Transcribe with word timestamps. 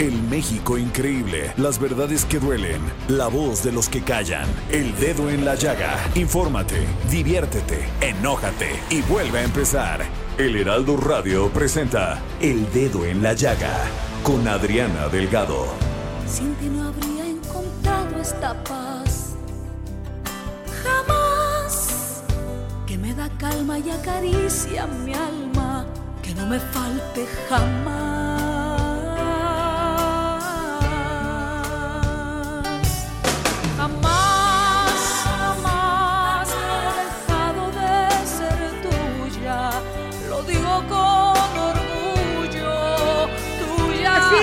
El 0.00 0.22
México 0.22 0.78
increíble, 0.78 1.52
las 1.58 1.78
verdades 1.78 2.24
que 2.24 2.38
duelen, 2.38 2.80
la 3.08 3.28
voz 3.28 3.62
de 3.62 3.70
los 3.70 3.90
que 3.90 4.00
callan, 4.00 4.48
el 4.70 4.96
dedo 4.96 5.28
en 5.28 5.44
la 5.44 5.56
llaga. 5.56 5.94
Infórmate, 6.14 6.86
diviértete, 7.10 7.86
enójate 8.00 8.80
y 8.88 9.02
vuelve 9.02 9.40
a 9.40 9.42
empezar. 9.42 10.00
El 10.38 10.56
Heraldo 10.56 10.96
Radio 10.96 11.50
presenta 11.50 12.18
El 12.40 12.72
Dedo 12.72 13.04
en 13.04 13.22
la 13.22 13.34
Llaga 13.34 13.76
con 14.22 14.48
Adriana 14.48 15.08
Delgado. 15.08 15.66
Sin 16.26 16.54
ti 16.54 16.70
no 16.70 16.88
habría 16.88 17.26
encontrado 17.26 18.22
esta 18.22 18.54
paz. 18.64 19.34
Jamás 20.82 22.22
que 22.86 22.96
me 22.96 23.12
da 23.12 23.28
calma 23.36 23.78
y 23.78 23.90
acaricia 23.90 24.86
mi 24.86 25.12
alma, 25.12 25.84
que 26.22 26.34
no 26.34 26.46
me 26.46 26.58
falte 26.58 27.26
jamás. 27.50 28.19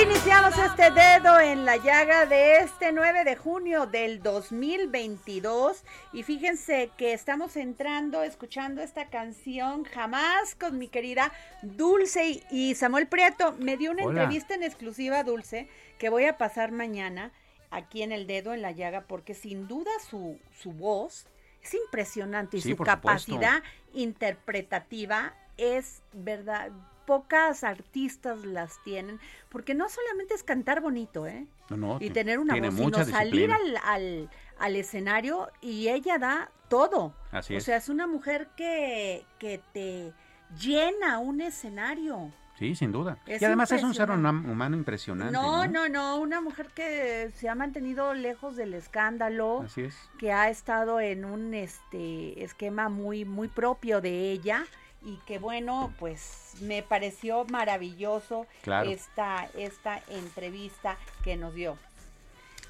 Iniciamos 0.03 0.53
este 0.57 0.91
dedo 0.91 1.39
en 1.39 1.65
la 1.65 1.77
llaga 1.77 2.25
de 2.25 2.57
este 2.59 2.91
9 2.91 3.23
de 3.23 3.35
junio 3.35 3.87
del 3.87 4.21
2022 4.21 5.83
y 6.13 6.23
fíjense 6.23 6.91
que 6.97 7.13
estamos 7.13 7.55
entrando, 7.57 8.21
escuchando 8.23 8.81
esta 8.81 9.07
canción 9.09 9.83
jamás 9.85 10.55
con 10.55 10.77
mi 10.77 10.87
querida 10.87 11.31
Dulce 11.63 12.43
y 12.51 12.75
Samuel 12.75 13.07
Prieto. 13.07 13.53
Me 13.59 13.77
dio 13.77 13.91
una 13.91 14.03
Hola. 14.05 14.23
entrevista 14.23 14.53
en 14.53 14.63
exclusiva 14.63 15.23
Dulce 15.23 15.67
que 15.97 16.09
voy 16.09 16.25
a 16.25 16.37
pasar 16.37 16.71
mañana 16.71 17.31
aquí 17.71 18.03
en 18.03 18.11
el 18.11 18.27
dedo 18.27 18.53
en 18.53 18.61
la 18.61 18.71
llaga 18.71 19.01
porque 19.07 19.33
sin 19.33 19.67
duda 19.67 19.91
su, 20.09 20.37
su 20.61 20.71
voz 20.73 21.25
es 21.63 21.73
impresionante 21.73 22.57
y 22.57 22.61
Sí, 22.61 22.69
su 22.69 22.75
supuesto. 22.77 22.91
capacidad 23.01 23.63
interpretativa 23.93 25.33
es 25.57 26.01
verdad. 26.13 26.71
Pocas 27.07 27.63
artistas 27.63 28.43
las 28.45 28.83
tienen, 28.83 29.19
porque 29.49 29.73
no 29.73 29.87
solamente 29.89 30.33
es 30.35 30.43
cantar 30.43 30.81
bonito, 30.81 31.25
¿eh? 31.25 31.47
No, 31.69 31.77
no, 31.77 31.97
y 32.01 32.09
tener 32.09 32.37
una 32.37 32.53
voz, 32.53 32.75
sino 32.75 33.05
salir 33.05 33.51
al, 33.51 33.77
al, 33.83 34.29
al 34.59 34.75
escenario 34.75 35.49
y 35.61 35.87
ella 35.87 36.17
da 36.17 36.51
todo. 36.67 37.13
Así 37.31 37.55
o 37.55 37.57
es. 37.59 37.63
sea, 37.63 37.77
es 37.77 37.87
una 37.87 38.07
mujer 38.07 38.49
que, 38.57 39.25
que 39.39 39.61
te 39.73 40.11
llena 40.59 41.19
un 41.19 41.39
escenario. 41.41 42.31
Sí, 42.59 42.75
sin 42.75 42.91
duda. 42.91 43.19
Es 43.27 43.41
y 43.41 43.45
además 43.45 43.71
es 43.71 43.83
un 43.83 43.93
ser 43.93 44.09
humano 44.11 44.75
impresionante. 44.75 45.31
No, 45.31 45.65
No, 45.67 45.87
no, 45.87 45.89
no, 45.89 46.17
una 46.19 46.41
mujer 46.41 46.67
que 46.75 47.31
se 47.35 47.47
ha 47.47 47.55
mantenido 47.55 48.13
lejos 48.15 48.55
del 48.55 48.73
escándalo, 48.73 49.61
Así 49.61 49.83
es. 49.83 49.95
que 50.17 50.33
ha 50.33 50.49
estado 50.49 50.99
en 50.99 51.23
un 51.23 51.53
este 51.53 52.43
esquema 52.43 52.89
muy 52.89 53.25
muy 53.25 53.47
propio 53.47 54.01
de 54.01 54.31
ella 54.31 54.65
y 55.01 55.17
que 55.25 55.39
bueno, 55.39 55.93
pues 55.99 56.53
me 56.61 56.83
pareció 56.83 57.45
maravilloso 57.45 58.45
Claro. 58.63 58.89
esta 58.89 59.49
esta 59.55 60.01
entrevista 60.09 60.97
que 61.23 61.35
nos 61.37 61.53
dio. 61.53 61.77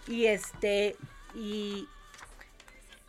Y 0.08 0.26
este 0.26 0.96
y 1.36 1.88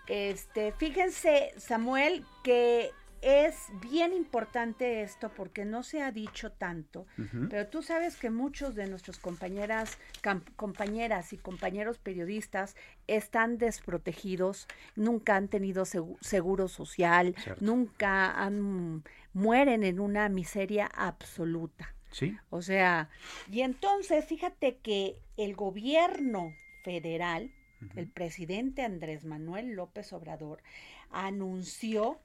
este, 0.07 0.73
fíjense, 0.73 1.53
Samuel, 1.59 2.25
que 2.43 2.93
es 3.23 3.67
bien 3.81 4.13
importante 4.13 5.03
esto 5.03 5.31
porque 5.35 5.65
no 5.65 5.83
se 5.83 6.03
ha 6.03 6.13
dicho 6.13 6.53
tanto, 6.53 7.07
pero 7.51 7.67
tú 7.69 7.83
sabes 7.83 8.17
que 8.17 8.31
muchos 8.31 8.75
de 8.75 8.87
nuestros 8.87 9.19
compañeras, 9.19 9.99
compañeras 10.57 11.33
y 11.33 11.39
compañeros 11.39 11.99
periodistas 11.99 12.77
están 13.07 13.59
desprotegidos, 13.59 14.67
nunca 14.97 15.37
han 15.37 15.49
tenido 15.49 15.85
segu- 15.85 16.19
seguro 16.21 16.69
social, 16.69 17.35
Cierto. 17.43 17.65
nunca 17.65 18.31
han 18.43 19.03
mueren 19.33 19.85
en 19.85 20.01
una 20.01 20.29
miseria 20.29 20.87
absoluta. 20.87 21.95
Sí, 22.11 22.37
O 22.49 22.63
sea, 22.63 23.11
y 23.51 23.61
entonces 23.61 24.25
fíjate 24.25 24.79
que 24.79 25.21
el 25.37 25.55
gobierno 25.55 26.55
federal, 26.83 27.53
el 27.97 28.09
presidente 28.09 28.83
Andrés 28.83 29.25
Manuel 29.27 29.73
López 29.73 30.13
Obrador, 30.15 30.63
anunció 31.11 32.19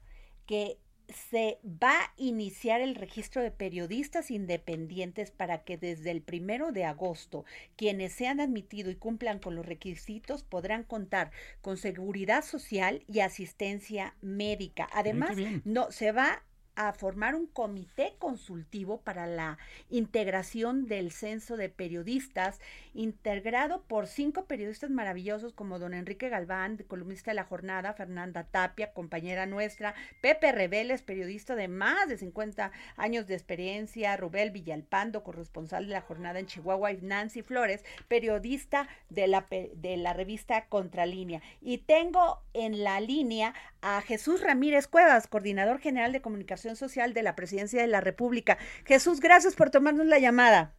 que 0.45 0.77
se 1.07 1.59
va 1.63 1.91
a 1.91 2.13
iniciar 2.17 2.81
el 2.81 2.95
registro 2.95 3.41
de 3.41 3.51
periodistas 3.51 4.31
independientes 4.31 5.31
para 5.31 5.63
que 5.63 5.77
desde 5.77 6.11
el 6.11 6.21
primero 6.21 6.71
de 6.71 6.85
agosto 6.85 7.45
quienes 7.75 8.13
sean 8.13 8.39
admitidos 8.39 8.93
y 8.93 8.97
cumplan 8.97 9.39
con 9.39 9.55
los 9.55 9.65
requisitos 9.65 10.43
podrán 10.43 10.83
contar 10.83 11.31
con 11.61 11.77
seguridad 11.77 12.43
social 12.43 13.03
y 13.07 13.19
asistencia 13.19 14.15
médica. 14.21 14.87
Además, 14.93 15.37
no 15.65 15.91
se 15.91 16.11
va 16.11 16.43
a 16.75 16.93
formar 16.93 17.35
un 17.35 17.47
comité 17.47 18.15
consultivo 18.17 19.01
para 19.01 19.27
la 19.27 19.57
integración 19.89 20.87
del 20.87 21.11
censo 21.11 21.57
de 21.57 21.69
periodistas, 21.69 22.59
integrado 22.93 23.83
por 23.83 24.07
cinco 24.07 24.45
periodistas 24.45 24.89
maravillosos 24.89 25.53
como 25.53 25.79
don 25.79 25.93
Enrique 25.93 26.29
Galván, 26.29 26.77
columnista 26.87 27.31
de 27.31 27.35
la 27.35 27.43
jornada, 27.43 27.93
Fernanda 27.93 28.43
Tapia, 28.43 28.93
compañera 28.93 29.45
nuestra, 29.45 29.93
Pepe 30.21 30.51
Reveles, 30.51 31.01
periodista 31.01 31.55
de 31.55 31.67
más 31.67 32.07
de 32.07 32.17
50 32.17 32.71
años 32.97 33.27
de 33.27 33.35
experiencia, 33.35 34.17
Rubel 34.17 34.51
Villalpando, 34.51 35.23
corresponsal 35.23 35.87
de 35.87 35.93
la 35.93 36.01
jornada 36.01 36.39
en 36.39 36.47
Chihuahua, 36.47 36.91
y 36.91 37.01
Nancy 37.01 37.41
Flores, 37.41 37.83
periodista 38.07 38.87
de 39.09 39.27
la, 39.27 39.45
de 39.49 39.97
la 39.97 40.13
revista 40.13 40.65
Contralínea. 40.67 41.41
Y 41.61 41.79
tengo 41.79 42.41
en 42.53 42.83
la 42.83 42.99
línea 42.99 43.53
a 43.81 44.01
Jesús 44.01 44.41
Ramírez 44.41 44.87
Cuevas, 44.87 45.27
coordinador 45.27 45.79
general 45.79 46.13
de 46.13 46.21
comunicación 46.21 46.62
social 46.75 47.13
de 47.13 47.23
la 47.23 47.35
Presidencia 47.35 47.81
de 47.81 47.87
la 47.87 48.01
República. 48.01 48.57
Jesús, 48.85 49.19
gracias 49.19 49.55
por 49.55 49.69
tomarnos 49.69 50.05
la 50.05 50.19
llamada. 50.19 50.73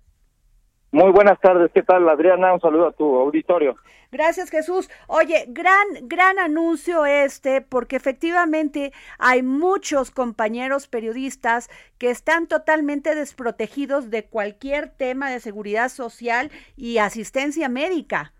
Muy 0.95 1.11
buenas 1.11 1.41
tardes, 1.41 1.72
¿qué 1.75 1.83
tal 1.83 2.09
Adriana? 2.09 2.55
Un 2.55 2.61
saludo 2.61 2.87
a 2.87 2.93
tu 2.93 3.17
auditorio. 3.17 3.75
Gracias, 4.12 4.49
Jesús. 4.49 4.89
Oye, 5.09 5.44
gran, 5.49 5.87
gran 6.03 6.39
anuncio 6.39 7.05
este, 7.05 7.62
porque 7.62 7.97
efectivamente 7.97 8.93
hay 9.19 9.43
muchos 9.43 10.12
compañeros 10.12 10.87
periodistas 10.87 11.69
que 11.99 12.11
están 12.11 12.47
totalmente 12.47 13.17
desprotegidos 13.17 14.08
de 14.11 14.25
cualquier 14.25 14.88
tema 14.88 15.32
de 15.32 15.41
seguridad 15.41 15.88
social 15.88 16.53
y 16.76 16.99
asistencia 16.99 17.69
médica. 17.69 18.32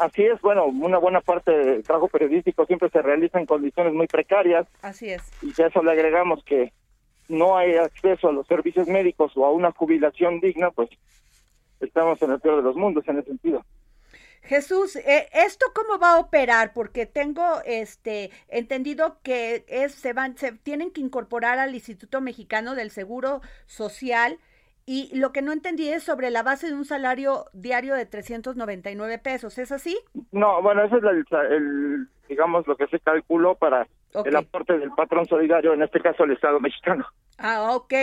Así 0.00 0.22
es, 0.24 0.40
bueno, 0.40 0.64
una 0.64 0.96
buena 0.96 1.20
parte 1.20 1.50
del 1.52 1.82
trabajo 1.82 2.08
periodístico 2.08 2.64
siempre 2.64 2.88
se 2.88 3.02
realiza 3.02 3.38
en 3.38 3.44
condiciones 3.44 3.92
muy 3.92 4.06
precarias 4.06 4.66
Así 4.80 5.10
es. 5.10 5.22
y 5.42 5.52
si 5.52 5.62
a 5.62 5.66
eso 5.66 5.82
le 5.82 5.92
agregamos 5.92 6.42
que 6.44 6.72
no 7.28 7.56
hay 7.56 7.76
acceso 7.76 8.28
a 8.28 8.32
los 8.32 8.46
servicios 8.46 8.88
médicos 8.88 9.32
o 9.36 9.44
a 9.44 9.50
una 9.50 9.70
jubilación 9.72 10.40
digna, 10.40 10.70
pues 10.70 10.88
estamos 11.80 12.20
en 12.22 12.30
el 12.32 12.40
peor 12.40 12.56
de 12.56 12.62
los 12.62 12.76
mundos 12.76 13.06
en 13.08 13.18
ese 13.18 13.28
sentido. 13.28 13.64
Jesús, 14.42 14.96
eh, 14.96 15.28
¿esto 15.32 15.66
cómo 15.74 15.98
va 15.98 16.14
a 16.14 16.18
operar? 16.18 16.72
Porque 16.72 17.06
tengo 17.06 17.60
este 17.64 18.30
entendido 18.48 19.18
que 19.22 19.64
es, 19.68 19.94
se 19.94 20.12
van, 20.12 20.36
se 20.38 20.52
tienen 20.52 20.90
que 20.90 21.00
incorporar 21.00 21.58
al 21.58 21.74
Instituto 21.74 22.20
Mexicano 22.20 22.74
del 22.74 22.90
Seguro 22.90 23.42
Social 23.66 24.38
y 24.92 25.08
lo 25.16 25.30
que 25.30 25.40
no 25.40 25.52
entendí 25.52 25.88
es 25.88 26.02
sobre 26.02 26.32
la 26.32 26.42
base 26.42 26.66
de 26.66 26.74
un 26.74 26.84
salario 26.84 27.44
diario 27.52 27.94
de 27.94 28.06
399 28.06 29.20
pesos, 29.20 29.56
¿es 29.56 29.70
así? 29.70 29.96
No, 30.32 30.60
bueno, 30.62 30.82
ese 30.82 30.96
es 30.96 31.04
el, 31.04 31.24
el, 31.52 32.08
digamos, 32.28 32.66
lo 32.66 32.74
que 32.74 32.88
se 32.88 32.98
calculó 32.98 33.54
para 33.54 33.86
el 34.24 34.34
aporte 34.34 34.76
del 34.76 34.90
patrón 34.90 35.26
solidario, 35.26 35.74
en 35.74 35.82
este 35.82 36.00
caso 36.00 36.24
el 36.24 36.32
Estado 36.32 36.58
mexicano. 36.58 37.06
Ah, 37.38 37.76
ok. 37.76 37.94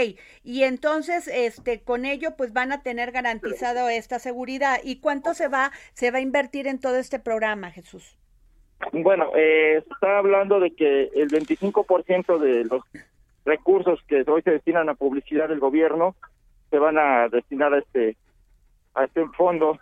Y 0.46 0.64
entonces, 0.64 1.28
este, 1.28 1.84
con 1.84 2.06
ello, 2.06 2.38
pues 2.38 2.54
van 2.54 2.72
a 2.72 2.82
tener 2.84 3.12
garantizado 3.12 3.90
esta 3.90 4.18
seguridad. 4.20 4.78
¿Y 4.82 5.02
cuánto 5.02 5.34
se 5.34 5.50
va, 5.50 5.72
se 5.92 6.10
va 6.12 6.20
a 6.20 6.22
invertir 6.22 6.68
en 6.68 6.80
todo 6.80 6.96
este 6.96 7.20
programa, 7.20 7.70
Jesús? 7.70 8.18
Bueno, 8.94 9.26
eh, 9.36 9.84
está 9.92 10.20
hablando 10.20 10.62
de 10.62 10.74
que 10.74 11.10
el 11.16 11.28
25% 11.28 12.38
de 12.40 12.64
los 12.64 12.82
recursos 13.44 14.00
que 14.08 14.24
hoy 14.26 14.42
se 14.42 14.52
destinan 14.52 14.88
a 14.88 14.96
publicidad 14.96 15.50
del 15.50 15.60
gobierno 15.60 16.16
se 16.70 16.80
van 16.80 16.98
a 16.98 17.30
destinar 17.30 17.74
a 17.74 17.80
este 17.80 18.18
a 18.94 19.06
este 19.06 19.26
fondo. 19.38 19.78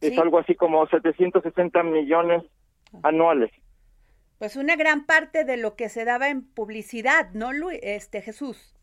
Sí. 0.00 0.08
Es 0.08 0.18
algo 0.18 0.38
así 0.38 0.54
como 0.54 0.86
760 0.86 1.82
millones 1.82 2.42
anuales. 3.02 3.50
Pues 4.38 4.56
una 4.56 4.76
gran 4.76 5.06
parte 5.06 5.44
de 5.44 5.56
lo 5.56 5.74
que 5.76 5.88
se 5.88 6.04
daba 6.04 6.28
en 6.28 6.42
publicidad, 6.46 7.30
¿no, 7.32 7.52
Luis? 7.52 7.78
Este, 7.82 8.20
Jesús. 8.20 8.74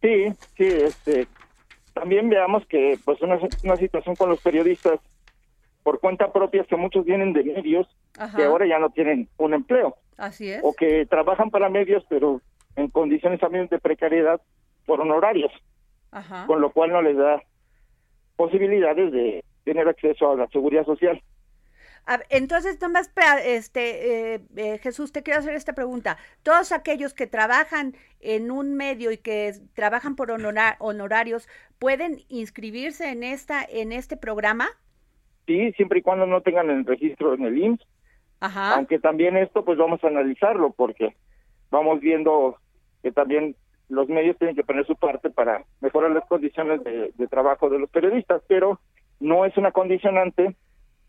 Sí, 0.00 0.26
sí, 0.56 0.64
este 0.66 1.26
también 1.98 2.28
veamos 2.28 2.64
que 2.66 2.96
pues 3.04 3.20
una, 3.22 3.40
una 3.64 3.76
situación 3.76 4.14
con 4.14 4.28
los 4.28 4.40
periodistas 4.40 5.00
por 5.82 5.98
cuenta 5.98 6.32
propia 6.32 6.62
que 6.62 6.76
muchos 6.76 7.04
vienen 7.04 7.32
de 7.32 7.42
medios 7.42 7.88
Ajá. 8.16 8.36
que 8.36 8.44
ahora 8.44 8.66
ya 8.68 8.78
no 8.78 8.90
tienen 8.90 9.28
un 9.36 9.52
empleo 9.54 9.96
Así 10.16 10.48
es. 10.48 10.60
o 10.62 10.74
que 10.74 11.06
trabajan 11.06 11.50
para 11.50 11.68
medios 11.68 12.04
pero 12.08 12.40
en 12.76 12.88
condiciones 12.88 13.40
también 13.40 13.66
de 13.66 13.80
precariedad 13.80 14.40
por 14.88 15.00
honorarios, 15.02 15.52
Ajá. 16.10 16.46
con 16.46 16.60
lo 16.62 16.72
cual 16.72 16.90
no 16.90 17.02
les 17.02 17.16
da 17.16 17.42
posibilidades 18.36 19.12
de 19.12 19.44
tener 19.64 19.86
acceso 19.86 20.30
a 20.32 20.36
la 20.36 20.48
seguridad 20.48 20.84
social. 20.86 21.22
A 22.06 22.20
entonces, 22.30 22.80
nomás, 22.80 23.12
este, 23.44 24.34
eh, 24.34 24.40
eh, 24.56 24.78
Jesús, 24.78 25.12
te 25.12 25.22
quiero 25.22 25.40
hacer 25.40 25.54
esta 25.54 25.74
pregunta. 25.74 26.16
Todos 26.42 26.72
aquellos 26.72 27.12
que 27.12 27.26
trabajan 27.26 27.94
en 28.20 28.50
un 28.50 28.74
medio 28.74 29.12
y 29.12 29.18
que 29.18 29.52
trabajan 29.74 30.16
por 30.16 30.30
honora- 30.30 30.76
honorarios, 30.78 31.46
¿pueden 31.78 32.20
inscribirse 32.28 33.10
en 33.10 33.22
esta, 33.24 33.62
en 33.62 33.92
este 33.92 34.16
programa? 34.16 34.68
Sí, 35.46 35.70
siempre 35.72 35.98
y 35.98 36.02
cuando 36.02 36.24
no 36.26 36.40
tengan 36.40 36.70
el 36.70 36.86
registro 36.86 37.34
en 37.34 37.44
el 37.44 37.58
IMSS, 37.58 37.86
Ajá. 38.40 38.76
aunque 38.76 38.98
también 38.98 39.36
esto 39.36 39.62
pues 39.64 39.76
vamos 39.76 40.02
a 40.02 40.06
analizarlo 40.06 40.70
porque 40.72 41.14
vamos 41.70 42.00
viendo 42.00 42.56
que 43.02 43.12
también 43.12 43.54
los 43.88 44.08
medios 44.08 44.36
tienen 44.38 44.54
que 44.56 44.64
poner 44.64 44.86
su 44.86 44.96
parte 44.96 45.30
para 45.30 45.64
mejorar 45.80 46.10
las 46.10 46.26
condiciones 46.26 46.82
de, 46.84 47.12
de 47.14 47.26
trabajo 47.26 47.68
de 47.70 47.78
los 47.78 47.90
periodistas, 47.90 48.42
pero 48.46 48.80
no 49.20 49.44
es 49.44 49.56
una 49.56 49.72
condicionante 49.72 50.54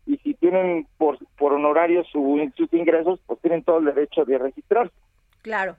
y 0.06 0.16
si 0.18 0.34
tienen 0.34 0.86
por, 0.98 1.18
por 1.36 1.52
honorarios 1.52 2.06
su- 2.10 2.50
sus 2.56 2.72
ingresos, 2.72 3.20
pues 3.26 3.38
tienen 3.40 3.62
todo 3.62 3.78
el 3.78 3.84
derecho 3.84 4.24
de 4.24 4.38
registrarse. 4.38 4.94
Claro. 5.42 5.76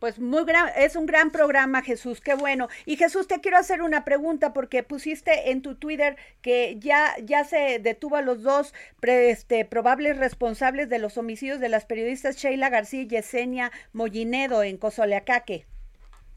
Pues 0.00 0.18
muy 0.18 0.44
gran, 0.46 0.70
es 0.78 0.96
un 0.96 1.04
gran 1.04 1.30
programa, 1.30 1.82
Jesús, 1.82 2.22
qué 2.22 2.32
bueno. 2.34 2.68
Y 2.86 2.96
Jesús, 2.96 3.28
te 3.28 3.40
quiero 3.40 3.58
hacer 3.58 3.82
una 3.82 4.02
pregunta 4.02 4.54
porque 4.54 4.82
pusiste 4.82 5.50
en 5.50 5.60
tu 5.60 5.74
Twitter 5.74 6.16
que 6.40 6.76
ya, 6.78 7.14
ya 7.22 7.44
se 7.44 7.78
detuvo 7.80 8.16
a 8.16 8.22
los 8.22 8.42
dos 8.42 8.72
pre- 8.98 9.28
este, 9.28 9.66
probables 9.66 10.16
responsables 10.16 10.88
de 10.88 11.00
los 11.00 11.18
homicidios 11.18 11.60
de 11.60 11.68
las 11.68 11.84
periodistas 11.84 12.36
Sheila 12.38 12.70
García 12.70 13.02
y 13.02 13.08
Yesenia 13.08 13.72
Mollinedo 13.92 14.62
en 14.62 14.78
Cozoleacaque. 14.78 15.66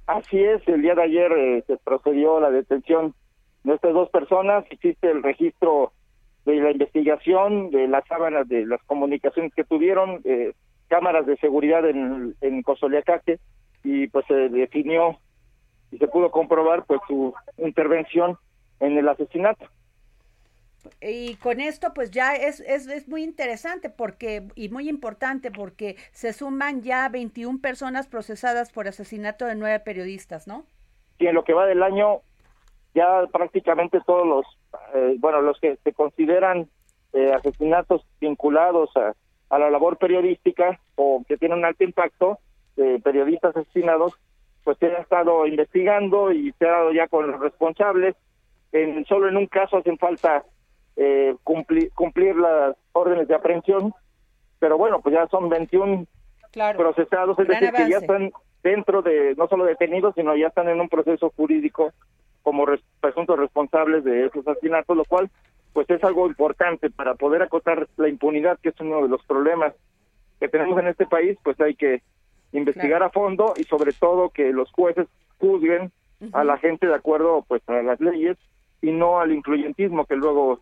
Así 0.06 0.44
es, 0.44 0.68
el 0.68 0.82
día 0.82 0.96
de 0.96 1.04
ayer 1.04 1.32
eh, 1.32 1.64
se 1.66 1.78
procedió 1.78 2.40
la 2.40 2.52
detención 2.52 3.14
de 3.64 3.76
estas 3.76 3.94
dos 3.94 4.10
personas, 4.10 4.66
existe 4.70 5.10
el 5.10 5.24
registro 5.24 5.94
de 6.46 6.56
la 6.58 6.72
investigación, 6.72 7.72
de 7.72 7.88
las 7.88 8.06
sábanas, 8.08 8.48
de 8.50 8.66
las 8.66 8.84
comunicaciones 8.84 9.54
que 9.54 9.64
tuvieron, 9.64 10.20
eh, 10.26 10.54
cámaras 10.90 11.26
de 11.26 11.38
seguridad 11.38 11.88
en, 11.88 12.36
en 12.42 12.62
Cozoleacaque, 12.64 13.40
y 13.84 14.08
pues 14.08 14.26
se 14.28 14.50
definió 14.50 15.18
y 15.92 15.98
se 15.98 16.08
pudo 16.08 16.32
comprobar 16.32 16.84
pues 16.86 17.00
su 17.08 17.34
intervención 17.58 18.38
en 18.80 18.98
el 18.98 19.08
asesinato. 19.08 19.66
Y 21.02 21.36
con 21.36 21.62
esto 21.62 21.94
pues 21.94 22.12
ya 22.12 22.36
es, 22.36 22.60
es, 22.60 22.88
es 22.88 23.08
muy 23.08 23.24
interesante 23.24 23.90
porque 23.90 24.48
y 24.56 24.70
muy 24.70 24.90
importante 24.90 25.52
porque 25.52 25.96
se 26.12 26.34
suman 26.34 26.82
ya 26.82 27.08
21 27.10 27.60
personas 27.60 28.08
procesadas 28.08 28.72
por 28.72 28.88
asesinato 28.88 29.46
de 29.46 29.56
nueve 29.56 29.80
periodistas, 29.80 30.48
¿no? 30.48 30.66
y 31.20 31.28
en 31.28 31.36
lo 31.36 31.44
que 31.44 31.54
va 31.54 31.66
del 31.66 31.84
año 31.84 32.22
ya 32.94 33.26
prácticamente 33.32 34.02
todos 34.06 34.28
los 34.28 34.46
eh, 34.94 35.16
bueno 35.20 35.42
los 35.42 35.60
que 35.60 35.78
se 35.84 35.94
consideran 35.94 36.70
eh, 37.14 37.32
asesinatos 37.34 38.06
vinculados 38.20 38.90
a, 38.98 39.14
a 39.50 39.60
la 39.60 39.70
labor 39.70 39.98
periodística 39.98 40.80
o 40.96 41.24
que 41.28 41.38
tienen 41.38 41.60
un 41.60 41.66
alto 41.66 41.84
impacto 41.84 42.40
de 42.76 43.00
periodistas 43.00 43.56
asesinados 43.56 44.14
pues 44.64 44.78
se 44.80 44.88
ha 44.88 45.00
estado 45.00 45.46
investigando 45.46 46.32
y 46.32 46.52
se 46.54 46.66
ha 46.66 46.72
dado 46.72 46.92
ya 46.92 47.08
con 47.08 47.32
los 47.32 47.40
responsables 47.40 48.16
en 48.72 49.06
solo 49.06 49.30
en 49.30 49.38
un 49.38 49.48
caso 49.48 49.78
hacen 49.78 49.98
falta 49.98 50.44
eh, 50.96 51.36
cumplir 51.44 51.92
cumplir 51.94 52.36
las 52.36 52.76
órdenes 52.92 53.28
de 53.28 53.36
aprehensión 53.36 53.94
pero 54.60 54.78
bueno 54.78 55.02
pues 55.02 55.14
ya 55.16 55.28
son 55.28 55.50
21 55.50 56.06
Claro. 56.52 56.78
procesados, 56.78 57.40
es 57.40 57.48
Gran 57.48 57.62
decir, 57.62 57.76
que 57.76 57.90
ya 57.90 57.98
están 57.98 58.32
dentro 58.62 59.02
de, 59.02 59.34
no 59.38 59.48
solo 59.48 59.66
detenidos, 59.66 60.14
sino 60.14 60.36
ya 60.36 60.48
están 60.50 60.70
en 60.70 60.80
un 60.80 60.88
proceso 60.88 61.32
jurídico 61.36 61.92
como 62.44 62.68
res- 62.68 62.84
presuntos 63.02 63.40
responsables 63.40 64.04
de 64.04 64.28
esos 64.28 64.48
asesinatos, 64.48 64.96
lo 64.96 65.04
cual 65.06 65.32
pues 65.74 65.90
es 65.90 66.04
algo 66.04 66.28
importante 66.28 66.92
para 66.92 67.16
poder 67.16 67.42
acotar 67.42 67.88
la 67.98 68.08
impunidad, 68.08 68.60
que 68.60 68.70
es 68.70 68.80
uno 68.80 69.02
de 69.02 69.10
los 69.10 69.24
problemas 69.26 69.74
que 70.40 70.48
tenemos 70.48 70.78
en 70.80 70.90
este 70.90 71.08
país, 71.08 71.40
pues 71.44 71.60
hay 71.60 71.74
que 71.74 72.04
investigar 72.52 73.02
a 73.02 73.10
fondo 73.10 73.56
y 73.58 73.64
sobre 73.64 73.92
todo 73.92 74.30
que 74.30 74.52
los 74.54 74.72
jueces 74.74 75.08
juzguen 75.40 75.92
a 76.34 76.44
la 76.44 76.58
gente 76.60 76.86
de 76.86 76.94
acuerdo 76.94 77.44
pues 77.48 77.68
a 77.68 77.82
las 77.82 78.00
leyes 78.00 78.38
y 78.80 78.92
no 78.92 79.20
al 79.20 79.32
influyentismo 79.32 80.06
que 80.06 80.16
luego 80.16 80.60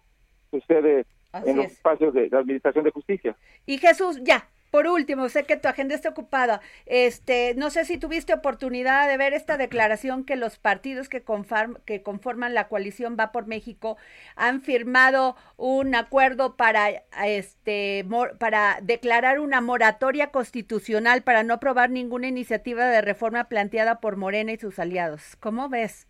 sucede 0.52 1.06
Así 1.32 1.50
en 1.50 1.58
los 1.58 1.66
es. 1.68 1.72
espacios 1.74 2.14
de 2.14 2.30
la 2.30 2.40
administración 2.40 2.84
de 2.84 2.92
justicia. 2.92 3.36
Y 3.66 3.78
Jesús, 3.78 4.20
ya, 4.24 4.48
por 4.70 4.88
último, 4.88 5.28
sé 5.28 5.44
que 5.44 5.58
tu 5.58 5.68
agenda 5.68 5.96
está 5.96 6.10
ocupada. 6.10 6.62
Este, 6.86 7.56
no 7.56 7.70
sé 7.70 7.84
si 7.84 7.98
tuviste 7.98 8.34
oportunidad 8.34 9.10
de 9.10 9.18
ver 9.18 9.34
esta 9.34 9.58
declaración 9.58 10.24
que 10.24 10.36
los 10.38 10.58
partidos 10.60 11.10
que, 11.10 11.24
conform- 11.26 11.82
que 11.84 12.02
conforman 12.04 12.54
la 12.54 12.70
coalición 12.70 13.18
Va 13.20 13.32
por 13.34 13.48
México 13.48 13.98
han 14.38 14.62
firmado 14.62 15.36
un 15.58 15.94
acuerdo 15.96 16.56
para 16.56 16.90
este 17.26 18.06
mor- 18.08 18.38
para 18.38 18.80
declarar 18.82 19.40
una 19.42 19.60
moratoria 19.60 20.28
constitucional 20.32 21.22
para 21.22 21.44
no 21.44 21.54
aprobar 21.56 21.90
ninguna 21.90 22.28
iniciativa 22.28 22.86
de 22.86 23.02
reforma 23.02 23.46
planteada 23.50 24.00
por 24.00 24.16
Morena 24.16 24.54
y 24.54 24.58
sus 24.58 24.80
aliados. 24.80 25.36
¿Cómo 25.42 25.68
ves? 25.68 26.08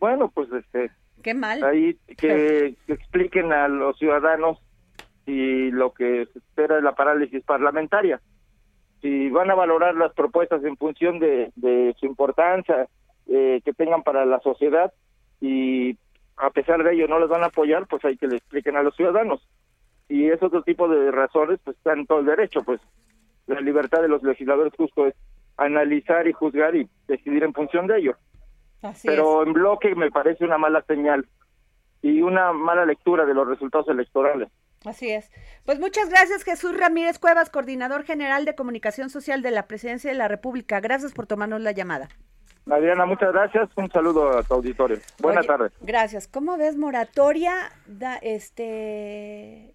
Bueno, 0.00 0.30
pues 0.30 0.48
este 0.52 0.90
Qué 1.22 1.34
mal. 1.34 1.62
ahí 1.64 1.94
que, 2.06 2.74
que 2.86 2.92
expliquen 2.92 3.52
a 3.52 3.68
los 3.68 3.98
ciudadanos 3.98 4.58
si 5.24 5.70
lo 5.70 5.92
que 5.92 6.26
se 6.32 6.38
espera 6.38 6.78
es 6.78 6.82
la 6.82 6.94
parálisis 6.94 7.42
parlamentaria. 7.44 8.20
Si 9.02 9.28
van 9.30 9.50
a 9.50 9.54
valorar 9.54 9.94
las 9.94 10.12
propuestas 10.12 10.64
en 10.64 10.76
función 10.76 11.18
de, 11.18 11.52
de 11.54 11.94
su 12.00 12.06
importancia 12.06 12.88
eh, 13.26 13.60
que 13.64 13.72
tengan 13.72 14.02
para 14.02 14.24
la 14.24 14.40
sociedad 14.40 14.92
y 15.40 15.96
a 16.36 16.50
pesar 16.50 16.82
de 16.82 16.94
ello 16.94 17.06
no 17.08 17.20
les 17.20 17.28
van 17.28 17.42
a 17.42 17.48
apoyar, 17.48 17.86
pues 17.86 18.04
hay 18.04 18.16
que 18.16 18.26
le 18.26 18.36
expliquen 18.36 18.76
a 18.76 18.82
los 18.82 18.96
ciudadanos. 18.96 19.46
Y 20.08 20.30
es 20.30 20.42
otro 20.42 20.62
tipo 20.62 20.88
de 20.88 21.10
razones, 21.10 21.60
pues 21.62 21.76
están 21.76 22.06
todo 22.06 22.20
el 22.20 22.26
derecho, 22.26 22.62
pues 22.62 22.80
la 23.46 23.60
libertad 23.60 24.00
de 24.00 24.08
los 24.08 24.22
legisladores 24.22 24.72
justo 24.76 25.06
es 25.06 25.14
analizar 25.56 26.26
y 26.26 26.32
juzgar 26.32 26.74
y 26.74 26.88
decidir 27.06 27.44
en 27.44 27.52
función 27.52 27.86
de 27.86 27.98
ello 27.98 28.16
Así 28.82 29.08
pero 29.08 29.42
en 29.42 29.52
bloque 29.52 29.94
me 29.94 30.10
parece 30.10 30.44
una 30.44 30.58
mala 30.58 30.82
señal 30.82 31.26
y 32.02 32.22
una 32.22 32.52
mala 32.52 32.86
lectura 32.86 33.24
de 33.24 33.34
los 33.34 33.46
resultados 33.46 33.88
electorales. 33.88 34.48
Así 34.84 35.10
es. 35.10 35.30
Pues 35.64 35.80
muchas 35.80 36.08
gracias, 36.08 36.44
Jesús 36.44 36.78
Ramírez 36.78 37.18
Cuevas, 37.18 37.50
coordinador 37.50 38.04
general 38.04 38.44
de 38.44 38.54
comunicación 38.54 39.10
social 39.10 39.42
de 39.42 39.50
la 39.50 39.66
Presidencia 39.66 40.10
de 40.10 40.16
la 40.16 40.28
República. 40.28 40.80
Gracias 40.80 41.12
por 41.12 41.26
tomarnos 41.26 41.60
la 41.60 41.72
llamada. 41.72 42.08
Adriana, 42.70 43.06
muchas 43.06 43.32
gracias. 43.32 43.68
Un 43.76 43.90
saludo 43.90 44.38
a 44.38 44.42
tu 44.42 44.54
auditorio. 44.54 44.98
Buenas 45.20 45.46
tardes. 45.46 45.72
Gracias. 45.80 46.28
¿Cómo 46.28 46.56
ves 46.56 46.76
moratoria? 46.76 47.72
Da, 47.86 48.16
este 48.16 49.74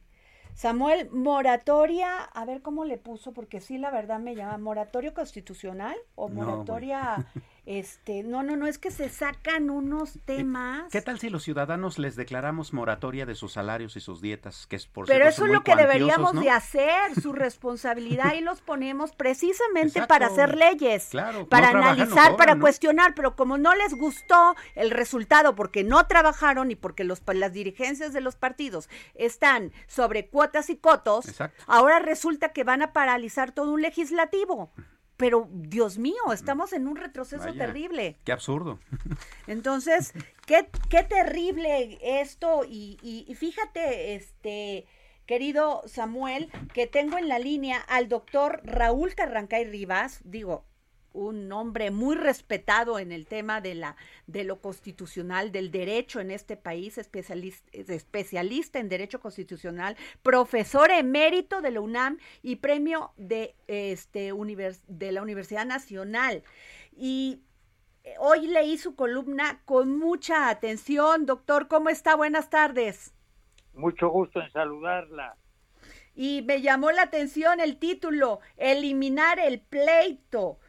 Samuel, 0.53 1.09
moratoria, 1.11 2.23
a 2.23 2.45
ver 2.45 2.61
cómo 2.61 2.85
le 2.85 2.97
puso, 2.97 3.33
porque 3.33 3.59
sí, 3.59 3.77
la 3.77 3.89
verdad 3.89 4.19
me 4.19 4.35
llama 4.35 4.57
moratorio 4.59 5.13
constitucional 5.13 5.95
o 6.15 6.29
No, 6.29 6.35
moratoria 6.35 7.25
Este, 7.65 8.23
no, 8.23 8.43
no, 8.43 8.57
no, 8.57 8.67
es 8.67 8.77
que 8.77 8.91
se 8.91 9.07
sacan 9.07 9.69
unos 9.69 10.19
temas. 10.25 10.91
¿Qué 10.91 11.01
tal 11.01 11.17
si 11.19 11.29
los 11.29 11.43
ciudadanos 11.43 11.97
les 11.97 12.17
declaramos 12.17 12.73
moratoria 12.73 13.25
de 13.25 13.35
sus 13.35 13.53
salarios 13.53 13.95
y 13.95 14.01
sus 14.01 14.21
dietas? 14.21 14.67
Que 14.67 14.75
es 14.75 14.85
por 14.85 15.07
Pero 15.07 15.25
eso 15.25 15.45
es 15.45 15.51
lo 15.51 15.63
que 15.63 15.77
deberíamos 15.77 16.33
de 16.33 16.49
hacer, 16.49 17.15
su 17.21 17.31
responsabilidad 17.33 18.33
y 18.33 18.41
los 18.41 18.59
ponemos 18.59 19.13
precisamente 19.13 19.99
Exacto. 19.99 20.07
para 20.09 20.27
hacer 20.27 20.57
leyes, 20.57 21.07
Claro, 21.11 21.47
para 21.47 21.71
no 21.71 21.79
analizar, 21.79 22.35
para 22.35 22.59
cuestionar, 22.59 23.15
pero 23.15 23.37
como 23.37 23.57
no 23.57 23.73
les 23.75 23.93
gustó 23.93 24.57
el 24.75 24.91
resultado 24.91 25.55
porque 25.55 25.85
no 25.85 26.05
trabajaron 26.05 26.69
y 26.69 26.75
porque 26.75 27.05
los, 27.05 27.21
las 27.33 27.53
dirigencias 27.53 28.11
de 28.11 28.19
los 28.19 28.35
partidos 28.35 28.89
están 29.15 29.71
sobre 29.87 30.27
cuotas 30.27 30.69
y 30.69 30.75
cotos, 30.75 31.29
Exacto. 31.29 31.63
ahora 31.67 31.99
resulta 31.99 32.49
que 32.49 32.65
van 32.65 32.81
a 32.81 32.91
paralizar 32.91 33.53
todo 33.53 33.71
un 33.71 33.81
legislativo. 33.81 34.73
Pero, 35.17 35.47
Dios 35.51 35.97
mío, 35.97 36.33
estamos 36.33 36.73
en 36.73 36.87
un 36.87 36.95
retroceso 36.95 37.43
Vaya, 37.43 37.65
terrible. 37.67 38.17
Qué 38.23 38.31
absurdo. 38.31 38.79
Entonces, 39.47 40.13
qué, 40.45 40.67
qué 40.89 41.03
terrible 41.03 41.99
esto. 42.01 42.63
Y, 42.67 42.97
y- 43.01 43.25
y 43.27 43.35
fíjate, 43.35 44.15
este, 44.15 44.85
querido 45.25 45.83
Samuel, 45.85 46.51
que 46.73 46.87
tengo 46.87 47.17
en 47.17 47.27
la 47.29 47.39
línea 47.39 47.77
al 47.79 48.09
doctor 48.09 48.61
Raúl 48.63 49.13
Carrancay 49.15 49.65
Rivas, 49.65 50.21
digo, 50.23 50.65
un 51.13 51.51
hombre 51.51 51.91
muy 51.91 52.15
respetado 52.15 52.99
en 52.99 53.11
el 53.11 53.27
tema 53.27 53.61
de 53.61 53.75
la 53.75 53.95
de 54.27 54.43
lo 54.43 54.59
constitucional, 54.59 55.51
del 55.51 55.71
derecho 55.71 56.19
en 56.19 56.31
este 56.31 56.57
país, 56.57 56.97
especialista, 56.97 57.69
especialista 57.71 58.79
en 58.79 58.89
derecho 58.89 59.19
constitucional, 59.19 59.95
profesor 60.21 60.91
emérito 60.91 61.61
de 61.61 61.71
la 61.71 61.81
UNAM 61.81 62.17
y 62.41 62.57
premio 62.57 63.13
de 63.17 63.55
este 63.67 64.33
univers- 64.33 64.81
de 64.87 65.11
la 65.11 65.21
Universidad 65.21 65.65
Nacional. 65.65 66.43
Y 66.95 67.41
eh, 68.03 68.15
hoy 68.19 68.47
leí 68.47 68.77
su 68.77 68.95
columna 68.95 69.61
con 69.65 69.97
mucha 69.97 70.49
atención. 70.49 71.25
Doctor, 71.25 71.67
¿cómo 71.67 71.89
está? 71.89 72.15
Buenas 72.15 72.49
tardes. 72.49 73.13
Mucho 73.73 74.09
gusto 74.09 74.41
en 74.41 74.51
saludarla. 74.51 75.35
Y 76.15 76.43
me 76.43 76.61
llamó 76.61 76.91
la 76.91 77.03
atención 77.03 77.59
el 77.59 77.77
título, 77.77 78.39
Eliminar 78.57 79.39
el 79.39 79.61
pleito. 79.61 80.59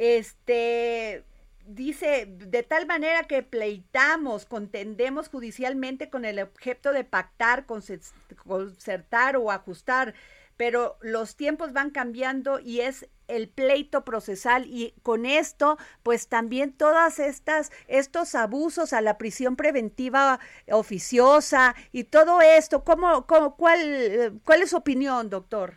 Este 0.00 1.24
dice, 1.66 2.26
de 2.26 2.62
tal 2.62 2.86
manera 2.86 3.24
que 3.24 3.42
pleitamos, 3.42 4.46
contendemos 4.46 5.28
judicialmente 5.28 6.08
con 6.08 6.24
el 6.24 6.40
objeto 6.40 6.92
de 6.92 7.04
pactar, 7.04 7.66
conce- 7.66 8.00
concertar 8.46 9.36
o 9.36 9.50
ajustar, 9.50 10.14
pero 10.56 10.96
los 11.02 11.36
tiempos 11.36 11.74
van 11.74 11.90
cambiando 11.90 12.60
y 12.60 12.80
es 12.80 13.08
el 13.28 13.48
pleito 13.50 14.04
procesal 14.04 14.66
y 14.66 14.94
con 15.02 15.26
esto 15.26 15.76
pues 16.02 16.28
también 16.28 16.72
todas 16.72 17.18
estas 17.18 17.70
estos 17.86 18.34
abusos 18.34 18.92
a 18.94 19.00
la 19.02 19.18
prisión 19.18 19.54
preventiva 19.54 20.40
oficiosa 20.70 21.74
y 21.92 22.04
todo 22.04 22.40
esto 22.40 22.84
cómo, 22.84 23.26
cómo 23.26 23.56
cuál 23.56 24.40
cuál 24.44 24.62
es 24.62 24.70
su 24.70 24.78
opinión 24.78 25.30
doctor 25.30 25.74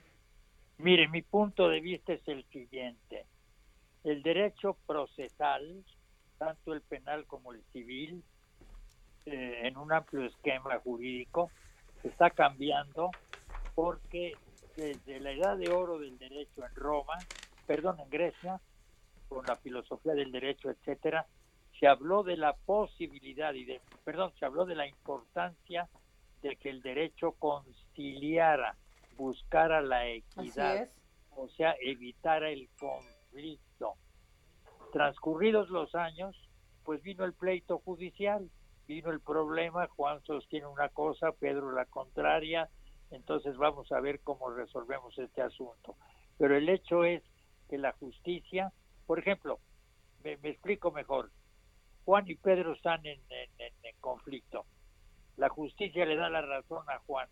Mire, 0.77 1.07
mi 1.07 1.23
punto 1.23 1.67
de 1.67 1.81
vista 1.81 2.13
es 2.13 2.27
el 2.27 2.45
siguiente. 2.51 3.25
El 4.03 4.21
derecho 4.21 4.77
procesal, 4.85 5.83
tanto 6.37 6.73
el 6.73 6.81
penal 6.81 7.25
como 7.25 7.53
el 7.53 7.63
civil, 7.71 8.23
eh, 9.25 9.61
en 9.63 9.77
un 9.77 9.93
amplio 9.93 10.25
esquema 10.25 10.77
jurídico, 10.79 11.51
está 12.03 12.29
cambiando 12.29 13.11
porque 13.75 14.37
desde 14.75 15.19
la 15.19 15.31
edad 15.31 15.57
de 15.57 15.69
oro 15.71 15.99
del 15.99 16.17
derecho 16.17 16.65
en 16.65 16.75
Roma, 16.75 17.17
perdón, 17.65 17.99
en 17.99 18.09
Grecia, 18.09 18.59
con 19.29 19.45
la 19.45 19.55
filosofía 19.57 20.13
del 20.13 20.31
derecho, 20.31 20.69
etcétera, 20.69 21.25
se 21.79 21.87
habló 21.87 22.23
de 22.23 22.37
la 22.37 22.53
posibilidad 22.53 23.53
y 23.53 23.65
de, 23.65 23.81
perdón, 24.03 24.33
se 24.37 24.45
habló 24.45 24.65
de 24.65 24.75
la 24.75 24.87
importancia 24.87 25.89
de 26.41 26.55
que 26.57 26.69
el 26.69 26.81
derecho 26.81 27.33
conciliara, 27.39 28.75
buscara 29.15 29.81
la 29.81 30.07
equidad, 30.07 30.89
o 31.35 31.47
sea, 31.49 31.75
evitara 31.81 32.49
el 32.49 32.69
conflicto. 32.77 33.72
Transcurridos 34.93 35.69
los 35.69 35.95
años, 35.95 36.37
pues 36.83 37.01
vino 37.01 37.25
el 37.25 37.33
pleito 37.33 37.79
judicial, 37.79 38.49
vino 38.87 39.09
el 39.09 39.21
problema, 39.21 39.87
Juan 39.87 40.21
sostiene 40.23 40.67
una 40.67 40.89
cosa, 40.89 41.31
Pedro 41.31 41.71
la 41.71 41.85
contraria, 41.85 42.69
entonces 43.09 43.57
vamos 43.57 43.91
a 43.91 43.99
ver 43.99 44.19
cómo 44.21 44.51
resolvemos 44.51 45.17
este 45.17 45.41
asunto. 45.41 45.95
Pero 46.37 46.55
el 46.55 46.69
hecho 46.69 47.05
es 47.05 47.23
que 47.69 47.79
la 47.79 47.93
justicia, 47.93 48.71
por 49.07 49.17
ejemplo, 49.17 49.57
me, 50.23 50.33
explico 50.33 50.91
mejor, 50.91 51.31
Juan 52.05 52.29
y 52.29 52.35
Pedro 52.35 52.73
están 52.73 53.03
en 53.05 53.19
conflicto. 53.99 54.65
La 55.37 55.49
justicia 55.49 56.05
le 56.05 56.17
da 56.17 56.29
la 56.29 56.41
razón 56.41 56.87
a 56.87 56.99
Juan 56.99 57.27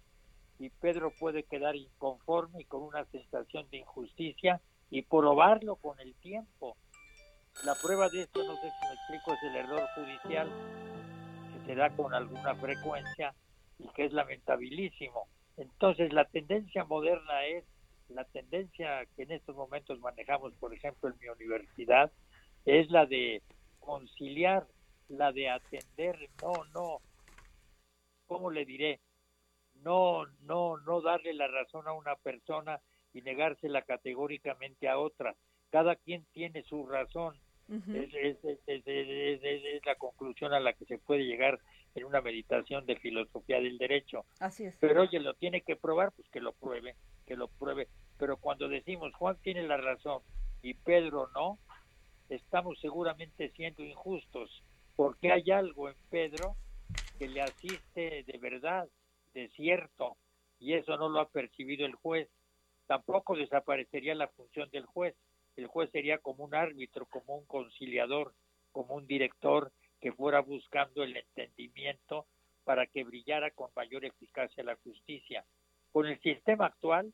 y 0.57 0.69
Pedro 0.69 1.11
puede 1.19 1.43
quedar 1.43 1.75
inconforme 1.75 2.61
y 2.61 2.65
con 2.65 2.81
una 2.81 3.05
sensación 3.05 3.67
de 3.69 3.77
injusticia 3.77 4.61
y 4.89 5.03
probarlo 5.03 5.75
con 5.75 5.99
el 5.99 6.15
tiempo. 6.15 6.75
La 7.65 7.75
prueba 7.75 8.09
de 8.09 8.21
esto, 8.21 8.43
no 8.43 8.55
sé 8.55 8.71
si 8.71 8.87
me 8.87 8.93
explico, 8.93 9.33
es 9.33 9.43
el 9.43 9.55
error 9.55 9.87
judicial 9.95 10.49
que 11.53 11.65
se 11.65 11.75
da 11.75 11.89
con 11.95 12.13
alguna 12.13 12.55
frecuencia 12.55 13.35
y 13.77 13.87
que 13.89 14.05
es 14.05 14.13
lamentabilísimo. 14.13 15.27
Entonces, 15.57 16.11
la 16.11 16.25
tendencia 16.25 16.85
moderna 16.85 17.45
es 17.45 17.63
la 18.09 18.25
tendencia 18.25 19.05
que 19.15 19.23
en 19.23 19.31
estos 19.31 19.55
momentos 19.55 19.99
manejamos, 19.99 20.53
por 20.55 20.73
ejemplo, 20.73 21.09
en 21.09 21.19
mi 21.19 21.27
universidad, 21.27 22.11
es 22.65 22.89
la 22.89 23.05
de 23.05 23.41
conciliar, 23.79 24.67
la 25.07 25.31
de 25.31 25.49
atender, 25.49 26.17
no, 26.41 26.65
no, 26.73 26.97
¿cómo 28.27 28.49
le 28.49 28.65
diré? 28.65 28.99
No, 29.83 30.25
no, 30.41 30.77
no 30.77 31.01
darle 31.01 31.33
la 31.33 31.47
razón 31.47 31.87
a 31.87 31.93
una 31.93 32.15
persona 32.15 32.79
y 33.13 33.21
negársela 33.21 33.81
categóricamente 33.81 34.87
a 34.87 34.97
otra. 34.97 35.35
Cada 35.71 35.95
quien 35.95 36.25
tiene 36.33 36.63
su 36.63 36.85
razón. 36.85 37.39
Es- 37.95 38.13
es 39.43 39.85
la 39.85 39.95
conclusión 39.95 40.53
a 40.53 40.59
la 40.59 40.73
que 40.73 40.85
se 40.85 40.97
puede 40.97 41.23
llegar 41.23 41.59
en 41.95 42.03
una 42.05 42.21
meditación 42.21 42.85
de 42.85 42.97
filosofía 42.97 43.59
del 43.61 43.77
derecho. 43.77 44.25
así 44.39 44.65
es 44.65 44.75
Pero 44.79 45.01
oye, 45.03 45.19
lo 45.19 45.33
tiene 45.35 45.61
que 45.61 45.75
probar, 45.77 46.11
pues 46.11 46.27
que 46.29 46.41
lo 46.41 46.53
pruebe, 46.53 46.95
que 47.25 47.35
lo 47.35 47.47
pruebe. 47.47 47.87
Pero 48.17 48.37
cuando 48.37 48.67
decimos 48.67 49.13
Juan 49.15 49.37
tiene 49.41 49.63
la 49.63 49.77
razón 49.77 50.21
y 50.61 50.73
Pedro 50.73 51.29
no, 51.33 51.59
estamos 52.29 52.77
seguramente 52.79 53.49
siendo 53.51 53.83
injustos, 53.83 54.63
porque 54.95 55.31
hay 55.31 55.49
algo 55.51 55.89
en 55.89 55.95
Pedro 56.09 56.57
que 57.17 57.27
le 57.27 57.41
asiste 57.41 58.23
de 58.23 58.37
verdad, 58.37 58.87
de 59.33 59.49
cierto, 59.49 60.17
y 60.59 60.73
eso 60.73 60.97
no 60.97 61.07
lo 61.09 61.19
ha 61.21 61.29
percibido 61.29 61.85
el 61.85 61.95
juez. 61.95 62.29
Tampoco 62.87 63.35
desaparecería 63.37 64.15
la 64.15 64.27
función 64.29 64.69
del 64.71 64.85
juez. 64.85 65.15
El 65.55 65.67
juez 65.67 65.89
sería 65.91 66.17
como 66.17 66.43
un 66.43 66.55
árbitro, 66.55 67.05
como 67.05 67.35
un 67.35 67.45
conciliador, 67.45 68.33
como 68.71 68.95
un 68.95 69.07
director 69.07 69.71
que 69.99 70.11
fuera 70.11 70.41
buscando 70.41 71.03
el 71.03 71.15
entendimiento 71.15 72.25
para 72.63 72.87
que 72.87 73.03
brillara 73.03 73.51
con 73.51 73.69
mayor 73.75 74.05
eficacia 74.05 74.63
la 74.63 74.75
justicia. 74.77 75.45
Con 75.91 76.07
el 76.07 76.19
sistema 76.21 76.67
actual 76.67 77.13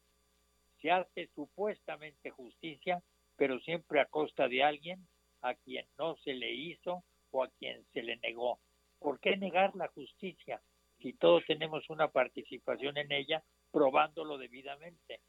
se 0.82 0.92
hace 0.92 1.28
supuestamente 1.36 2.30
justicia, 2.30 3.02
pero 3.36 3.60
siempre 3.60 4.00
a 4.00 4.06
costa 4.06 4.48
de 4.48 4.64
alguien 4.64 5.08
a 5.42 5.56
quien 5.56 5.86
no 5.98 6.16
se 6.18 6.34
le 6.34 6.52
hizo 6.54 7.04
o 7.32 7.44
a 7.44 7.50
quien 7.50 7.86
se 7.94 8.04
le 8.04 8.18
negó. 8.18 8.60
¿Por 9.00 9.20
qué 9.20 9.38
negar 9.38 9.76
la 9.76 9.88
justicia 9.90 10.62
si 11.00 11.14
todos 11.14 11.44
tenemos 11.46 11.90
una 11.90 12.08
participación 12.08 12.98
en 12.98 13.12
ella 13.12 13.44
probándolo 13.72 14.38
debidamente? 14.38 15.20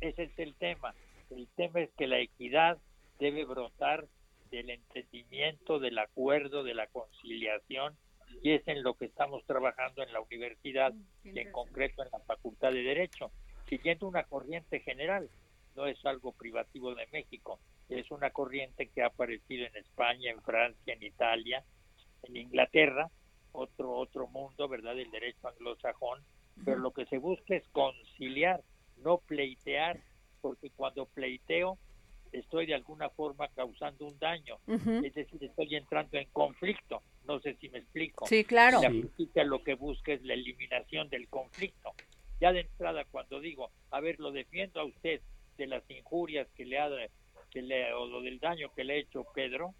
Ese 0.00 0.24
es 0.24 0.38
el 0.38 0.54
tema. 0.56 0.94
El 1.36 1.48
tema 1.56 1.80
es 1.80 1.90
que 1.94 2.06
la 2.06 2.18
equidad 2.18 2.78
debe 3.18 3.44
brotar 3.44 4.06
del 4.50 4.70
entendimiento, 4.70 5.78
del 5.78 5.98
acuerdo, 5.98 6.62
de 6.62 6.74
la 6.74 6.86
conciliación, 6.88 7.96
y 8.42 8.52
es 8.52 8.66
en 8.68 8.82
lo 8.82 8.94
que 8.94 9.06
estamos 9.06 9.44
trabajando 9.44 10.02
en 10.02 10.12
la 10.12 10.20
universidad 10.20 10.92
y 11.24 11.38
en 11.38 11.52
concreto 11.52 12.02
en 12.02 12.10
la 12.12 12.20
Facultad 12.20 12.72
de 12.72 12.82
Derecho, 12.82 13.30
siguiendo 13.68 14.06
una 14.08 14.24
corriente 14.24 14.80
general, 14.80 15.28
no 15.74 15.86
es 15.86 16.04
algo 16.04 16.32
privativo 16.32 16.94
de 16.94 17.06
México, 17.12 17.60
es 17.88 18.10
una 18.10 18.30
corriente 18.30 18.88
que 18.88 19.02
ha 19.02 19.06
aparecido 19.06 19.66
en 19.66 19.76
España, 19.76 20.30
en 20.30 20.42
Francia, 20.42 20.94
en 20.94 21.02
Italia, 21.02 21.64
en 22.22 22.36
Inglaterra, 22.36 23.10
otro 23.52 23.92
otro 23.92 24.26
mundo, 24.28 24.68
¿verdad? 24.68 24.98
El 24.98 25.10
derecho 25.10 25.48
anglosajón, 25.48 26.22
pero 26.64 26.78
lo 26.78 26.92
que 26.92 27.06
se 27.06 27.18
busca 27.18 27.54
es 27.54 27.66
conciliar, 27.68 28.62
no 28.98 29.18
pleitear, 29.18 30.00
porque 30.42 30.70
cuando 30.70 31.06
pleiteo 31.06 31.78
estoy 32.32 32.66
de 32.66 32.74
alguna 32.74 33.08
forma 33.10 33.48
causando 33.48 34.06
un 34.06 34.18
daño, 34.18 34.58
es 34.66 35.14
decir, 35.14 35.42
estoy 35.42 35.76
entrando 35.76 36.18
en 36.18 36.28
conflicto, 36.30 37.02
no 37.26 37.40
sé 37.40 37.54
si 37.60 37.68
me 37.68 37.78
explico. 37.78 38.26
sí 38.26 38.44
claro 38.44 38.82
La 38.82 38.90
justicia 38.90 39.44
lo 39.44 39.62
que 39.62 39.74
busca 39.74 40.12
es 40.12 40.22
la 40.22 40.34
eliminación 40.34 41.08
del 41.08 41.28
conflicto. 41.28 41.92
Ya 42.40 42.52
de 42.52 42.60
entrada, 42.60 43.04
cuando 43.04 43.38
digo, 43.38 43.70
a 43.90 44.00
ver, 44.00 44.18
lo 44.18 44.32
defiendo 44.32 44.80
a 44.80 44.84
usted 44.84 45.20
de 45.56 45.66
las 45.66 45.88
injurias 45.88 46.48
que 46.56 46.64
le 46.64 46.78
ha, 46.78 46.90
que 47.50 47.62
le, 47.62 47.92
o 47.92 48.06
lo 48.06 48.20
del 48.22 48.40
daño 48.40 48.72
que 48.74 48.82
le 48.82 48.94
ha 48.94 48.96
hecho 48.96 49.24
Pedro, 49.34 49.74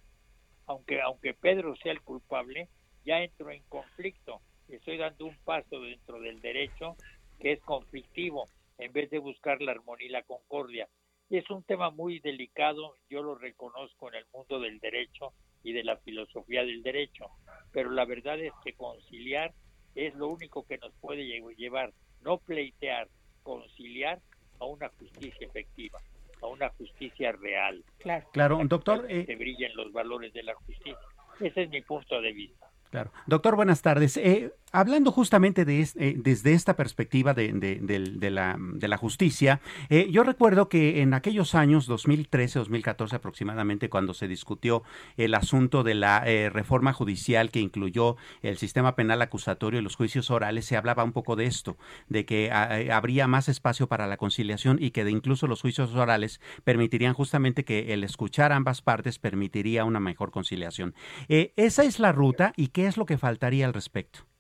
aunque, 0.66 1.00
aunque 1.00 1.35
Pedro 1.35 1.75
sea 1.76 1.92
el 1.92 2.02
culpable, 2.02 2.69
ya 3.04 3.21
entro 3.21 3.50
en 3.50 3.62
conflicto. 3.64 4.40
Estoy 4.69 4.99
dando 4.99 5.26
un 5.26 5.37
paso 5.38 5.81
dentro 5.81 6.21
del 6.21 6.40
derecho 6.40 6.97
que 7.40 7.52
es 7.52 7.61
conflictivo 7.62 8.49
en 8.79 8.93
vez 8.93 9.11
de 9.11 9.19
buscar 9.19 9.61
la 9.61 9.73
armonía 9.73 10.07
y 10.07 10.11
la 10.11 10.23
concordia. 10.23 10.88
Es 11.31 11.49
un 11.50 11.62
tema 11.62 11.91
muy 11.91 12.19
delicado, 12.21 12.97
yo 13.09 13.23
lo 13.23 13.35
reconozco 13.37 14.09
en 14.09 14.17
el 14.17 14.26
mundo 14.33 14.61
del 14.61 14.79
derecho 14.81 15.33
y 15.62 15.73
de 15.73 15.85
la 15.85 15.97
filosofía 15.99 16.62
del 16.62 16.83
derecho, 16.83 17.26
pero 17.73 17.91
la 17.91 18.05
verdad 18.05 18.38
es 18.41 18.52
que 18.64 18.75
conciliar 18.75 19.55
es 19.95 20.14
lo 20.14 20.29
único 20.29 20.67
que 20.67 20.79
nos 20.79 20.93
puede 21.00 21.25
llevar, 21.57 21.93
no 22.23 22.38
pleitear, 22.38 23.09
conciliar 23.43 24.21
a 24.61 24.64
una 24.64 24.88
justicia 24.91 25.47
efectiva, 25.47 25.99
a 26.41 26.47
una 26.47 26.69
justicia 26.71 27.33
real. 27.33 27.85
Claro, 27.99 28.29
claro 28.33 28.61
doctor. 28.64 29.07
Que 29.07 29.21
eh, 29.21 29.37
brillen 29.37 29.75
los 29.75 29.93
valores 29.93 30.33
de 30.33 30.43
la 30.43 30.55
justicia. 30.55 30.99
Ese 31.41 31.62
es 31.62 31.71
mi 31.71 31.83
punto 31.83 32.21
de 32.21 32.33
vista. 32.33 32.71
Claro. 32.91 33.11
Doctor, 33.26 33.57
buenas 33.57 33.81
tardes. 33.83 34.17
Eh, 34.19 34.52
hablando 34.73 35.12
justamente 35.12 35.64
de, 35.64 35.81
eh, 35.97 36.14
desde 36.17 36.52
esta 36.52 36.75
perspectiva 36.76 37.35
de, 37.35 38.88
la, 38.88 38.97
justicia, 38.97 39.61
eh, 39.88 40.09
yo 40.11 40.25
recuerdo 40.25 40.69
que 40.69 41.00
en 41.02 41.14
aquellos 41.14 41.55
años, 41.55 41.87
2013, 41.87 42.59
2014 42.59 43.17
aproximadamente, 43.17 43.88
cuando 43.88 44.14
se 44.14 44.29
discutió 44.29 44.83
el 45.17 45.35
asunto 45.35 45.83
de 45.85 45.95
la 45.95 46.21
reforma 46.50 46.93
judicial 46.93 47.50
que 47.50 47.61
incluyó 47.61 48.17
el 48.43 48.57
sistema 48.59 48.95
penal 48.97 49.23
acusatorio 49.23 49.81
y 49.81 49.83
los 49.83 49.97
juicios 49.97 50.31
orales, 50.31 50.64
se 50.64 50.76
hablaba 50.76 51.05
un 51.05 51.12
poco 51.12 51.37
de 51.37 51.47
esto, 51.47 51.76
de 52.09 52.25
que 52.25 52.50
habría 52.50 53.26
más 53.26 53.49
espacio 53.49 53.87
para 53.87 54.07
la 54.07 54.17
conciliación 54.17 54.79
y 54.81 54.91
que 54.91 55.05
de 55.05 55.11
incluso 55.11 55.47
los 55.47 55.61
juicios 55.61 55.95
orales 55.95 56.41
permitirían 56.64 57.14
justamente 57.14 57.64
que 57.64 57.93
el 57.93 58.05
escuchar 58.05 58.52
ambas 58.52 58.83
partes 58.83 59.19
permitiría 59.19 59.85
una 59.85 60.00
mejor 60.00 60.31
conciliación. 60.31 60.95
esa 61.29 61.85
es 61.85 61.99
la 61.99 62.12
ruta 62.12 62.52
y 62.57 62.73
¿Qué 62.73 62.87
es 62.87 62.97
lo 62.97 63.05
que 63.07 63.19
faltaría 63.19 63.67
al 63.67 63.75
respecto? 63.75 64.32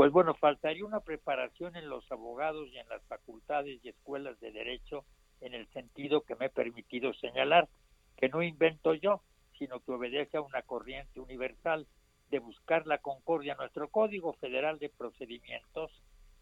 Pues 0.00 0.12
bueno, 0.12 0.32
faltaría 0.32 0.86
una 0.86 1.00
preparación 1.00 1.76
en 1.76 1.90
los 1.90 2.10
abogados 2.10 2.70
y 2.72 2.78
en 2.78 2.88
las 2.88 3.04
facultades 3.04 3.84
y 3.84 3.90
escuelas 3.90 4.40
de 4.40 4.50
derecho 4.50 5.04
en 5.42 5.52
el 5.52 5.68
sentido 5.74 6.22
que 6.22 6.36
me 6.36 6.46
he 6.46 6.48
permitido 6.48 7.12
señalar, 7.12 7.68
que 8.16 8.30
no 8.30 8.42
invento 8.42 8.94
yo, 8.94 9.20
sino 9.58 9.80
que 9.80 9.92
obedece 9.92 10.38
a 10.38 10.40
una 10.40 10.62
corriente 10.62 11.20
universal 11.20 11.86
de 12.30 12.38
buscar 12.38 12.86
la 12.86 12.96
concordia. 12.96 13.56
Nuestro 13.56 13.90
Código 13.90 14.32
Federal 14.32 14.78
de 14.78 14.88
Procedimientos, 14.88 15.92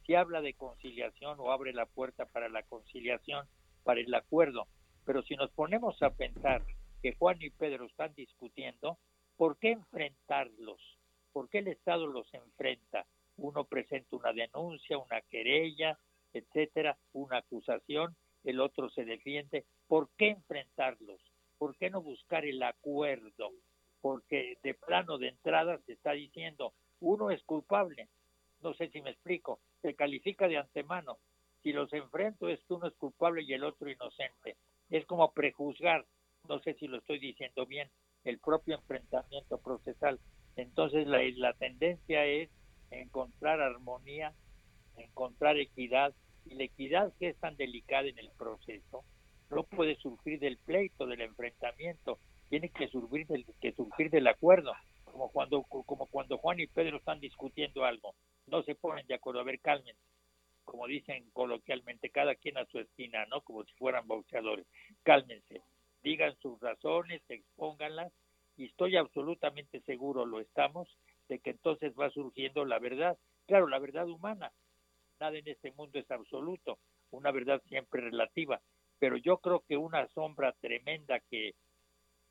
si 0.06 0.14
habla 0.14 0.40
de 0.40 0.54
conciliación 0.54 1.40
o 1.40 1.50
abre 1.50 1.72
la 1.72 1.86
puerta 1.86 2.26
para 2.26 2.48
la 2.48 2.62
conciliación, 2.62 3.44
para 3.82 3.98
el 3.98 4.14
acuerdo, 4.14 4.68
pero 5.04 5.20
si 5.22 5.34
nos 5.34 5.50
ponemos 5.50 6.00
a 6.04 6.10
pensar 6.10 6.62
que 7.02 7.16
Juan 7.16 7.38
y 7.40 7.50
Pedro 7.50 7.86
están 7.86 8.14
discutiendo, 8.14 8.98
¿Por 9.36 9.58
qué 9.58 9.72
enfrentarlos? 9.72 10.80
¿Por 11.32 11.48
qué 11.50 11.58
el 11.58 11.66
Estado 11.66 12.06
los 12.06 12.32
enfrenta? 12.32 13.04
Uno 13.38 13.64
presenta 13.64 14.16
una 14.16 14.32
denuncia, 14.32 14.98
una 14.98 15.20
querella, 15.22 15.98
etcétera, 16.32 16.98
una 17.12 17.38
acusación, 17.38 18.14
el 18.44 18.60
otro 18.60 18.90
se 18.90 19.04
defiende. 19.04 19.64
¿Por 19.86 20.10
qué 20.16 20.30
enfrentarlos? 20.30 21.20
¿Por 21.58 21.76
qué 21.76 21.90
no 21.90 22.02
buscar 22.02 22.44
el 22.44 22.62
acuerdo? 22.62 23.52
Porque 24.00 24.58
de 24.62 24.74
plano 24.74 25.18
de 25.18 25.28
entrada 25.28 25.78
se 25.86 25.92
está 25.92 26.12
diciendo, 26.12 26.72
uno 27.00 27.30
es 27.30 27.42
culpable. 27.44 28.08
No 28.62 28.74
sé 28.74 28.88
si 28.90 29.00
me 29.02 29.10
explico. 29.10 29.60
Se 29.82 29.94
califica 29.94 30.48
de 30.48 30.58
antemano. 30.58 31.18
Si 31.62 31.72
los 31.72 31.92
enfrento 31.92 32.48
es 32.48 32.60
que 32.64 32.74
uno 32.74 32.86
es 32.86 32.94
culpable 32.94 33.42
y 33.42 33.52
el 33.52 33.64
otro 33.64 33.90
inocente. 33.90 34.56
Es 34.90 35.04
como 35.06 35.32
prejuzgar. 35.32 36.06
No 36.48 36.60
sé 36.60 36.74
si 36.74 36.86
lo 36.86 36.98
estoy 36.98 37.18
diciendo 37.18 37.66
bien 37.66 37.90
el 38.24 38.38
propio 38.38 38.76
enfrentamiento 38.76 39.58
procesal. 39.58 40.20
Entonces 40.56 41.06
la, 41.06 41.20
la 41.36 41.52
tendencia 41.54 42.24
es 42.24 42.50
encontrar 42.90 43.60
armonía, 43.60 44.32
encontrar 44.96 45.58
equidad, 45.58 46.14
y 46.44 46.54
la 46.54 46.64
equidad 46.64 47.12
que 47.18 47.28
es 47.28 47.36
tan 47.38 47.56
delicada 47.56 48.08
en 48.08 48.18
el 48.18 48.30
proceso 48.30 49.04
no 49.50 49.64
puede 49.64 49.96
surgir 49.96 50.38
del 50.38 50.58
pleito, 50.58 51.06
del 51.06 51.20
enfrentamiento, 51.20 52.18
tiene 52.48 52.70
que 52.70 52.88
surgir 52.88 53.26
del, 53.26 53.44
que 53.60 53.72
surgir 53.72 54.10
del 54.10 54.26
acuerdo, 54.26 54.72
como 55.04 55.30
cuando, 55.30 55.62
como 55.62 56.06
cuando 56.06 56.38
Juan 56.38 56.60
y 56.60 56.66
Pedro 56.66 56.98
están 56.98 57.20
discutiendo 57.20 57.84
algo, 57.84 58.14
no 58.46 58.62
se 58.62 58.74
ponen 58.74 59.06
de 59.06 59.14
acuerdo, 59.14 59.40
a 59.40 59.44
ver, 59.44 59.60
cálmense, 59.60 60.00
como 60.64 60.86
dicen 60.86 61.30
coloquialmente, 61.32 62.10
cada 62.10 62.34
quien 62.34 62.58
a 62.58 62.66
su 62.66 62.78
esquina, 62.78 63.24
¿no? 63.26 63.40
Como 63.40 63.64
si 63.64 63.72
fueran 63.74 64.06
boxeadores, 64.06 64.66
cálmense, 65.02 65.62
digan 66.02 66.36
sus 66.40 66.60
razones, 66.60 67.22
expónganlas 67.28 68.12
y 68.56 68.66
estoy 68.66 68.96
absolutamente 68.96 69.80
seguro, 69.80 70.26
lo 70.26 70.40
estamos, 70.40 70.88
de 71.28 71.38
que 71.38 71.50
entonces 71.50 71.92
va 71.98 72.10
surgiendo 72.10 72.64
la 72.64 72.78
verdad. 72.78 73.18
Claro, 73.46 73.68
la 73.68 73.78
verdad 73.78 74.08
humana. 74.08 74.52
Nada 75.20 75.36
en 75.36 75.48
este 75.48 75.72
mundo 75.72 75.98
es 75.98 76.10
absoluto, 76.10 76.78
una 77.10 77.30
verdad 77.32 77.60
siempre 77.68 78.00
relativa, 78.00 78.60
pero 78.98 79.16
yo 79.16 79.38
creo 79.38 79.64
que 79.66 79.76
una 79.76 80.06
sombra 80.08 80.52
tremenda 80.60 81.20
que, 81.28 81.54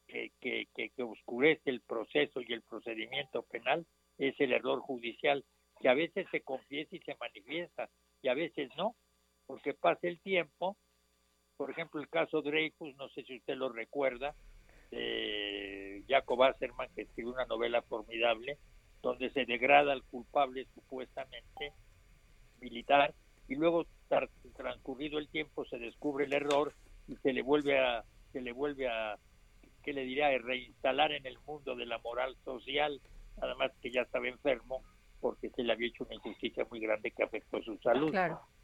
que, 0.07 0.31
que, 0.39 0.67
que, 0.73 1.03
oscurece 1.03 1.69
el 1.69 1.81
proceso 1.81 2.39
y 2.41 2.53
el 2.53 2.62
procedimiento 2.62 3.43
penal 3.43 3.86
es 4.17 4.39
el 4.39 4.53
error 4.53 4.79
judicial, 4.79 5.43
que 5.81 5.89
a 5.89 5.93
veces 5.93 6.27
se 6.31 6.41
confiesa 6.41 6.95
y 6.95 6.99
se 6.99 7.15
manifiesta, 7.19 7.89
y 8.21 8.29
a 8.29 8.33
veces 8.33 8.69
no, 8.77 8.95
porque 9.47 9.73
pasa 9.73 10.07
el 10.07 10.21
tiempo 10.21 10.77
por 11.57 11.71
ejemplo, 11.71 11.99
el 11.99 12.07
caso 12.07 12.41
Dreyfus, 12.41 12.95
no 12.97 13.10
sé 13.10 13.23
si 13.23 13.38
usted 13.38 13.55
lo 13.55 13.69
recuerda, 13.69 14.36
de 14.91 16.03
Jacob 16.07 16.43
Asserman, 16.43 16.89
que 16.93 17.01
escribió 17.01 17.33
una 17.33 17.45
novela 17.45 17.81
formidable, 17.81 18.57
donde 19.01 19.29
se 19.31 19.45
degrada 19.45 19.93
al 19.93 20.03
culpable 20.03 20.67
supuestamente 20.73 21.73
militar, 22.60 23.13
y 23.47 23.55
luego, 23.55 23.86
transcurrido 24.55 25.19
el 25.19 25.29
tiempo, 25.29 25.65
se 25.65 25.77
descubre 25.77 26.25
el 26.25 26.33
error 26.33 26.73
y 27.07 27.15
se 27.17 27.31
le 27.31 27.41
vuelve 27.41 27.79
a, 27.79 28.03
se 28.33 28.41
le 28.41 28.51
vuelve 28.51 28.89
a, 28.89 29.17
¿qué 29.83 29.93
le 29.93 30.03
diría?, 30.03 30.27
a 30.27 30.38
reinstalar 30.38 31.13
en 31.13 31.25
el 31.25 31.38
mundo 31.45 31.75
de 31.75 31.86
la 31.86 31.97
moral 31.99 32.36
social, 32.43 32.99
nada 33.39 33.55
más 33.55 33.71
que 33.81 33.91
ya 33.91 34.01
estaba 34.01 34.27
enfermo, 34.27 34.83
porque 35.21 35.49
se 35.51 35.63
le 35.63 35.71
había 35.71 35.88
hecho 35.88 36.03
una 36.03 36.15
injusticia 36.15 36.65
muy 36.69 36.79
grande 36.79 37.12
que 37.12 37.23
afectó 37.23 37.62
su 37.62 37.77
salud. 37.77 38.13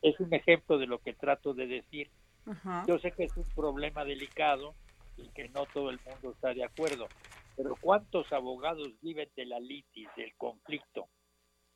Es 0.02 0.20
un 0.20 0.34
ejemplo 0.34 0.78
de 0.78 0.88
lo 0.88 1.00
que 1.00 1.14
trato 1.14 1.54
de 1.54 1.68
decir 1.68 2.10
yo 2.88 3.00
sé 3.00 3.12
que 3.12 3.26
es 3.26 3.38
un 3.38 3.46
problema 3.56 4.04
delicado 4.04 4.76
y 5.18 5.30
que 5.30 5.48
no 5.50 5.66
todo 5.66 5.90
el 5.90 6.00
mundo 6.06 6.32
está 6.32 6.54
de 6.54 6.64
acuerdo, 6.64 7.08
pero 7.56 7.76
¿cuántos 7.80 8.32
abogados 8.32 8.90
viven 9.02 9.30
de 9.36 9.46
la 9.46 9.60
litis, 9.60 10.08
del 10.16 10.34
conflicto, 10.36 11.08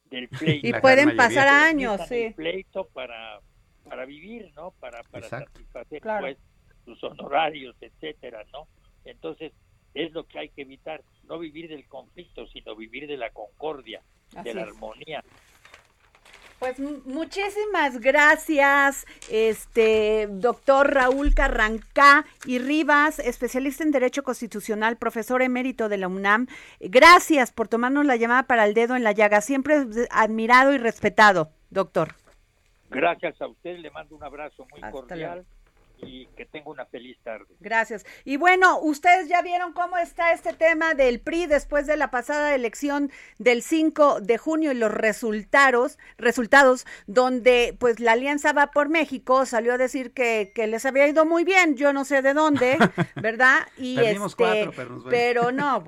del 0.06 0.28
pleito? 0.30 0.68
Y 0.68 0.74
pueden 0.74 1.16
pasar 1.16 1.48
años, 1.48 2.02
sí. 2.08 2.34
pleito 2.36 2.86
para, 2.88 3.40
para 3.84 4.06
vivir, 4.06 4.52
¿no? 4.56 4.72
Para, 4.80 5.04
para 5.04 5.28
satisfacer 5.28 6.02
pues, 6.02 6.38
sus 6.86 7.04
honorarios, 7.04 7.76
etcétera, 7.82 8.44
¿no? 8.52 8.68
Entonces, 9.06 9.54
es 9.94 10.12
lo 10.12 10.26
que 10.26 10.40
hay 10.40 10.50
que 10.50 10.62
evitar, 10.62 11.04
no 11.24 11.40
vivir 11.40 11.70
del 11.70 11.88
conflicto, 11.88 12.48
sino 12.48 12.76
vivir 12.76 13.08
de 13.08 13.18
la 13.18 13.32
concordia, 13.32 14.04
de 14.44 14.54
la 14.54 14.64
armonía, 14.64 15.24
pues 16.60 16.80
muchísimas 16.80 18.00
gracias, 18.00 19.06
este 19.30 20.28
doctor 20.30 20.94
Raúl 20.94 21.34
Carrancá 21.34 22.26
y 22.46 22.60
Rivas, 22.60 23.20
especialista 23.20 23.84
en 23.84 23.92
Derecho 23.92 24.24
Constitucional, 24.24 24.98
profesor 24.98 25.42
emérito 25.42 25.90
de 25.90 25.98
la 25.98 26.08
UNAM. 26.08 26.48
Gracias 26.80 27.52
por 27.52 27.68
tomarnos 27.68 28.06
la 28.06 28.16
llamada 28.16 28.44
para 28.44 28.66
el 28.66 28.74
dedo 28.74 28.96
en 28.96 29.04
la 29.04 29.12
llaga. 29.12 29.42
Siempre 29.42 29.86
admirado 30.10 30.74
y 30.74 30.78
respetado, 30.78 31.52
doctor. 31.70 32.16
Gracias 32.90 33.42
a 33.42 33.48
usted, 33.48 33.78
le 33.80 33.92
mando 33.92 34.16
un 34.16 34.24
abrazo 34.24 34.66
muy 34.72 34.92
cordial 34.92 35.46
y 36.00 36.28
que 36.38 36.46
tenga 36.46 36.70
una 36.70 36.86
feliz 36.86 37.18
tarde. 37.24 37.46
Gracias. 37.60 38.06
Y 38.24 38.38
bueno, 38.38 38.80
ustedes 38.80 39.28
ya 39.28 39.42
vieron 39.42 39.74
cómo 39.74 39.98
está 39.98 40.32
este 40.32 40.54
tema 40.54 40.94
del 40.94 41.20
PRI 41.20 41.48
después 41.48 41.88
de 41.88 41.98
la 41.98 42.12
pasada 42.12 42.54
elección 42.56 43.12
del 43.38 43.62
5 43.62 44.22
de 44.22 44.38
junio 44.38 44.72
y 44.72 44.76
los 44.76 44.92
resultados, 44.92 45.98
resultados 46.18 46.86
donde 47.08 47.76
pues 47.80 48.00
la 48.00 48.14
Alianza 48.14 48.54
va 48.54 48.68
por 48.68 48.90
México 48.90 49.46
salió 49.46 49.74
a 49.74 49.78
decir 49.78 50.12
que, 50.12 50.52
que 50.54 50.68
les 50.68 50.86
había 50.86 51.08
ido 51.08 51.26
muy 51.26 51.44
bien, 51.44 51.76
yo 51.76 51.94
no 51.94 52.06
sé 52.06 52.22
de 52.22 52.34
dónde, 52.34 52.78
¿verdad? 53.16 53.68
Y 53.78 54.00
este, 54.00 54.70
pero 55.10 55.52
no, 55.52 55.84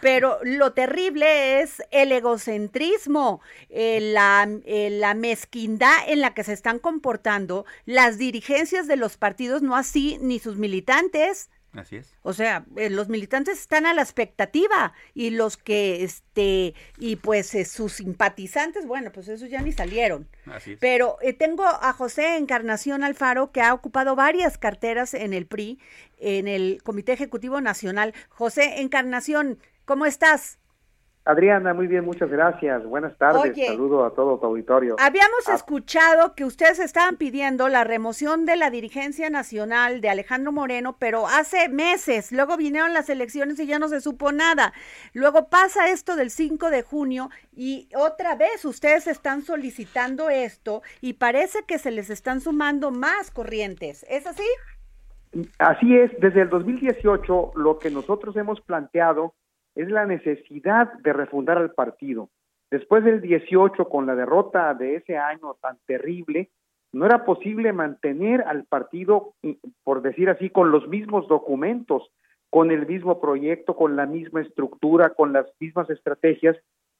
pero 0.00 0.38
lo 0.42 0.72
terrible 0.72 1.60
es 1.60 1.82
el 1.90 2.12
egocentrismo, 2.12 3.40
eh, 3.68 4.00
la, 4.00 4.48
eh, 4.64 4.90
la 4.90 5.14
mezquindad 5.14 5.96
en 6.08 6.20
la 6.20 6.34
que 6.34 6.44
se 6.44 6.52
están 6.52 6.78
comportando 6.78 7.64
las 7.84 8.18
dirigencias 8.18 8.86
de 8.86 8.96
los 8.96 9.16
partidos, 9.16 9.62
no 9.62 9.76
así 9.76 10.18
ni 10.20 10.38
sus 10.38 10.56
militantes. 10.56 11.50
Así 11.72 11.96
es. 11.96 12.16
O 12.22 12.32
sea, 12.32 12.64
eh, 12.76 12.90
los 12.90 13.08
militantes 13.08 13.60
están 13.60 13.86
a 13.86 13.94
la 13.94 14.02
expectativa 14.02 14.92
y 15.14 15.30
los 15.30 15.56
que, 15.56 16.02
este, 16.02 16.74
y 16.98 17.16
pues 17.16 17.54
eh, 17.54 17.64
sus 17.64 17.94
simpatizantes, 17.94 18.86
bueno, 18.86 19.12
pues 19.12 19.28
esos 19.28 19.48
ya 19.50 19.62
ni 19.62 19.72
salieron. 19.72 20.28
Así 20.46 20.72
es. 20.72 20.78
Pero 20.80 21.16
eh, 21.22 21.32
tengo 21.32 21.64
a 21.64 21.92
José 21.92 22.36
Encarnación 22.36 23.04
Alfaro, 23.04 23.52
que 23.52 23.60
ha 23.60 23.72
ocupado 23.72 24.16
varias 24.16 24.58
carteras 24.58 25.14
en 25.14 25.32
el 25.32 25.46
PRI, 25.46 25.78
en 26.18 26.48
el 26.48 26.82
Comité 26.82 27.12
Ejecutivo 27.12 27.60
Nacional. 27.60 28.14
José 28.28 28.80
Encarnación, 28.80 29.60
¿cómo 29.90 30.06
estás? 30.06 30.56
Adriana, 31.24 31.74
muy 31.74 31.88
bien, 31.88 32.04
muchas 32.04 32.30
gracias. 32.30 32.84
Buenas 32.86 33.18
tardes. 33.18 33.52
Oye, 33.52 33.66
Saludo 33.66 34.04
a 34.04 34.14
todo 34.14 34.38
tu 34.38 34.46
auditorio. 34.46 34.94
Habíamos 35.00 35.48
Ah. 35.48 35.54
escuchado 35.54 36.36
que 36.36 36.44
ustedes 36.44 36.78
estaban 36.78 37.16
pidiendo 37.16 37.68
la 37.68 37.82
remoción 37.82 38.46
de 38.46 38.54
la 38.54 38.70
dirigencia 38.70 39.30
nacional 39.30 40.00
de 40.00 40.08
Alejandro 40.08 40.52
Moreno, 40.52 40.96
pero 41.00 41.26
hace 41.26 41.68
meses, 41.68 42.30
luego 42.30 42.56
vinieron 42.56 42.94
las 42.94 43.10
elecciones 43.10 43.58
y 43.58 43.66
ya 43.66 43.80
no 43.80 43.88
se 43.88 44.00
supo 44.00 44.30
nada. 44.30 44.72
Luego 45.12 45.48
pasa 45.48 45.88
esto 45.90 46.14
del 46.14 46.30
5 46.30 46.70
de 46.70 46.82
junio 46.82 47.30
y 47.52 47.88
otra 47.96 48.36
vez 48.36 48.64
ustedes 48.64 49.08
están 49.08 49.42
solicitando 49.42 50.30
esto 50.30 50.82
y 51.00 51.14
parece 51.14 51.64
que 51.66 51.78
se 51.78 51.90
les 51.90 52.10
están 52.10 52.40
sumando 52.40 52.92
más 52.92 53.32
corrientes. 53.32 54.06
¿Es 54.08 54.24
así? 54.28 54.46
Así 55.58 55.96
es, 55.96 56.12
desde 56.20 56.42
el 56.42 56.48
2018 56.48 57.52
lo 57.56 57.78
que 57.80 57.90
nosotros 57.90 58.36
hemos 58.36 58.60
planteado 58.60 59.34
es 59.80 59.90
la 59.90 60.06
necesidad 60.06 60.92
de 61.00 61.12
refundar 61.12 61.58
al 61.58 61.72
partido. 61.72 62.28
Después 62.70 63.04
del 63.04 63.20
18, 63.20 63.88
con 63.88 64.06
la 64.06 64.14
derrota 64.14 64.74
de 64.74 64.96
ese 64.96 65.18
año 65.18 65.56
tan 65.60 65.78
terrible, 65.86 66.50
no 66.92 67.06
era 67.06 67.24
posible 67.24 67.72
mantener 67.72 68.42
al 68.42 68.64
partido, 68.64 69.34
por 69.84 70.02
decir 70.02 70.28
así, 70.28 70.50
con 70.50 70.70
los 70.70 70.88
mismos 70.88 71.28
documentos, 71.28 72.10
con 72.48 72.70
el 72.70 72.86
mismo 72.86 73.20
proyecto, 73.20 73.76
con 73.76 73.96
la 73.96 74.06
misma 74.06 74.40
estructura, 74.40 75.10
con 75.10 75.32
las 75.32 75.46
mismas 75.60 75.88
estrategias 75.90 76.56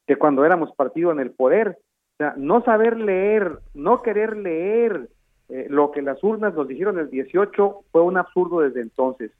que 0.07 0.17
cuando 0.17 0.45
éramos 0.45 0.75
partido 0.75 1.11
en 1.13 1.21
el 1.21 1.33
poder. 1.33 1.79
O 2.15 2.17
sea, 2.19 2.35
no 2.37 2.63
saber 2.63 2.97
leer, 2.97 3.59
no 3.75 4.03
querer 4.03 4.37
leer 4.37 5.09
eh, 5.49 5.67
lo 5.69 5.91
que 5.91 6.03
las 6.03 6.23
urnas 6.23 6.55
nos 6.55 6.69
dijeron 6.69 6.99
el 6.99 7.11
18 7.11 7.85
fue 7.91 8.03
un 8.03 8.17
absurdo 8.17 8.61
desde 8.61 8.81
entonces. 8.81 9.33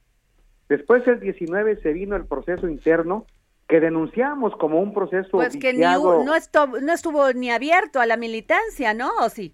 Después 0.71 1.05
el 1.09 1.19
19 1.19 1.81
se 1.83 1.93
vino 1.93 2.15
el 2.15 2.27
proceso 2.27 2.69
interno 2.69 3.27
que 3.69 3.81
denunciamos 3.81 4.55
como 4.57 4.81
un 4.81 4.95
proceso 4.95 5.31
Pues 5.33 5.57
que 5.57 5.73
ni, 5.73 5.81
no, 5.81 6.35
estuvo, 6.35 6.81
no 6.81 6.93
estuvo 6.93 7.33
ni 7.33 7.51
abierto 7.51 8.01
a 8.01 8.07
la 8.07 8.17
militancia, 8.17 8.95
¿no? 8.95 9.11
¿O 9.21 9.29
sí? 9.29 9.53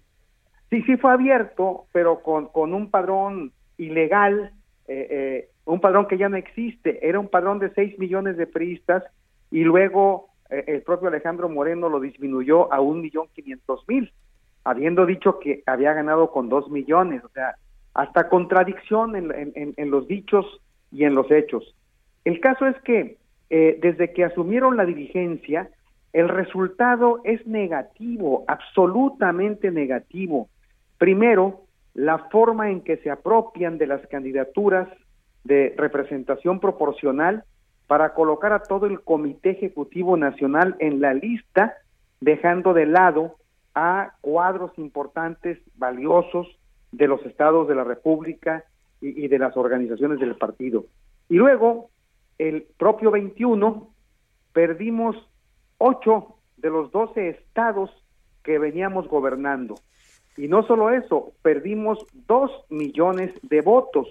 Sí, 0.69 0.83
sí 0.83 0.95
fue 0.97 1.11
abierto, 1.11 1.87
pero 1.91 2.21
con, 2.21 2.47
con 2.49 2.73
un 2.75 2.91
padrón 2.91 3.51
ilegal, 3.77 4.51
eh, 4.87 5.07
eh, 5.09 5.49
un 5.65 5.81
padrón 5.81 6.07
que 6.07 6.19
ya 6.19 6.29
no 6.29 6.37
existe. 6.37 7.07
Era 7.07 7.19
un 7.19 7.29
padrón 7.29 7.57
de 7.57 7.71
6 7.73 7.97
millones 7.97 8.37
de 8.37 8.45
priistas 8.45 9.03
y 9.49 9.63
luego 9.63 10.29
eh, 10.51 10.65
el 10.67 10.83
propio 10.83 11.07
Alejandro 11.07 11.49
Moreno 11.49 11.89
lo 11.89 11.99
disminuyó 11.99 12.71
a 12.71 12.79
un 12.79 13.01
millón 13.01 13.27
quinientos 13.33 13.83
mil, 13.87 14.13
habiendo 14.63 15.07
dicho 15.07 15.39
que 15.39 15.63
había 15.65 15.93
ganado 15.93 16.29
con 16.29 16.47
2 16.47 16.69
millones. 16.69 17.23
O 17.23 17.29
sea, 17.29 17.55
hasta 17.95 18.29
contradicción 18.29 19.15
en, 19.15 19.33
en- 19.33 19.51
en- 19.55 19.73
en 19.77 19.89
los 19.89 20.07
dichos 20.07 20.45
y 20.91 21.03
en 21.03 21.15
los 21.15 21.29
hechos. 21.31 21.75
El 22.25 22.39
caso 22.39 22.65
es 22.65 22.75
que 22.81 23.17
eh, 23.49 23.79
desde 23.81 24.11
que 24.13 24.25
asumieron 24.25 24.77
la 24.77 24.85
dirigencia, 24.85 25.69
el 26.13 26.29
resultado 26.29 27.21
es 27.23 27.45
negativo, 27.45 28.43
absolutamente 28.47 29.71
negativo. 29.71 30.49
Primero, 30.97 31.61
la 31.93 32.17
forma 32.29 32.69
en 32.69 32.81
que 32.81 32.97
se 32.97 33.09
apropian 33.09 33.77
de 33.77 33.87
las 33.87 34.05
candidaturas 34.07 34.87
de 35.43 35.73
representación 35.77 36.59
proporcional 36.59 37.43
para 37.87 38.13
colocar 38.13 38.51
a 38.51 38.63
todo 38.63 38.85
el 38.85 39.01
Comité 39.01 39.51
Ejecutivo 39.51 40.17
Nacional 40.17 40.75
en 40.79 40.99
la 40.99 41.13
lista, 41.13 41.75
dejando 42.19 42.73
de 42.73 42.85
lado 42.85 43.37
a 43.73 44.13
cuadros 44.21 44.71
importantes, 44.77 45.59
valiosos 45.75 46.47
de 46.91 47.07
los 47.07 47.25
estados 47.25 47.67
de 47.67 47.75
la 47.75 47.83
República 47.83 48.63
y, 49.01 49.27
de 49.27 49.39
las 49.39 49.55
organizaciones 49.55 50.19
del 50.19 50.35
partido. 50.35 50.85
Y 51.29 51.35
luego, 51.35 51.89
el 52.37 52.63
propio 52.77 53.11
21, 53.11 53.89
perdimos 54.53 55.15
ocho 55.77 56.35
de 56.57 56.69
los 56.69 56.91
12 56.91 57.29
estados 57.29 57.91
que 58.43 58.59
veníamos 58.59 59.07
gobernando. 59.07 59.75
Y 60.35 60.47
no 60.47 60.63
solo 60.63 60.89
eso, 60.91 61.33
perdimos 61.41 62.05
dos 62.27 62.51
millones 62.69 63.33
de 63.43 63.61
votos. 63.61 64.07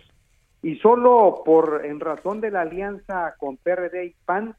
Y 0.62 0.76
solo 0.76 1.42
por, 1.44 1.84
en 1.84 2.00
razón 2.00 2.40
de 2.40 2.50
la 2.50 2.62
alianza 2.62 3.34
con 3.38 3.56
PRD 3.56 4.06
y 4.06 4.14
PAN, 4.24 4.56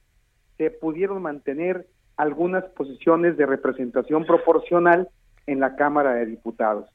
se 0.57 0.71
pudieron 0.71 1.21
mantener 1.21 1.87
algunas 2.15 2.63
posiciones 2.65 3.37
de 3.37 3.45
representación 3.45 4.25
proporcional 4.25 5.09
en 5.45 5.59
la 5.59 5.75
Cámara 5.75 6.13
de 6.13 6.25
Diputados. 6.25 6.89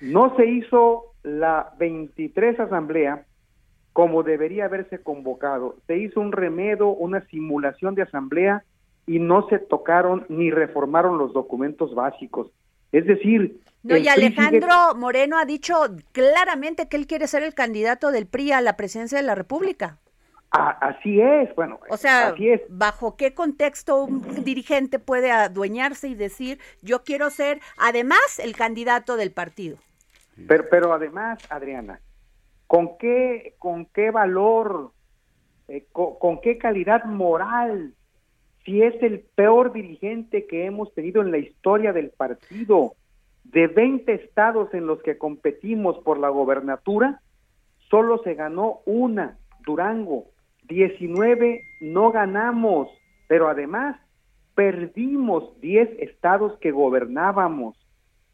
No 0.00 0.36
se 0.36 0.46
hizo 0.46 1.14
la 1.22 1.72
23 1.78 2.60
asamblea 2.60 3.24
como 3.92 4.22
debería 4.22 4.66
haberse 4.66 5.02
convocado. 5.02 5.76
Se 5.88 5.96
hizo 5.98 6.20
un 6.20 6.30
remedo, 6.32 6.88
una 6.90 7.26
simulación 7.26 7.96
de 7.96 8.02
asamblea 8.02 8.62
y 9.06 9.18
no 9.18 9.48
se 9.48 9.58
tocaron 9.58 10.24
ni 10.28 10.50
reformaron 10.52 11.18
los 11.18 11.32
documentos 11.32 11.94
básicos. 11.94 12.48
Es 12.92 13.06
decir, 13.06 13.60
No, 13.82 13.96
y 13.96 14.06
Alejandro 14.08 14.68
sigue- 14.70 15.00
Moreno 15.00 15.36
ha 15.38 15.44
dicho 15.44 15.74
claramente 16.12 16.88
que 16.88 16.96
él 16.96 17.06
quiere 17.06 17.26
ser 17.26 17.42
el 17.42 17.54
candidato 17.54 18.12
del 18.12 18.26
PRI 18.26 18.52
a 18.52 18.60
la 18.60 18.76
presidencia 18.76 19.18
de 19.18 19.24
la 19.24 19.34
República. 19.34 19.98
Ah, 20.52 20.78
así 20.80 21.20
es, 21.20 21.54
bueno, 21.56 21.78
O 21.90 21.96
sea, 21.96 22.28
así 22.28 22.48
es. 22.50 22.62
¿bajo 22.70 23.16
qué 23.16 23.34
contexto 23.34 24.02
un 24.04 24.22
dirigente 24.44 24.98
puede 24.98 25.30
adueñarse 25.30 26.08
y 26.08 26.14
decir, 26.14 26.58
yo 26.82 27.02
quiero 27.04 27.28
ser 27.30 27.60
además 27.76 28.38
el 28.42 28.54
candidato 28.56 29.16
del 29.16 29.30
partido? 29.32 29.76
Pero, 30.46 30.64
pero 30.70 30.92
además, 30.92 31.38
Adriana, 31.50 32.00
¿con 32.66 32.96
qué, 32.98 33.54
con 33.58 33.86
qué 33.86 34.10
valor, 34.10 34.92
eh, 35.68 35.86
con, 35.92 36.18
con 36.18 36.40
qué 36.40 36.58
calidad 36.58 37.04
moral, 37.04 37.94
si 38.64 38.82
es 38.82 39.02
el 39.02 39.20
peor 39.34 39.72
dirigente 39.72 40.46
que 40.46 40.66
hemos 40.66 40.92
tenido 40.94 41.22
en 41.22 41.30
la 41.30 41.38
historia 41.38 41.92
del 41.92 42.10
partido, 42.10 42.94
de 43.44 43.66
20 43.66 44.12
estados 44.12 44.72
en 44.74 44.86
los 44.86 45.02
que 45.02 45.16
competimos 45.16 45.98
por 46.00 46.18
la 46.18 46.28
gobernatura, 46.28 47.20
solo 47.90 48.18
se 48.22 48.34
ganó 48.34 48.80
una, 48.84 49.38
Durango, 49.64 50.26
19 50.68 51.62
no 51.80 52.12
ganamos, 52.12 52.88
pero 53.26 53.48
además 53.48 53.96
perdimos 54.54 55.58
10 55.60 56.00
estados 56.00 56.58
que 56.58 56.70
gobernábamos. 56.70 57.76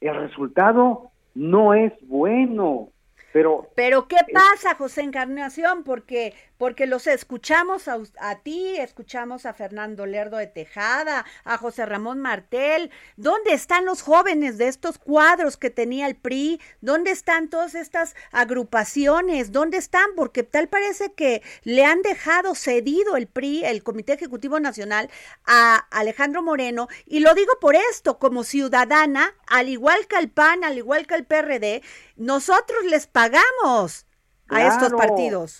El 0.00 0.16
resultado 0.16 1.10
no 1.34 1.74
es 1.74 1.92
bueno, 2.02 2.90
pero 3.34 3.68
Pero 3.74 4.06
¿qué 4.06 4.18
pasa, 4.32 4.76
José 4.76 5.02
Encarnación? 5.02 5.82
Porque 5.82 6.34
porque 6.58 6.86
los 6.86 7.06
escuchamos 7.06 7.88
a, 7.88 7.98
a 8.20 8.38
ti, 8.40 8.76
escuchamos 8.76 9.46
a 9.46 9.54
Fernando 9.54 10.06
Lerdo 10.06 10.36
de 10.36 10.46
Tejada, 10.46 11.24
a 11.44 11.58
José 11.58 11.86
Ramón 11.86 12.20
Martel. 12.20 12.90
¿Dónde 13.16 13.52
están 13.52 13.84
los 13.84 14.02
jóvenes 14.02 14.58
de 14.58 14.68
estos 14.68 14.98
cuadros 14.98 15.56
que 15.56 15.70
tenía 15.70 16.06
el 16.06 16.16
PRI? 16.16 16.60
¿Dónde 16.80 17.10
están 17.10 17.48
todas 17.48 17.74
estas 17.74 18.14
agrupaciones? 18.32 19.52
¿Dónde 19.52 19.78
están? 19.78 20.10
Porque 20.16 20.42
tal 20.42 20.68
parece 20.68 21.12
que 21.12 21.42
le 21.62 21.84
han 21.84 22.02
dejado 22.02 22.54
cedido 22.54 23.16
el 23.16 23.26
PRI, 23.26 23.64
el 23.64 23.82
Comité 23.82 24.14
Ejecutivo 24.14 24.60
Nacional, 24.60 25.10
a 25.46 25.76
Alejandro 25.90 26.42
Moreno. 26.42 26.88
Y 27.06 27.20
lo 27.20 27.34
digo 27.34 27.52
por 27.60 27.76
esto, 27.76 28.18
como 28.18 28.44
ciudadana, 28.44 29.34
al 29.46 29.68
igual 29.68 30.06
que 30.06 30.16
al 30.16 30.28
PAN, 30.28 30.64
al 30.64 30.78
igual 30.78 31.06
que 31.06 31.14
al 31.14 31.24
PRD, 31.24 31.82
nosotros 32.16 32.84
les 32.84 33.06
pagamos 33.06 34.06
a 34.48 34.66
estos 34.66 34.92
partidos, 34.92 35.58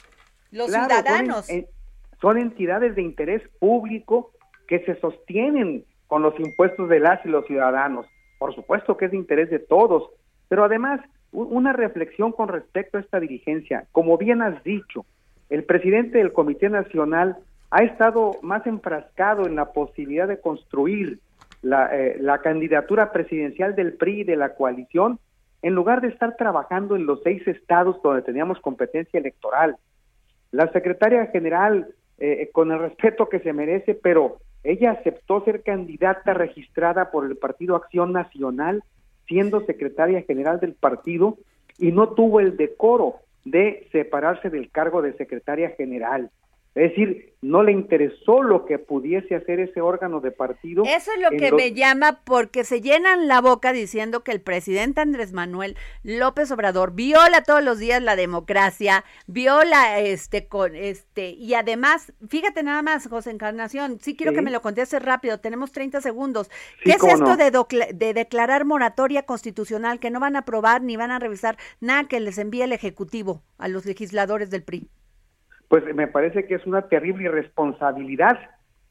los 0.54 0.68
Claro, 0.68 0.88
son 0.88 0.96
en- 0.96 1.04
ciudadanos. 1.04 1.48
Son, 2.20 2.38
entidades 2.38 2.94
de 2.94 3.02
interés 3.02 3.42
público 3.58 4.30
que 4.66 4.78
se 4.86 4.98
sostienen 5.00 5.84
con 6.06 6.22
los 6.22 6.38
impuestos 6.40 6.88
de 6.88 7.00
las 7.00 7.24
y 7.26 7.28
los 7.28 7.44
ciudadanos. 7.46 8.06
Por 8.38 8.54
supuesto 8.54 8.96
que 8.96 9.06
es 9.06 9.10
de 9.10 9.16
interés 9.18 9.50
de 9.50 9.58
todos, 9.58 10.08
pero 10.48 10.64
además 10.64 11.00
una 11.32 11.72
reflexión 11.72 12.32
con 12.32 12.48
respecto 12.48 12.96
a 12.96 13.00
esta 13.00 13.18
dirigencia. 13.20 13.86
Como 13.92 14.16
bien 14.16 14.40
has 14.40 14.62
dicho, 14.62 15.04
el 15.50 15.64
presidente 15.64 16.18
del 16.18 16.32
Comité 16.32 16.70
Nacional 16.70 17.36
ha 17.70 17.82
estado 17.82 18.36
más 18.42 18.64
enfrascado 18.66 19.46
en 19.46 19.56
la 19.56 19.72
posibilidad 19.72 20.28
de 20.28 20.40
construir 20.40 21.18
la, 21.62 21.94
eh, 21.94 22.16
la 22.20 22.38
candidatura 22.38 23.10
presidencial 23.12 23.74
del 23.74 23.94
PRI 23.94 24.20
y 24.20 24.24
de 24.24 24.36
la 24.36 24.54
coalición 24.54 25.18
en 25.62 25.74
lugar 25.74 26.00
de 26.00 26.08
estar 26.08 26.36
trabajando 26.36 26.94
en 26.94 27.06
los 27.06 27.20
seis 27.24 27.46
estados 27.48 28.00
donde 28.02 28.22
teníamos 28.22 28.60
competencia 28.60 29.18
electoral. 29.18 29.76
La 30.54 30.70
secretaria 30.70 31.26
general, 31.26 31.88
eh, 32.18 32.48
con 32.52 32.70
el 32.70 32.78
respeto 32.78 33.28
que 33.28 33.40
se 33.40 33.52
merece, 33.52 33.92
pero 33.92 34.38
ella 34.62 34.92
aceptó 34.92 35.42
ser 35.44 35.64
candidata 35.64 36.32
registrada 36.32 37.10
por 37.10 37.26
el 37.26 37.36
Partido 37.36 37.74
Acción 37.74 38.12
Nacional, 38.12 38.84
siendo 39.26 39.66
secretaria 39.66 40.22
general 40.22 40.60
del 40.60 40.74
partido, 40.74 41.38
y 41.76 41.90
no 41.90 42.10
tuvo 42.10 42.38
el 42.38 42.56
decoro 42.56 43.16
de 43.44 43.88
separarse 43.90 44.48
del 44.48 44.70
cargo 44.70 45.02
de 45.02 45.14
secretaria 45.14 45.70
general. 45.70 46.30
Es 46.74 46.90
decir, 46.90 47.34
no 47.40 47.62
le 47.62 47.70
interesó 47.70 48.42
lo 48.42 48.64
que 48.64 48.78
pudiese 48.78 49.36
hacer 49.36 49.60
ese 49.60 49.80
órgano 49.80 50.20
de 50.20 50.32
partido. 50.32 50.82
Eso 50.84 51.12
es 51.12 51.20
lo 51.20 51.30
que 51.38 51.52
me 51.52 51.72
llama 51.72 52.22
porque 52.24 52.64
se 52.64 52.80
llenan 52.80 53.28
la 53.28 53.40
boca 53.40 53.72
diciendo 53.72 54.24
que 54.24 54.32
el 54.32 54.40
presidente 54.40 55.00
Andrés 55.00 55.32
Manuel 55.32 55.76
López 56.02 56.50
Obrador 56.50 56.94
viola 56.94 57.42
todos 57.42 57.62
los 57.62 57.78
días 57.78 58.02
la 58.02 58.16
democracia, 58.16 59.04
viola 59.26 60.00
este 60.00 60.48
con 60.48 60.74
este 60.74 61.30
y 61.30 61.54
además, 61.54 62.12
fíjate 62.28 62.64
nada 62.64 62.82
más, 62.82 63.06
José 63.06 63.30
Encarnación, 63.30 63.98
sí 64.00 64.16
quiero 64.16 64.32
que 64.32 64.42
me 64.42 64.50
lo 64.50 64.62
conteste 64.62 64.98
rápido, 64.98 65.38
tenemos 65.38 65.70
30 65.70 66.00
segundos. 66.00 66.50
¿Qué 66.82 66.92
es 66.92 67.04
esto 67.04 67.36
de, 67.36 67.52
de 67.94 68.14
declarar 68.14 68.64
moratoria 68.64 69.24
constitucional 69.24 70.00
que 70.00 70.10
no 70.10 70.18
van 70.18 70.34
a 70.34 70.40
aprobar 70.40 70.82
ni 70.82 70.96
van 70.96 71.12
a 71.12 71.20
revisar 71.20 71.56
nada 71.80 72.08
que 72.08 72.18
les 72.18 72.38
envíe 72.38 72.62
el 72.62 72.72
ejecutivo 72.72 73.42
a 73.58 73.68
los 73.68 73.84
legisladores 73.84 74.50
del 74.50 74.64
PRI? 74.64 74.88
Pues 75.74 75.92
me 75.92 76.06
parece 76.06 76.46
que 76.46 76.54
es 76.54 76.64
una 76.66 76.82
terrible 76.82 77.24
irresponsabilidad, 77.24 78.38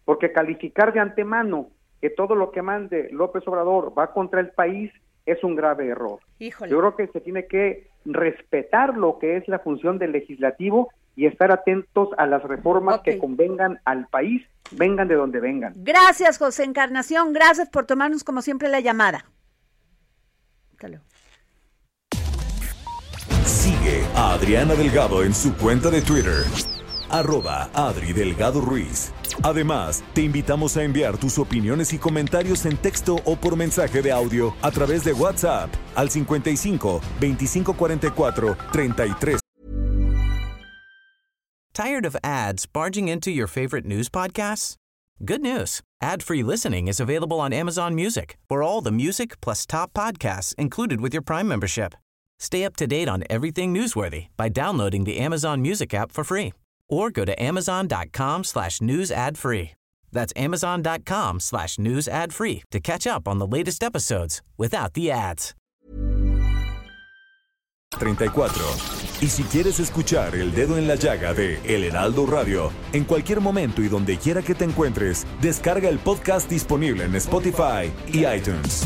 porque 0.03 0.33
calificar 0.33 0.91
de 0.91 0.99
antemano 0.99 1.69
que 2.01 2.09
todo 2.09 2.35
lo 2.35 2.51
que 2.51 2.61
mande 2.61 3.07
López 3.13 3.47
Obrador 3.47 3.97
va 3.97 4.11
contra 4.11 4.41
el 4.41 4.49
país 4.49 4.91
es 5.25 5.41
un 5.45 5.55
grave 5.55 5.87
error. 5.87 6.19
Yo 6.41 6.57
creo 6.57 6.95
que 6.97 7.07
se 7.07 7.21
tiene 7.21 7.47
que 7.47 7.87
respetar 8.03 8.97
lo 8.97 9.17
que 9.17 9.37
es 9.37 9.47
la 9.47 9.59
función 9.59 9.97
del 9.97 10.11
legislativo 10.11 10.91
y 11.15 11.25
estar 11.25 11.53
atentos 11.53 12.09
a 12.17 12.25
las 12.25 12.43
reformas 12.43 12.99
que 12.99 13.17
convengan 13.17 13.79
al 13.85 14.07
país, 14.07 14.45
vengan 14.71 15.07
de 15.07 15.15
donde 15.15 15.39
vengan. 15.39 15.71
Gracias, 15.77 16.37
José 16.37 16.65
Encarnación. 16.65 17.31
Gracias 17.31 17.69
por 17.69 17.85
tomarnos 17.85 18.25
como 18.25 18.41
siempre 18.41 18.67
la 18.67 18.81
llamada. 18.81 19.23
A 24.15 24.33
Adriana 24.33 24.75
Delgado 24.75 25.23
en 25.23 25.33
su 25.33 25.53
cuenta 25.55 25.89
de 25.89 26.01
Twitter, 26.01 26.45
arroba 27.09 27.69
Adri 27.73 28.13
Delgado 28.13 28.61
Ruiz. 28.61 29.11
Además, 29.43 30.03
te 30.13 30.21
invitamos 30.21 30.77
a 30.77 30.83
enviar 30.83 31.17
tus 31.17 31.37
opiniones 31.37 31.91
y 31.91 31.97
comentarios 31.97 32.65
en 32.65 32.77
texto 32.77 33.19
o 33.25 33.35
por 33.35 33.57
mensaje 33.57 34.01
de 34.01 34.11
audio 34.11 34.55
a 34.61 34.71
través 34.71 35.03
de 35.03 35.11
WhatsApp 35.11 35.69
al 35.95 36.09
55 36.09 37.01
2544 37.19 38.57
33. 38.71 39.39
Tired 41.73 42.05
of 42.05 42.15
ads 42.23 42.65
barging 42.67 43.09
into 43.09 43.31
your 43.31 43.47
favorite 43.47 43.85
news 43.85 44.07
podcasts? 44.07 44.75
Good 45.25 45.41
news. 45.41 45.81
Ad-free 46.01 46.43
listening 46.43 46.87
is 46.87 46.99
available 46.99 47.39
on 47.39 47.51
Amazon 47.51 47.95
Music. 47.95 48.37
For 48.47 48.61
all 48.61 48.81
the 48.81 48.91
music 48.91 49.41
plus 49.41 49.65
top 49.65 49.91
podcasts 49.93 50.53
included 50.55 51.01
with 51.01 51.13
your 51.13 51.23
Prime 51.23 51.47
membership. 51.47 51.95
Stay 52.43 52.65
up 52.65 52.75
to 52.75 52.85
date 52.85 53.07
on 53.07 53.23
everything 53.29 53.73
newsworthy 53.73 54.27
by 54.35 54.49
downloading 54.49 55.05
the 55.05 55.17
Amazon 55.17 55.61
Music 55.61 55.93
app 55.93 56.11
for 56.11 56.25
free 56.25 56.51
or 56.89 57.09
go 57.09 57.23
to 57.23 57.41
amazon.com 57.41 58.43
slash 58.43 58.81
news 58.81 59.11
ad 59.11 59.37
free. 59.37 59.71
That's 60.11 60.33
amazon.com 60.35 61.39
slash 61.39 61.79
news 61.79 62.09
ad 62.09 62.33
free 62.33 62.63
to 62.71 62.81
catch 62.81 63.07
up 63.07 63.29
on 63.29 63.39
the 63.39 63.47
latest 63.47 63.81
episodes 63.81 64.41
without 64.57 64.93
the 64.93 65.09
ads. 65.09 65.55
34. 67.97 68.49
Y 69.21 69.27
si 69.29 69.43
quieres 69.43 69.79
escuchar 69.79 70.35
El 70.35 70.53
Dedo 70.53 70.77
en 70.77 70.85
la 70.85 70.95
Llaga 70.95 71.33
de 71.33 71.61
El 71.63 71.85
Heraldo 71.85 72.25
Radio, 72.25 72.73
en 72.91 73.05
cualquier 73.05 73.39
momento 73.39 73.81
y 73.81 73.87
donde 73.87 74.17
quiera 74.17 74.41
que 74.41 74.53
te 74.53 74.65
encuentres, 74.65 75.25
descarga 75.41 75.87
el 75.87 75.99
podcast 75.99 76.49
disponible 76.49 77.05
en 77.05 77.15
Spotify 77.15 77.89
y 78.11 78.25
iTunes. 78.25 78.85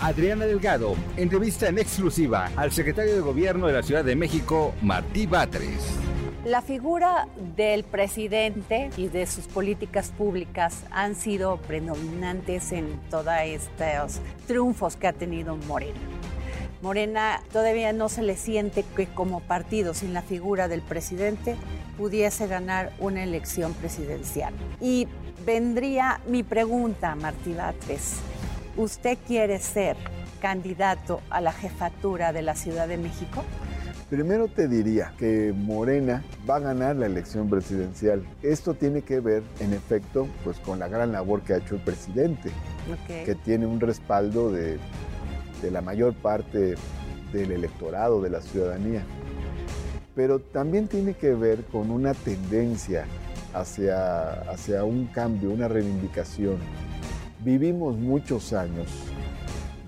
Adriana 0.00 0.46
Delgado 0.46 0.96
entrevista 1.18 1.68
en 1.68 1.78
exclusiva 1.78 2.50
al 2.56 2.72
secretario 2.72 3.14
de 3.14 3.20
Gobierno 3.20 3.66
de 3.66 3.74
la 3.74 3.82
Ciudad 3.82 4.02
de 4.02 4.16
México, 4.16 4.72
Martí 4.80 5.26
Batres. 5.26 5.94
La 6.42 6.62
figura 6.62 7.28
del 7.54 7.84
presidente 7.84 8.88
y 8.96 9.08
de 9.08 9.26
sus 9.26 9.46
políticas 9.46 10.08
públicas 10.08 10.84
han 10.90 11.14
sido 11.14 11.58
predominantes 11.58 12.72
en 12.72 12.98
todos 13.10 13.34
estos 13.44 14.22
triunfos 14.46 14.96
que 14.96 15.06
ha 15.06 15.12
tenido 15.12 15.56
Morena. 15.68 16.00
Morena 16.80 17.42
todavía 17.52 17.92
no 17.92 18.08
se 18.08 18.22
le 18.22 18.36
siente 18.36 18.86
que 18.96 19.06
como 19.06 19.40
partido 19.40 19.92
sin 19.92 20.14
la 20.14 20.22
figura 20.22 20.66
del 20.66 20.80
presidente 20.80 21.56
pudiese 21.98 22.46
ganar 22.46 22.94
una 23.00 23.22
elección 23.22 23.74
presidencial. 23.74 24.54
Y 24.80 25.08
vendría 25.44 26.22
mi 26.26 26.42
pregunta, 26.42 27.14
Martí 27.16 27.52
Batres 27.52 28.14
¿Usted 28.80 29.18
quiere 29.26 29.58
ser 29.58 29.94
candidato 30.40 31.20
a 31.28 31.42
la 31.42 31.52
jefatura 31.52 32.32
de 32.32 32.40
la 32.40 32.54
Ciudad 32.54 32.88
de 32.88 32.96
México? 32.96 33.44
Primero 34.08 34.48
te 34.48 34.68
diría 34.68 35.12
que 35.18 35.52
Morena 35.54 36.24
va 36.48 36.56
a 36.56 36.60
ganar 36.60 36.96
la 36.96 37.04
elección 37.04 37.50
presidencial. 37.50 38.26
Esto 38.42 38.72
tiene 38.72 39.02
que 39.02 39.20
ver, 39.20 39.42
en 39.60 39.74
efecto, 39.74 40.26
pues 40.44 40.58
con 40.60 40.78
la 40.78 40.88
gran 40.88 41.12
labor 41.12 41.42
que 41.42 41.52
ha 41.52 41.56
hecho 41.58 41.74
el 41.74 41.82
presidente, 41.82 42.50
que 43.06 43.34
tiene 43.34 43.66
un 43.66 43.80
respaldo 43.80 44.50
de, 44.50 44.78
de 45.60 45.70
la 45.70 45.82
mayor 45.82 46.14
parte 46.14 46.74
del 47.34 47.52
electorado, 47.52 48.22
de 48.22 48.30
la 48.30 48.40
ciudadanía. 48.40 49.04
Pero 50.14 50.38
también 50.38 50.88
tiene 50.88 51.12
que 51.12 51.34
ver 51.34 51.64
con 51.66 51.90
una 51.90 52.14
tendencia 52.14 53.04
hacia, 53.52 54.40
hacia 54.50 54.84
un 54.84 55.04
cambio, 55.08 55.50
una 55.50 55.68
reivindicación 55.68 56.56
Vivimos 57.42 57.96
muchos 57.96 58.52
años 58.52 58.86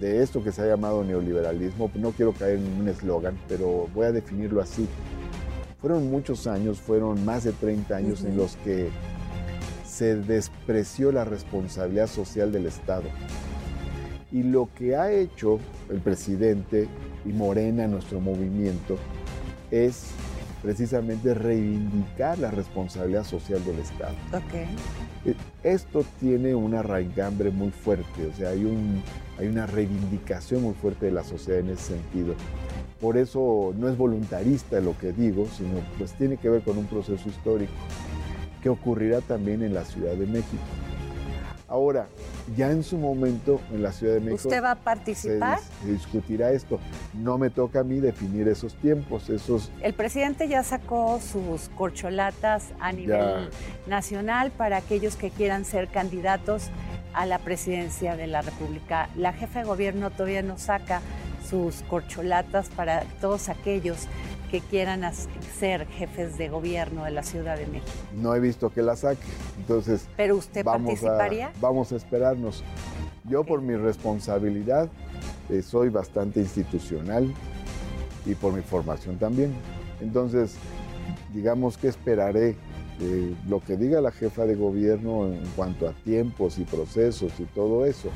de 0.01 0.23
esto 0.23 0.43
que 0.43 0.53
se 0.53 0.63
ha 0.63 0.67
llamado 0.67 1.05
neoliberalismo, 1.05 1.91
no 1.95 2.13
quiero 2.13 2.33
caer 2.33 2.57
en 2.57 2.81
un 2.81 2.89
eslogan, 2.89 3.39
pero 3.47 3.89
voy 3.95 4.07
a 4.07 4.13
definirlo 4.13 4.63
así. 4.63 4.89
Fueron 5.81 6.11
muchos 6.11 6.47
años, 6.47 6.81
fueron 6.81 7.25
más 7.27 7.45
de 7.45 7.53
30 7.53 7.95
años 7.95 8.25
en 8.25 8.39
los 8.39 8.57
que 8.57 8.89
se 9.87 10.17
despreció 10.17 11.13
la 11.13 11.25
responsabilidad 11.25 12.07
social 12.07 12.53
del 12.53 12.67
Estado. 12.67 13.05
Y 14.31 14.45
lo 14.45 14.71
que 14.75 14.97
ha 14.97 15.13
hecho 15.13 15.59
el 15.91 16.01
presidente 16.01 16.89
y 17.27 17.29
Morena, 17.33 17.87
nuestro 17.87 18.19
movimiento, 18.19 18.97
es 19.71 20.07
precisamente 20.63 21.35
reivindicar 21.35 22.39
la 22.39 22.51
responsabilidad 22.51 23.25
social 23.25 23.65
del 23.65 23.81
Estado. 23.81 24.15
Okay. 24.29 24.67
Eh, 25.25 25.35
esto 25.63 26.05
tiene 26.21 26.55
una 26.55 26.83
raigambre 26.83 27.51
muy 27.51 27.71
fuerte, 27.71 28.27
o 28.27 28.33
sea, 28.33 28.51
hay, 28.51 28.65
un, 28.65 29.03
hay 29.39 29.49
una 29.49 29.67
reivindicación 29.67 30.63
muy 30.63 30.75
fuerte 30.75 31.07
de 31.07 31.13
la 31.13 31.25
sociedad 31.25 31.61
en 31.61 31.71
ese 31.71 31.95
sentido. 31.95 32.35
Por 33.01 33.17
eso 33.17 33.75
no 33.77 33.89
es 33.89 33.97
voluntarista 33.97 34.81
lo 34.81 34.97
que 34.97 35.13
digo, 35.13 35.47
sino 35.57 35.81
pues 35.99 36.13
tiene 36.13 36.37
que 36.37 36.49
ver 36.49 36.63
con 36.63 36.79
un 36.79 36.87
proceso 36.87 37.29
histórico 37.29 37.73
que 38.63 38.69
ocurrirá 38.69 39.21
también 39.21 39.63
en 39.63 39.75
la 39.75 39.85
Ciudad 39.85 40.15
de 40.15 40.27
México. 40.27 40.63
Ahora, 41.73 42.07
ya 42.55 42.71
en 42.71 42.83
su 42.83 42.99
momento 42.99 43.59
en 43.73 43.83
la 43.83 43.93
Ciudad 43.93 44.13
de 44.13 44.21
México. 44.21 44.47
¿Usted 44.47 44.63
va 44.63 44.73
a 44.73 44.75
participar? 44.75 45.59
Se, 45.81 45.91
discutirá 45.91 46.53
esto. 46.53 46.79
No 47.15 47.39
me 47.39 47.49
toca 47.49 47.81
a 47.81 47.83
mí 47.83 47.99
definir 47.99 48.47
esos 48.47 48.75
tiempos, 48.75 49.31
esos. 49.31 49.73
El 49.81 49.95
presidente 49.95 50.49
ya 50.49 50.63
sacó 50.65 51.19
sus 51.19 51.71
corcholatas 51.71 52.75
a 52.79 52.93
nivel 52.93 53.49
nacional 53.87 54.51
para 54.51 54.77
aquellos 54.77 55.17
que 55.17 55.31
quieran 55.31 55.65
ser 55.65 55.89
candidatos 55.89 56.69
a 57.15 57.25
la 57.25 57.39
presidencia 57.39 58.17
de 58.17 58.27
la 58.27 58.43
República. 58.43 59.09
La 59.17 59.33
jefa 59.33 59.61
de 59.61 59.65
gobierno 59.65 60.11
todavía 60.11 60.43
no 60.43 60.59
saca 60.59 61.01
sus 61.49 61.81
corcholatas 61.89 62.69
para 62.69 63.05
todos 63.23 63.49
aquellos 63.49 64.09
que 64.53 64.61
quieran 64.61 65.01
ser 65.59 65.87
jefes 65.87 66.37
de 66.37 66.51
gobierno 66.51 67.05
de 67.05 67.11
la 67.11 67.23
Ciudad 67.23 67.57
de 67.57 67.67
México. 67.67 67.91
No 68.15 68.35
he 68.35 68.41
visto 68.41 68.69
que 68.69 68.83
la 68.83 68.97
saque, 68.97 69.27
entonces... 69.57 70.07
¿Pero 70.15 70.37
usted 70.37 70.63
participaría? 70.63 71.53
vamos 71.59 71.91
a 71.91 71.97
esperarnos. 71.97 72.63
Yo 73.25 73.45
por 73.45 73.63
mi 73.63 73.77
responsabilidad 73.77 74.91
eh, 75.49 75.63
soy 75.63 75.89
bastante 75.89 76.41
institucional 76.41 77.33
y 78.27 78.35
por 78.35 78.53
mi 78.53 78.61
formación 78.61 79.17
también. 79.17 79.55
Entonces, 80.03 80.57
digamos 81.33 81.79
que 81.79 81.89
esperaré 81.89 82.55
lo 83.49 83.61
que 83.61 83.77
diga 83.77 84.01
la 84.01 84.13
jefa 84.13 84.47
de 84.47 84.55
gobierno 84.55 85.27
en 85.27 85.43
cuanto 85.57 85.89
a 85.89 85.93
tiempos 85.93 86.59
y 86.59 86.65
procesos 86.65 87.33
y 87.39 87.45
todo 87.45 87.85
eso. 87.85 88.11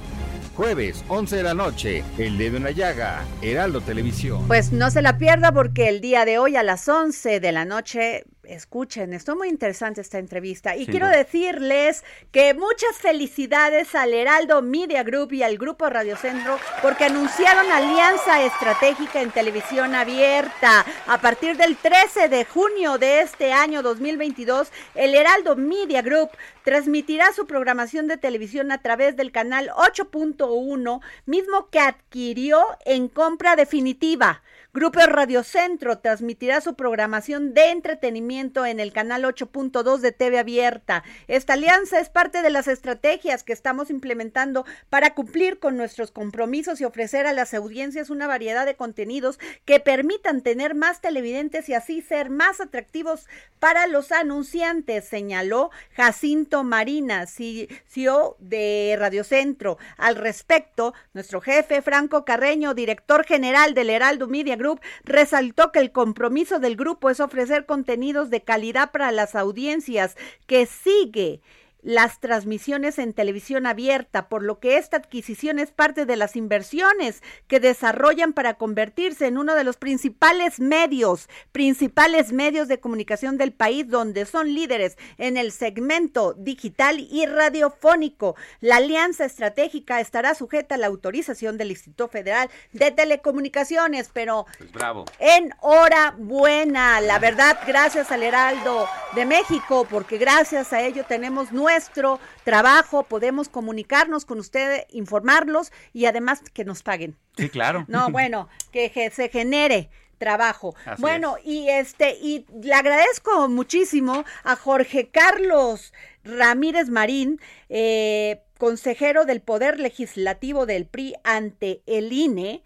Jueves, 0.55 1.05
11 1.09 1.37
de 1.37 1.43
la 1.43 1.55
noche, 1.55 2.05
El 2.19 2.39
Dedo 2.39 2.57
en 2.57 2.65
la 2.65 2.71
Llaga, 2.71 3.25
Heraldo 3.43 3.81
Televisión. 3.81 4.47
Pues 4.47 4.73
no 4.73 4.91
se 4.91 5.03
la 5.03 5.19
pierda 5.19 5.53
porque 5.53 5.89
el 5.89 6.01
día 6.01 6.25
de 6.25 6.39
hoy 6.39 6.57
a 6.57 6.63
las 6.63 6.89
11 6.89 7.41
de 7.41 7.53
la 7.53 7.65
noche 7.65 8.25
escuchen, 8.49 9.13
esto 9.13 9.37
muy 9.37 9.49
interesante 9.49 10.01
esta 10.01 10.19
entrevista. 10.19 10.77
Y 10.77 10.87
quiero 10.87 11.09
decirles 11.09 12.05
que 12.33 12.55
muchas 12.55 12.97
felicidades 12.99 13.95
al 13.95 14.15
Heraldo 14.15 14.63
Media 14.63 15.03
Group 15.03 15.33
y 15.33 15.43
al 15.43 15.59
Grupo 15.59 15.89
Radio 15.89 16.17
Centro 16.17 16.59
porque 16.83 17.05
anunciaron 17.05 17.71
alianza 17.71 18.45
estratégica 18.45 19.23
en 19.23 19.31
televisión 19.31 19.95
abierta. 19.95 20.85
A 21.07 21.21
partir 21.21 21.57
del 21.57 21.77
13 21.77 22.29
de 22.29 22.45
junio 22.45 22.99
de 22.99 23.21
este 23.21 23.53
año 23.53 23.83
2022, 23.83 24.71
el 24.95 25.15
Heraldo 25.15 25.57
Media 25.57 26.03
Group 26.03 26.31
transmitirá 26.65 27.33
su 27.33 27.47
programación 27.47 28.09
de 28.09 28.17
televisión 28.17 28.73
a 28.73 28.83
través 28.83 29.17
del 29.17 29.33
canal 29.33 29.71
8.1, 29.77 31.01
mismo 31.27 31.69
que 31.71 31.79
adquirió 31.79 32.65
en 32.85 33.09
compra 33.09 33.57
definitiva. 33.57 34.43
Grupo 34.77 35.01
Radio 35.01 35.43
Centro 35.43 36.01
transmitirá 36.01 36.61
su 36.61 36.75
programación 36.75 37.55
de 37.55 37.71
entretenimiento 37.71 38.67
en 38.67 38.79
el 38.79 38.93
canal 38.93 39.25
8.2 39.25 40.01
de 40.01 40.13
TV 40.13 40.39
Abierta. 40.39 41.03
Esta 41.29 41.55
alianza 41.55 41.99
es 41.99 42.11
parte 42.11 42.43
de 42.43 42.51
las 42.51 42.69
estrategias 42.69 43.43
que 43.43 43.55
estamos 43.55 43.89
implementando 43.89 44.67
para 44.91 45.15
cumplir 45.15 45.61
con 45.61 45.79
nuestros 45.79 46.11
compromisos 46.11 46.83
y 46.83 46.85
ofrecer 46.85 47.27
a 47.27 47.33
las 47.33 47.55
audiencias 47.55 48.11
una 48.11 48.27
variedad 48.27 48.67
de 48.67 48.77
contenidos 48.77 49.39
que 49.65 49.81
permitan 49.81 50.43
tener 50.43 50.75
más 50.75 51.01
televidentes 51.01 51.71
y 51.71 51.73
así 51.73 52.03
ser 52.03 52.29
más 52.29 52.61
atractivos 52.61 53.27
para 53.59 53.87
los 53.87 54.13
anunciantes, 54.13 55.09
señaló 55.09 55.71
Jacinto 55.95 56.65
Marina, 56.65 57.27
CEO 57.27 58.37
de 58.41 58.95
Radio 58.99 59.25
Centro. 59.25 59.79
Al 59.97 60.17
respecto, 60.17 60.93
nuestro 61.15 61.41
jefe 61.41 61.81
Franco 61.81 62.27
Carreño, 62.27 62.75
director 62.75 63.25
general 63.25 63.73
del 63.73 63.89
Heraldo 63.89 64.29
Media 64.29 64.57
Group, 64.57 64.66
resaltó 65.05 65.73
que 65.73 65.81
el 65.81 65.93
compromiso 65.93 66.59
del 66.59 66.77
grupo 66.77 67.11
es 67.11 67.21
ofrecer 67.21 67.67
contenidos 67.67 68.31
de 68.31 68.43
calidad 68.43 68.91
para 68.91 69.13
las 69.13 69.35
audiencias 69.35 70.17
que 70.47 70.67
sigue 70.67 71.41
las 71.87 72.19
transmisiones 72.19 72.99
en 72.99 73.13
televisión 73.13 73.65
abierta, 73.65 74.29
por 74.29 74.43
lo 74.43 74.59
que 74.59 74.77
esta 74.77 74.97
adquisición 74.97 75.61
es 75.61 75.71
parte 75.71 76.05
de 76.05 76.17
las 76.17 76.35
inversiones 76.35 77.23
que 77.47 77.61
desarrollan 77.61 78.33
para 78.33 78.55
convertirse 78.55 79.29
en 79.29 79.39
uno 79.39 79.55
de 79.55 79.63
los 79.63 79.77
principales 79.77 80.59
medios, 80.59 81.29
principales 81.53 82.33
medios 82.33 82.67
de 82.67 82.81
comunicación 82.81 83.39
del 83.39 83.53
país, 83.53 83.89
donde 83.89 84.27
son 84.27 84.53
líderes 84.53 84.99
en 85.17 85.37
el 85.37 85.53
segmento 85.53 86.35
digital 86.37 86.99
y 86.99 87.25
radiofónico. 87.25 88.35
La 88.59 88.79
alianza 88.79 89.25
estratégica 89.25 90.01
estará 90.01 90.35
sujeta 90.35 90.75
a 90.75 90.79
la 90.79 90.89
autorización 90.89 91.57
del 91.57 91.71
Instituto 91.71 92.09
Federal 92.09 92.51
de 92.73 92.91
Telecomunicaciones, 92.91 94.11
pero 94.13 94.47
pues 94.59 94.73
bravo. 94.73 95.05
en 95.21 95.55
hora 95.61 96.17
buena, 96.19 97.01
la 97.01 97.21
verdad, 97.21 97.61
gracias 97.65 98.11
al 98.11 98.25
Heraldo 98.25 98.89
de 99.15 99.25
México, 99.25 99.87
porque 99.89 100.19
gracias 100.19 100.73
a 100.73 100.83
ello 100.83 101.05
tenemos 101.05 101.53
nueve 101.53 101.76
nuestro 101.77 102.19
trabajo, 102.43 103.03
podemos 103.03 103.51
comunicarnos 103.51 104.25
con 104.25 104.39
ustedes, 104.39 104.87
informarlos 104.91 105.73
y 105.93 106.07
además 106.07 106.41
que 106.55 106.65
nos 106.65 106.83
paguen. 106.83 107.17
Sí, 107.37 107.51
claro. 107.51 107.85
No, 107.87 108.09
bueno, 108.11 108.49
que 108.73 109.11
se 109.13 109.29
genere 109.29 109.91
trabajo. 110.17 110.75
bueno, 110.99 111.37
y 111.45 111.69
este, 111.69 112.17
y 112.19 112.47
le 112.63 112.73
agradezco 112.73 113.49
muchísimo 113.51 114.25
a 114.43 114.57
Jorge 114.57 115.11
Carlos 115.11 115.93
Ramírez 116.25 116.89
Marín, 116.89 117.39
eh, 117.69 118.41
consejero 118.59 119.27
del 119.27 119.43
Poder 119.43 119.79
Legislativo 119.79 120.65
del 120.65 120.87
PRI 120.87 121.15
ante 121.25 121.83
el 121.85 122.11
INE. 122.11 122.63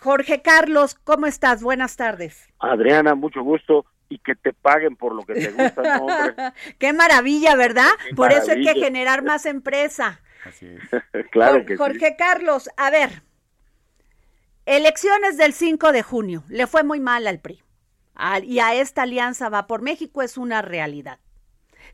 Jorge 0.00 0.42
Carlos, 0.42 0.96
¿cómo 0.96 1.26
estás? 1.26 1.62
Buenas 1.62 1.96
tardes. 1.96 2.48
Adriana, 2.58 3.14
mucho 3.14 3.42
gusto 3.42 3.86
y 4.08 4.18
que 4.18 4.34
te 4.34 4.52
paguen 4.52 4.96
por 4.96 5.14
lo 5.14 5.24
que 5.24 5.34
te 5.34 5.50
gusta, 5.50 5.98
hombre. 6.00 6.34
Qué 6.78 6.92
maravilla, 6.92 7.56
¿verdad? 7.56 7.90
por 8.16 8.32
eso 8.32 8.52
hay 8.52 8.62
que 8.62 8.74
generar 8.74 9.22
más 9.22 9.46
empresa. 9.46 10.20
Así 10.44 10.66
es. 10.66 11.02
claro 11.30 11.64
que 11.66 11.76
Jorge 11.76 12.16
Carlos, 12.16 12.70
a 12.76 12.90
ver, 12.90 13.22
elecciones 14.66 15.36
del 15.36 15.52
5 15.52 15.92
de 15.92 16.02
junio, 16.02 16.44
le 16.48 16.66
fue 16.66 16.82
muy 16.84 17.00
mal 17.00 17.26
al 17.26 17.40
PRI. 17.40 17.62
y 18.44 18.58
a 18.60 18.74
esta 18.74 19.02
alianza 19.02 19.48
va 19.48 19.66
por 19.66 19.82
México 19.82 20.22
es 20.22 20.38
una 20.38 20.62
realidad 20.62 21.18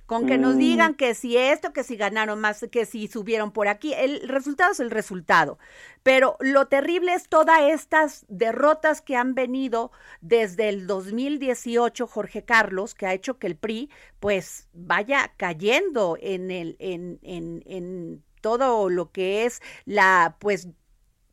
con 0.06 0.26
que 0.26 0.38
nos 0.38 0.56
mm. 0.56 0.58
digan 0.58 0.94
que 0.94 1.14
si 1.14 1.36
esto, 1.36 1.72
que 1.72 1.84
si 1.84 1.96
ganaron 1.96 2.40
más, 2.40 2.66
que 2.70 2.86
si 2.86 3.08
subieron 3.08 3.52
por 3.52 3.68
aquí, 3.68 3.94
el 3.94 4.28
resultado 4.28 4.72
es 4.72 4.80
el 4.80 4.90
resultado. 4.90 5.58
Pero 6.02 6.36
lo 6.40 6.66
terrible 6.66 7.14
es 7.14 7.28
todas 7.28 7.60
estas 7.62 8.26
derrotas 8.28 9.00
que 9.00 9.16
han 9.16 9.34
venido 9.34 9.90
desde 10.20 10.68
el 10.68 10.86
2018, 10.86 12.06
Jorge 12.06 12.44
Carlos, 12.44 12.94
que 12.94 13.06
ha 13.06 13.14
hecho 13.14 13.38
que 13.38 13.46
el 13.46 13.56
PRI 13.56 13.90
pues 14.20 14.68
vaya 14.72 15.32
cayendo 15.36 16.18
en 16.20 16.50
el, 16.50 16.76
en, 16.78 17.18
en, 17.22 17.62
en 17.66 18.22
todo 18.40 18.90
lo 18.90 19.10
que 19.10 19.46
es 19.46 19.62
la 19.86 20.36
pues 20.38 20.68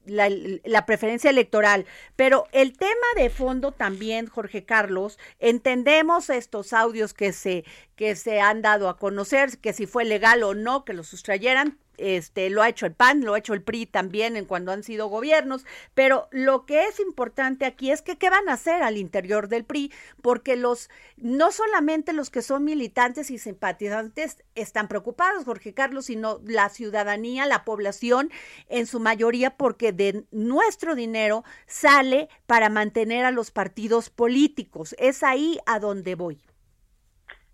la, 0.06 0.86
preferencia 0.86 1.30
electoral. 1.30 1.86
Pero 2.16 2.46
el 2.52 2.78
tema 2.78 2.96
de 3.16 3.30
fondo 3.30 3.72
también, 3.72 4.28
Jorge 4.28 4.66
Carlos, 4.66 5.20
entendemos 5.40 6.30
estos 6.30 6.74
audios 6.74 7.14
que 7.14 7.34
se, 7.34 7.66
que 7.96 8.16
se 8.16 8.42
han 8.42 8.62
dado 8.62 8.90
a 8.90 8.98
conocer, 8.98 9.58
que 9.60 9.74
si 9.74 9.86
fue 9.86 10.06
legal 10.06 10.44
o 10.44 10.54
no 10.54 10.86
que 10.86 10.94
los 10.94 11.08
sustrayeran, 11.08 11.78
este, 12.02 12.50
lo 12.50 12.62
ha 12.62 12.70
hecho 12.70 12.86
el 12.86 12.94
PAN, 12.94 13.24
lo 13.24 13.34
ha 13.34 13.40
hecho 13.40 13.54
el 13.54 13.62
PRI 13.62 13.86
también 13.86 14.36
en 14.36 14.46
cuando 14.46 14.72
han 14.72 14.84
sido 14.84 15.08
gobiernos, 15.08 15.66
pero 15.94 16.28
lo 16.32 16.66
que 16.66 16.86
es 16.86 17.00
importante 17.00 17.66
aquí 17.66 17.92
es 17.92 18.02
que 18.02 18.18
qué 18.18 18.30
van 18.30 18.50
a 18.50 18.54
hacer 18.54 18.84
al 18.84 18.98
interior 18.98 19.48
del 19.48 19.64
PRI, 19.64 19.92
porque 20.22 20.56
los, 20.56 20.90
no 21.18 21.52
solamente 21.52 22.14
los 22.14 22.30
que 22.30 22.42
son 22.42 22.64
militantes 22.64 23.32
y 23.32 23.38
simpatizantes 23.38 24.44
están 24.56 24.88
preocupados, 24.88 25.46
Jorge 25.46 25.74
Carlos, 25.74 26.06
sino 26.06 26.40
la 26.44 26.70
ciudadanía, 26.70 27.46
la 27.46 27.64
población 27.64 28.30
en 28.68 28.88
su 28.88 29.00
mayoría, 29.00 29.58
porque 29.58 29.92
de 29.92 30.26
nuestro 30.32 30.96
dinero 30.96 31.44
sale 31.68 32.30
para 32.48 32.70
mantener 32.70 33.26
a 33.26 33.32
los 33.32 33.52
partidos 33.52 34.10
políticos. 34.10 34.96
Es 34.98 35.24
ahí 35.24 35.60
a 35.66 35.80
donde 35.80 36.16
voy. 36.16 36.42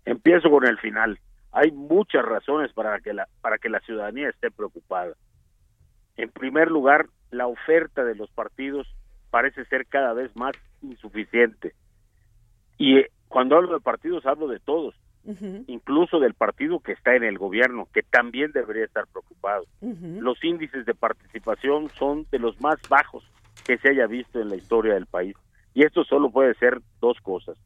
Empiezo 0.04 0.50
con 0.50 0.66
el 0.66 0.78
final 0.78 1.20
hay 1.52 1.70
muchas 1.70 2.24
razones 2.24 2.72
para 2.72 3.00
que 3.00 3.12
la 3.12 3.28
para 3.40 3.58
que 3.58 3.68
la 3.68 3.80
ciudadanía 3.80 4.28
esté 4.28 4.50
preocupada. 4.50 5.14
En 6.16 6.30
primer 6.30 6.70
lugar, 6.70 7.06
la 7.30 7.46
oferta 7.46 8.04
de 8.04 8.14
los 8.14 8.30
partidos 8.30 8.86
parece 9.30 9.64
ser 9.66 9.86
cada 9.86 10.12
vez 10.12 10.34
más 10.36 10.52
insuficiente. 10.82 11.74
Y 12.76 12.98
eh, 12.98 13.10
cuando 13.28 13.56
hablo 13.56 13.74
de 13.74 13.80
partidos 13.80 14.26
hablo 14.26 14.48
de 14.48 14.58
todos, 14.58 14.94
incluso 15.66 16.20
del 16.20 16.32
partido 16.32 16.80
que 16.80 16.92
está 16.92 17.14
en 17.14 17.22
el 17.22 17.36
gobierno, 17.36 17.86
que 17.92 18.02
también 18.02 18.50
debería 18.52 18.84
estar 18.84 19.06
preocupado. 19.08 19.64
Los 19.80 20.42
índices 20.42 20.86
de 20.86 20.94
participación 20.94 21.90
son 21.90 22.26
de 22.30 22.38
los 22.38 22.58
más 22.62 22.76
bajos 22.88 23.24
que 23.66 23.76
se 23.78 23.90
haya 23.90 24.06
visto 24.06 24.40
en 24.40 24.48
la 24.48 24.56
historia 24.56 24.94
del 24.94 25.06
país. 25.06 25.36
Y 25.74 25.84
esto 25.84 26.04
solo 26.04 26.30
puede 26.30 26.54
ser 26.54 26.80
dos 27.00 27.20
cosas 27.20 27.58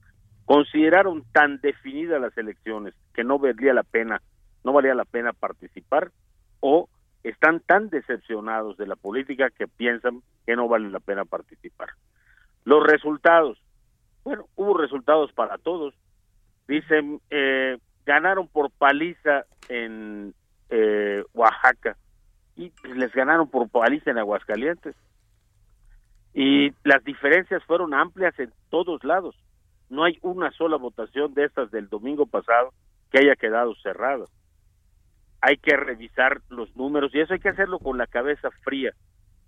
consideraron 0.45 1.25
tan 1.33 1.61
definidas 1.61 2.21
las 2.21 2.37
elecciones 2.37 2.95
que 3.15 3.25
no 3.25 3.39
valía 3.39 3.75
la 3.75 3.83
pena, 3.83 4.21
no 4.65 4.73
valía 4.73 4.95
la 4.95 5.05
pena 5.05 5.33
participar 5.33 6.11
o 6.61 6.89
están 7.23 7.61
tan 7.61 7.89
decepcionados 7.89 8.77
de 8.77 8.87
la 8.87 8.97
política 8.97 9.51
que 9.51 9.69
piensan 9.69 10.23
que 10.47 10.57
no 10.57 10.69
vale 10.69 10.91
la 10.91 11.01
pena 11.01 11.25
participar. 11.25 11.91
Los 12.65 12.85
resultados, 12.85 13.59
bueno, 14.25 14.47
hubo 14.57 14.77
resultados 14.77 15.33
para 15.33 15.59
todos. 15.59 15.95
Dicen, 16.67 17.21
eh, 17.31 17.79
ganaron 18.05 18.49
por 18.49 18.71
paliza 18.71 19.45
en 19.69 20.35
eh, 20.71 21.23
Oaxaca 21.33 21.97
y 22.57 22.73
les 22.95 23.13
ganaron 23.13 23.49
por 23.49 23.69
paliza 23.69 24.11
en 24.11 24.19
Aguascalientes. 24.19 24.97
Y 26.35 26.73
las 26.83 27.05
diferencias 27.05 27.63
fueron 27.65 27.95
amplias 27.95 28.37
en 28.39 28.53
todos 28.71 29.05
lados 29.05 29.37
no 29.93 30.05
hay 30.05 30.19
una 30.23 30.51
sola 30.53 30.79
votación 30.79 31.35
de 31.35 31.45
estas 31.45 31.71
del 31.71 31.91
domingo 31.91 32.25
pasado 32.25 32.73
que 33.11 33.19
haya 33.19 33.37
quedado 33.37 33.75
cerrada. 33.83 34.25
Hay 35.43 35.59
que 35.59 35.77
revisar 35.77 36.41
los 36.49 36.75
números 36.75 37.15
y 37.15 37.21
eso 37.21 37.35
hay 37.35 37.41
que 37.41 37.51
hacerlo 37.51 37.79
con 37.79 37.99
la 37.99 38.07
cabeza 38.07 38.51
fría. 38.65 38.93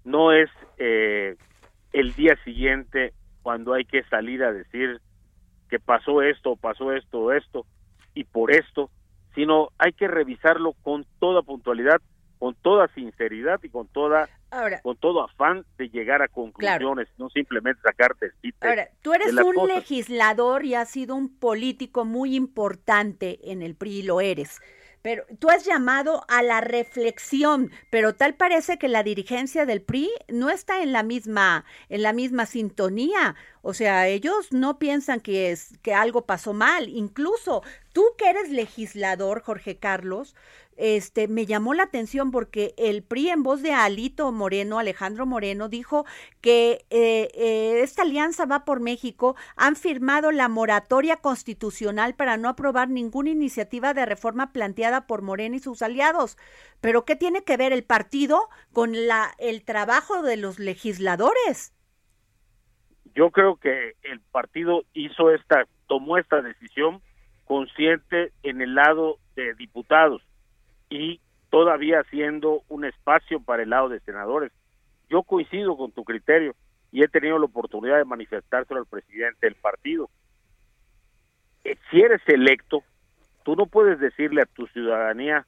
No 0.05 0.33
es 0.33 0.51
eh, 0.77 1.37
el 1.95 2.13
día 2.13 2.37
siguiente 2.45 3.15
cuando 3.43 3.73
hay 3.73 3.87
que 3.87 4.03
salir 4.05 4.45
a 4.45 4.53
decir 4.53 5.01
que 5.71 5.79
pasó 5.79 6.21
esto, 6.21 6.57
pasó 6.57 6.93
esto, 6.93 7.33
esto 7.33 7.65
y 8.13 8.25
por 8.25 8.53
esto, 8.53 8.91
sino 9.35 9.71
hay 9.79 9.95
que 9.95 10.09
revisarlo 10.09 10.75
con 10.83 11.07
toda 11.21 11.41
puntualidad, 11.41 12.03
con 12.39 12.55
toda 12.55 12.89
sinceridad 12.89 13.61
y 13.63 13.71
con 13.71 13.89
toda 13.89 14.29
con 14.83 14.97
todo 14.97 15.23
afán 15.23 15.65
de 15.79 15.89
llegar 15.89 16.23
a 16.23 16.29
conclusiones, 16.29 17.09
no 17.19 17.29
simplemente 17.31 17.81
sacarte 17.83 18.33
Ahora, 18.61 18.89
tú 19.03 19.13
eres 19.13 19.33
un 19.33 19.69
legislador 19.69 20.65
y 20.65 20.75
has 20.75 20.91
sido 20.91 21.15
un 21.15 21.39
político 21.39 22.05
muy 22.05 22.35
importante 22.35 23.39
en 23.51 23.63
el 23.63 23.75
PRI, 23.75 24.03
lo 24.03 24.21
eres 24.21 24.61
pero 25.05 25.27
tú 25.39 25.51
has 25.51 25.67
llamado 25.67 26.25
a 26.29 26.43
la 26.43 26.63
reflexión, 26.63 27.71
pero 27.91 28.15
tal 28.15 28.37
parece 28.37 28.79
que 28.79 28.89
la 28.89 29.03
dirigencia 29.03 29.67
del 29.67 29.83
PRI 29.83 30.09
no 30.29 30.49
está 30.49 30.83
en 30.83 30.93
la 30.93 31.03
misma 31.03 31.67
en 31.91 32.01
la 32.01 32.15
misma 32.15 32.47
sintonía. 32.47 33.35
O 33.61 33.75
sea, 33.75 34.09
ellos 34.09 34.51
no 34.51 34.79
piensan 34.79 35.21
que 35.21 35.53
es 35.53 35.79
que 35.83 35.93
algo 35.93 36.25
pasó 36.25 36.55
mal, 36.55 36.89
incluso 36.89 37.63
tú 37.95 38.05
que 38.19 38.29
eres 38.29 38.51
legislador, 38.51 39.41
Jorge 39.41 39.79
Carlos, 39.79 40.35
este, 40.77 41.29
me 41.29 41.47
llamó 41.47 41.73
la 41.73 41.85
atención 41.85 42.33
porque 42.33 42.75
el 42.77 43.05
PRI 43.05 43.31
en 43.31 43.45
voz 43.45 43.63
de 43.63 43.73
Alito 43.73 44.31
Moreno, 44.33 44.81
Alejandro 44.81 45.25
Moreno, 45.25 45.69
dijo 45.69 46.05
que 46.41 46.85
eh, 46.91 47.31
eh, 47.35 47.81
esta 47.83 48.03
alianza 48.03 48.47
va 48.47 48.65
por 48.65 48.81
México, 48.81 49.37
han 49.57 49.77
firmado 49.77 50.33
la 50.33 50.49
moratoria 50.49 51.19
constitucional 51.19 52.15
para 52.15 52.37
no 52.37 52.49
aprobar 52.49 52.91
ninguna 52.91 53.31
iniciativa 53.31 53.95
de 53.95 54.05
reforma 54.05 54.53
planteada 54.53 55.07
por 55.07 55.23
Moreno 55.23 55.55
y 55.55 55.61
sus 55.61 55.81
aliados. 55.81 56.37
Pero 56.81 57.05
¿qué 57.05 57.15
tiene 57.15 57.45
que 57.45 57.57
ver 57.57 57.73
el 57.73 57.85
partido 57.85 58.49
con 58.73 59.07
la, 59.07 59.31
el 59.39 59.65
trabajo 59.65 60.23
de 60.23 60.37
los 60.37 60.59
legisladores? 60.59 61.73
Yo 63.15 63.31
creo 63.31 63.57
que 63.57 63.93
el 64.03 64.21
partido 64.33 64.83
hizo 64.93 65.31
esta, 65.31 65.69
tomó 65.87 66.19
esta 66.19 66.43
decisión 66.43 67.01
consciente 67.45 68.33
en 68.43 68.61
el 68.61 68.75
lado 68.75 69.19
de 69.37 69.55
diputados 69.55 70.23
y 70.89 71.21
todavía 71.51 72.01
haciendo 72.01 72.63
un 72.69 72.85
espacio 72.85 73.41
para 73.41 73.63
el 73.63 73.71
lado 73.71 73.89
de 73.89 74.01
senadores. 74.01 74.53
Yo 75.09 75.23
coincido 75.23 75.77
con 75.77 75.93
tu 75.93 76.05
criterio 76.05 76.55
y 76.91 77.03
he 77.03 77.09
tenido 77.09 77.39
la 77.39 77.47
oportunidad 77.47 77.99
de 77.99 78.05
manifestárselo 78.05 78.81
al 78.81 78.87
presidente 78.87 79.47
del 79.47 79.55
partido. 79.57 80.09
Eh, 81.65 81.77
si 81.91 82.01
eres 82.01 82.23
electo, 82.27 82.83
tú 83.43 83.57
no 83.57 83.67
puedes 83.67 83.99
decirle 83.99 84.43
a 84.43 84.47
tu 84.47 84.67
ciudadanía, 84.69 85.47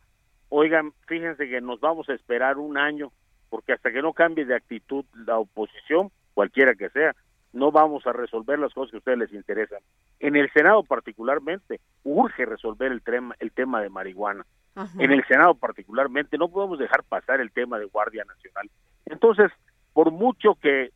oigan, 0.48 0.92
fíjense 1.06 1.48
que 1.48 1.60
nos 1.60 1.80
vamos 1.80 2.08
a 2.08 2.14
esperar 2.14 2.58
un 2.58 2.78
año, 2.78 3.12
porque 3.48 3.72
hasta 3.72 3.92
que 3.92 4.02
no 4.02 4.12
cambie 4.12 4.44
de 4.44 4.54
actitud 4.54 5.04
la 5.26 5.38
oposición, 5.38 6.10
cualquiera 6.34 6.74
que 6.74 6.90
sea, 6.90 7.14
no 7.56 7.72
vamos 7.72 8.06
a 8.06 8.12
resolver 8.12 8.58
las 8.58 8.72
cosas 8.74 8.90
que 8.90 8.96
a 8.96 8.98
ustedes 8.98 9.18
les 9.18 9.32
interesan. 9.32 9.80
En 10.20 10.36
el 10.36 10.50
Senado 10.52 10.82
particularmente, 10.82 11.80
urge 12.04 12.44
resolver 12.44 12.92
el 12.92 13.02
tema, 13.02 13.34
el 13.40 13.50
tema 13.52 13.80
de 13.80 13.88
marihuana. 13.88 14.44
En 14.98 15.10
el 15.10 15.24
Senado 15.26 15.54
particularmente, 15.54 16.36
no 16.36 16.48
podemos 16.48 16.78
dejar 16.78 17.02
pasar 17.04 17.40
el 17.40 17.50
tema 17.50 17.78
de 17.78 17.86
Guardia 17.86 18.24
Nacional. 18.24 18.70
Entonces, 19.06 19.50
por 19.94 20.10
mucho 20.10 20.54
que 20.56 20.90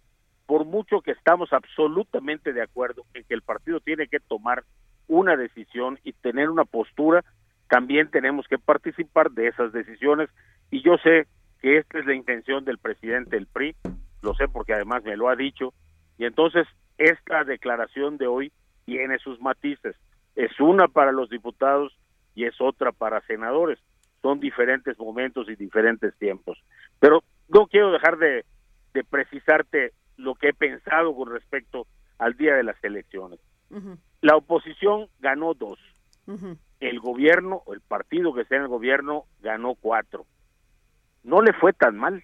por 0.45 0.65
mucho 0.65 1.01
que 1.01 1.13
estamos 1.13 1.53
absolutamente 1.53 2.53
de 2.53 2.61
acuerdo 2.61 3.05
en 3.15 3.23
que 3.23 3.35
el 3.35 3.43
partido 3.43 3.79
tiene 3.79 4.09
que 4.09 4.19
tomar 4.19 4.65
una 5.07 5.37
decisión 5.37 6.01
y 6.03 6.13
tener 6.13 6.51
una 6.51 6.65
postura, 6.65 7.25
también 7.69 8.11
tenemos 8.11 8.49
que 8.49 8.59
participar 8.59 9.31
de 9.31 9.47
esas 9.47 9.73
decisiones 9.73 10.29
y 10.73 10.83
yo 10.83 10.97
sé 10.99 11.29
que 11.63 11.79
esta 11.79 12.01
es 12.01 12.07
la 12.07 12.15
intención 12.15 12.65
del 12.65 12.79
presidente 12.79 13.37
del 13.37 13.47
PRI, 13.47 13.77
lo 14.23 14.35
sé 14.35 14.49
porque 14.49 14.75
además 14.75 15.05
me 15.05 15.17
lo 15.17 15.29
ha 15.29 15.37
dicho, 15.37 15.73
y 16.21 16.27
entonces 16.27 16.69
esta 16.99 17.45
declaración 17.45 18.19
de 18.19 18.27
hoy 18.27 18.53
tiene 18.85 19.19
sus 19.21 19.41
matices. 19.41 19.97
Es 20.37 20.61
una 20.61 20.87
para 20.87 21.13
los 21.13 21.31
diputados 21.31 21.97
y 22.35 22.45
es 22.45 22.61
otra 22.61 22.93
para 22.93 23.23
senadores. 23.23 23.79
Son 24.21 24.39
diferentes 24.39 24.99
momentos 24.99 25.49
y 25.49 25.57
diferentes 25.57 26.15
tiempos. 26.19 26.63
Pero 26.99 27.25
no 27.49 27.67
quiero 27.69 27.91
dejar 27.91 28.19
de, 28.19 28.45
precisarte 29.09 29.95
lo 30.19 30.35
que 30.35 30.49
he 30.49 30.53
pensado 30.53 31.17
con 31.17 31.31
respecto 31.31 31.87
al 32.19 32.37
día 32.37 32.55
de 32.55 32.65
las 32.65 32.77
elecciones. 32.85 33.41
La 34.21 34.37
oposición 34.37 35.09
ganó 35.21 35.55
dos. 35.55 35.79
El 36.81 37.01
gobierno, 37.01 37.63
o 37.65 37.73
el 37.73 37.81
partido 37.81 38.35
que 38.35 38.43
está 38.43 38.57
en 38.57 38.63
el 38.63 38.69
gobierno, 38.69 39.25
ganó 39.41 39.75
cuatro. 39.75 40.27
No 41.23 41.41
le 41.41 41.55
fue 41.55 41.73
tan 41.73 41.97
mal. 41.97 42.23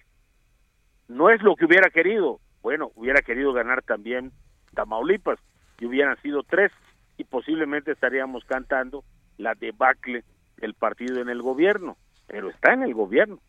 No 1.07 1.31
es 1.31 1.41
lo 1.41 1.55
que 1.55 1.65
hubiera 1.65 1.89
querido, 1.89 2.39
bueno, 2.67 2.91
hubiera 2.95 3.21
querido 3.21 3.53
ganar 3.53 3.81
también 3.81 4.33
Tamaulipas 4.73 5.39
y 5.79 5.85
hubieran 5.85 6.21
sido 6.21 6.43
tres 6.43 6.69
y 7.15 7.23
posiblemente 7.23 7.93
estaríamos 7.93 8.43
cantando 8.43 9.05
la 9.37 9.55
debacle 9.55 10.25
del 10.57 10.73
partido 10.73 11.21
en 11.21 11.29
el 11.29 11.41
gobierno, 11.41 11.95
pero 12.27 12.49
está 12.49 12.73
en 12.73 12.83
el 12.83 12.93
gobierno. 12.93 13.39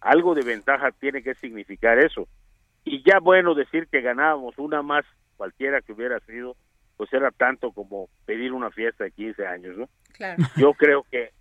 Algo 0.00 0.34
de 0.34 0.40
ventaja 0.40 0.90
tiene 0.90 1.22
que 1.22 1.34
significar 1.34 1.98
eso. 1.98 2.26
Y 2.82 3.02
ya 3.02 3.18
bueno 3.18 3.54
decir 3.54 3.88
que 3.88 4.00
ganábamos 4.00 4.56
una 4.56 4.80
más, 4.80 5.04
cualquiera 5.36 5.82
que 5.82 5.92
hubiera 5.92 6.18
sido, 6.20 6.56
pues 6.96 7.12
era 7.12 7.30
tanto 7.30 7.72
como 7.72 8.08
pedir 8.24 8.54
una 8.54 8.70
fiesta 8.70 9.04
de 9.04 9.10
15 9.10 9.46
años, 9.46 9.76
¿no? 9.76 9.90
Claro. 10.14 10.42
Yo 10.56 10.72
creo 10.72 11.04
que 11.10 11.32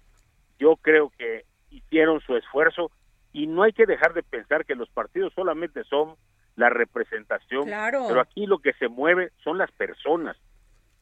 yo 0.59 0.75
creo 0.75 1.13
que 1.17 1.45
hicieron 1.69 2.19
su 2.19 2.35
esfuerzo 2.35 2.91
y 3.31 3.47
no 3.47 3.63
hay 3.63 3.71
que 3.71 3.85
dejar 3.85 4.13
de 4.13 4.21
pensar 4.21 4.65
que 4.65 4.75
los 4.75 4.89
partidos 4.89 5.31
solamente 5.33 5.85
son 5.85 6.17
la 6.55 6.69
representación, 6.69 7.65
pero 7.65 8.21
aquí 8.21 8.45
lo 8.45 8.59
que 8.59 8.73
se 8.73 8.87
mueve 8.87 9.31
son 9.43 9.57
las 9.57 9.71
personas. 9.71 10.37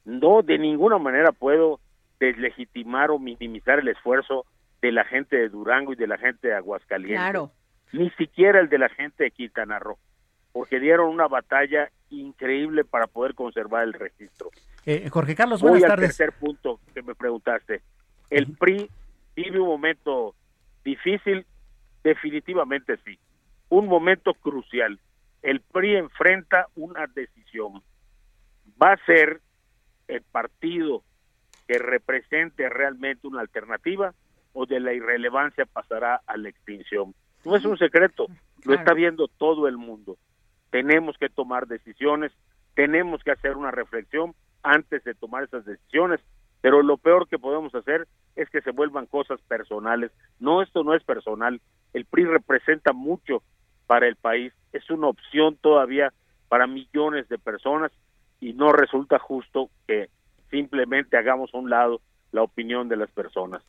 No 0.06 0.42
de 0.42 0.58
ninguna 0.58 0.98
manera 0.98 1.32
puedo 1.32 1.80
deslegitimar 2.20 3.12
o 3.12 3.20
minimizar 3.20 3.80
el 3.80 3.88
esfuerzo 3.88 4.46
de 4.82 4.92
la 4.92 5.04
gente 5.06 5.36
de 5.36 5.50
Durango 5.50 5.94
y 5.94 5.96
de 5.96 6.08
la 6.08 6.18
gente 6.18 6.50
de 6.50 6.56
Aguascalientes. 6.56 7.50
Ni 7.92 8.10
siquiera 8.12 8.60
el 8.60 8.70
de 8.70 8.78
la 8.78 8.90
gente 8.90 9.24
de 9.24 9.32
Quintana 9.32 9.80
Roo, 9.80 9.98
porque 10.52 10.80
dieron 10.80 11.10
una 11.10 11.28
batalla 11.28 11.90
increíble 12.10 12.84
para 12.84 13.08
poder 13.08 13.34
conservar 13.34 13.84
el 13.84 13.94
registro. 13.94 14.52
Eh, 14.86 15.10
Jorge 15.10 15.36
Carlos, 15.36 15.62
buenas 15.62 15.82
Voy 15.82 15.90
tardes. 15.90 16.10
al 16.12 16.18
tercer 16.18 16.40
punto 16.40 16.80
que 16.94 17.02
me 17.02 17.16
preguntaste. 17.16 17.82
El 18.30 18.56
PRI 18.56 18.90
vive 19.36 19.60
un 19.60 19.68
momento 19.68 20.36
difícil, 20.84 21.46
definitivamente 22.04 22.98
sí. 23.04 23.18
Un 23.70 23.88
momento 23.88 24.34
crucial 24.36 25.00
el 25.42 25.62
PRI 25.62 25.96
enfrenta 25.96 26.68
una 26.76 27.08
decisión. 27.08 27.82
¿Va 28.82 28.94
a 28.94 29.06
ser 29.06 29.42
el 30.08 30.22
partido 30.24 31.04
que 31.68 31.78
represente 31.78 32.68
realmente 32.70 33.28
una 33.28 33.42
alternativa 33.42 34.14
o 34.54 34.66
de 34.66 34.80
la 34.80 34.94
irrelevancia 34.94 35.66
pasará 35.66 36.22
a 36.26 36.38
la 36.38 36.50
extinción? 36.50 37.14
No 37.46 37.56
es 37.56 37.64
un 37.66 37.78
secreto, 37.78 38.28
lo 38.66 38.74
está 38.74 38.94
viendo 38.94 39.28
todo 39.28 39.68
el 39.68 39.78
mundo. 39.78 40.18
Tenemos 40.72 41.18
que 41.18 41.30
tomar 41.30 41.68
decisiones, 41.68 42.32
tenemos 42.76 43.24
que 43.24 43.32
hacer 43.32 43.56
una 43.56 43.72
reflexión 43.72 44.36
antes 44.62 45.04
de 45.04 45.16
tomar 45.16 45.44
esas 45.44 45.66
decisiones, 45.66 46.20
pero 46.62 46.84
lo 46.84 46.98
peor 46.98 47.28
que 47.30 47.40
podemos 47.40 47.74
hacer 47.74 48.08
es 48.36 48.50
que 48.50 48.62
se 48.62 48.72
vuelvan 48.72 49.06
cosas 49.06 49.40
personales. 49.42 50.12
No, 50.40 50.62
esto 50.62 50.84
no 50.84 50.94
es 50.94 51.04
personal. 51.04 51.62
El 51.94 52.06
PRI 52.06 52.26
representa 52.26 52.92
mucho 52.92 53.42
para 53.90 54.08
el 54.08 54.18
país, 54.18 54.54
es 54.72 54.88
una 54.92 55.08
opción 55.08 55.58
todavía 55.60 56.14
para 56.48 56.68
millones 56.68 57.28
de 57.28 57.40
personas 57.40 57.92
y 58.40 58.54
no 58.54 58.72
resulta 58.72 59.18
justo 59.18 59.72
que 59.88 60.10
simplemente 60.52 61.18
hagamos 61.18 61.52
a 61.56 61.58
un 61.58 61.72
lado 61.72 62.00
la 62.32 62.44
opinión 62.44 62.88
de 62.88 62.98
las 62.98 63.10
personas. 63.10 63.64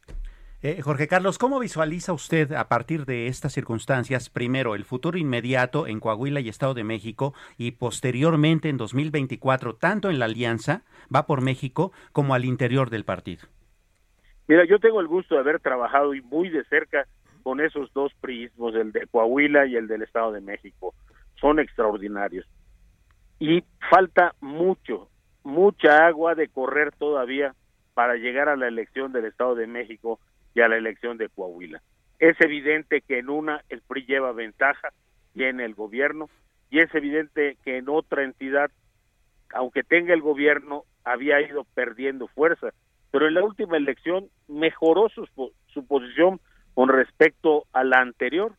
Eh, 0.61 0.83
Jorge 0.83 1.09
Carlos, 1.09 1.39
¿cómo 1.39 1.59
visualiza 1.59 2.12
usted 2.12 2.53
a 2.53 2.68
partir 2.68 3.07
de 3.07 3.29
estas 3.29 3.55
circunstancias, 3.55 4.29
primero, 4.29 4.75
el 4.75 4.85
futuro 4.85 5.16
inmediato 5.16 5.87
en 5.87 6.01
Coahuila 6.01 6.41
y 6.41 6.51
Estado 6.51 6.75
de 6.75 6.85
México 6.85 7.33
y 7.57 7.71
posteriormente 7.71 8.68
en 8.68 8.77
2024, 8.77 9.77
tanto 9.77 10.11
en 10.11 10.18
la 10.18 10.27
alianza, 10.27 10.83
va 11.12 11.27
por 11.27 11.41
México, 11.41 11.93
como 12.12 12.35
al 12.35 12.45
interior 12.45 12.91
del 12.91 13.07
partido? 13.07 13.49
Mira, 14.49 14.66
yo 14.66 14.79
tengo 14.81 15.01
el 15.01 15.07
gusto 15.07 15.35
de 15.35 15.41
haber 15.41 15.61
trabajado 15.61 16.14
y 16.14 16.21
muy 16.21 16.51
de 16.51 16.62
cerca 16.64 17.07
con 17.51 17.61
esos 17.61 17.92
dos 17.94 18.14
prismos, 18.20 18.76
el 18.76 18.92
de 18.92 19.09
Coahuila 19.09 19.66
y 19.66 19.74
el 19.74 19.88
del 19.88 20.03
Estado 20.03 20.30
de 20.30 20.40
México. 20.40 20.94
Son 21.40 21.59
extraordinarios. 21.59 22.46
Y 23.40 23.64
falta 23.90 24.36
mucho, 24.40 25.09
mucha 25.42 26.07
agua 26.07 26.36
de 26.36 26.46
correr 26.46 26.92
todavía 26.92 27.57
para 27.92 28.14
llegar 28.14 28.48
a 28.48 28.55
la 28.55 28.68
elección 28.68 29.11
del 29.11 29.24
Estado 29.24 29.57
de 29.57 29.66
México 29.66 30.20
y 30.55 30.61
a 30.61 30.68
la 30.68 30.76
elección 30.76 31.18
de 31.18 31.28
Coahuila. 31.28 31.82
Es 32.20 32.40
evidente 32.40 33.01
que 33.01 33.18
en 33.18 33.28
una 33.28 33.64
el 33.68 33.80
PRI 33.80 34.07
lleva 34.07 34.30
ventaja, 34.30 34.90
tiene 35.34 35.64
el 35.64 35.74
gobierno, 35.74 36.30
y 36.70 36.78
es 36.78 36.94
evidente 36.94 37.57
que 37.64 37.78
en 37.78 37.88
otra 37.88 38.22
entidad, 38.22 38.70
aunque 39.53 39.82
tenga 39.82 40.14
el 40.14 40.22
gobierno, 40.22 40.84
había 41.03 41.40
ido 41.40 41.64
perdiendo 41.74 42.28
fuerza, 42.28 42.68
pero 43.11 43.26
en 43.26 43.34
la 43.34 43.42
última 43.42 43.76
elección 43.76 44.28
mejoró 44.46 45.09
su, 45.09 45.26
su 45.66 45.84
posición 45.88 46.40
con 46.81 46.89
respecto 46.89 47.66
a 47.74 47.85
la 47.85 48.01
anterior. 48.01 48.55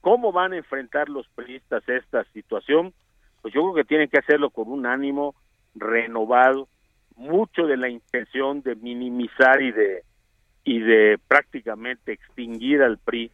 ¿Cómo 0.00 0.32
van 0.32 0.54
a 0.54 0.56
enfrentar 0.56 1.10
los 1.10 1.28
periodistas 1.28 1.86
esta 1.86 2.24
situación? 2.32 2.94
Pues 3.42 3.52
yo 3.52 3.60
creo 3.60 3.74
que 3.74 3.84
tienen 3.84 4.08
que 4.08 4.18
hacerlo 4.18 4.48
con 4.48 4.72
un 4.72 4.86
ánimo 4.86 5.34
renovado, 5.74 6.68
mucho 7.16 7.66
de 7.66 7.76
la 7.76 7.90
intención 7.90 8.62
de 8.62 8.76
minimizar 8.76 9.60
y 9.60 9.72
de 9.72 10.04
y 10.64 10.80
de 10.80 11.18
prácticamente 11.28 12.12
extinguir 12.12 12.80
al 12.80 12.96
PRI 12.96 13.30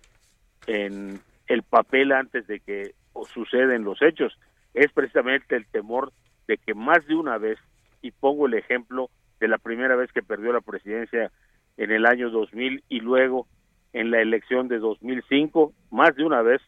en 0.67 1.21
el 1.47 1.63
papel 1.63 2.11
antes 2.11 2.49
de 2.49 2.59
que 2.59 2.95
suceden 3.33 3.85
los 3.85 4.03
hechos, 4.03 4.37
es 4.75 4.91
precisamente 4.91 5.55
el 5.55 5.67
temor 5.67 6.13
de 6.49 6.59
que 6.59 6.75
más 6.75 7.07
de 7.07 7.15
una 7.15 7.39
vez, 7.39 7.61
y 8.03 8.11
pongo 8.11 8.49
el 8.49 8.55
ejemplo 8.55 9.09
de 9.39 9.47
la 9.47 9.59
primera 9.59 9.95
vez 9.95 10.11
que 10.11 10.25
perdió 10.25 10.53
la 10.53 10.63
presidencia 10.63 11.31
en 11.77 11.93
el 11.93 12.07
año 12.07 12.31
2000 12.31 12.83
y 12.89 12.99
luego 12.99 13.47
en 13.93 14.11
la 14.11 14.20
elección 14.20 14.68
de 14.68 14.78
2005, 14.78 15.72
más 15.91 16.14
de 16.14 16.24
una 16.24 16.43
vez 16.43 16.61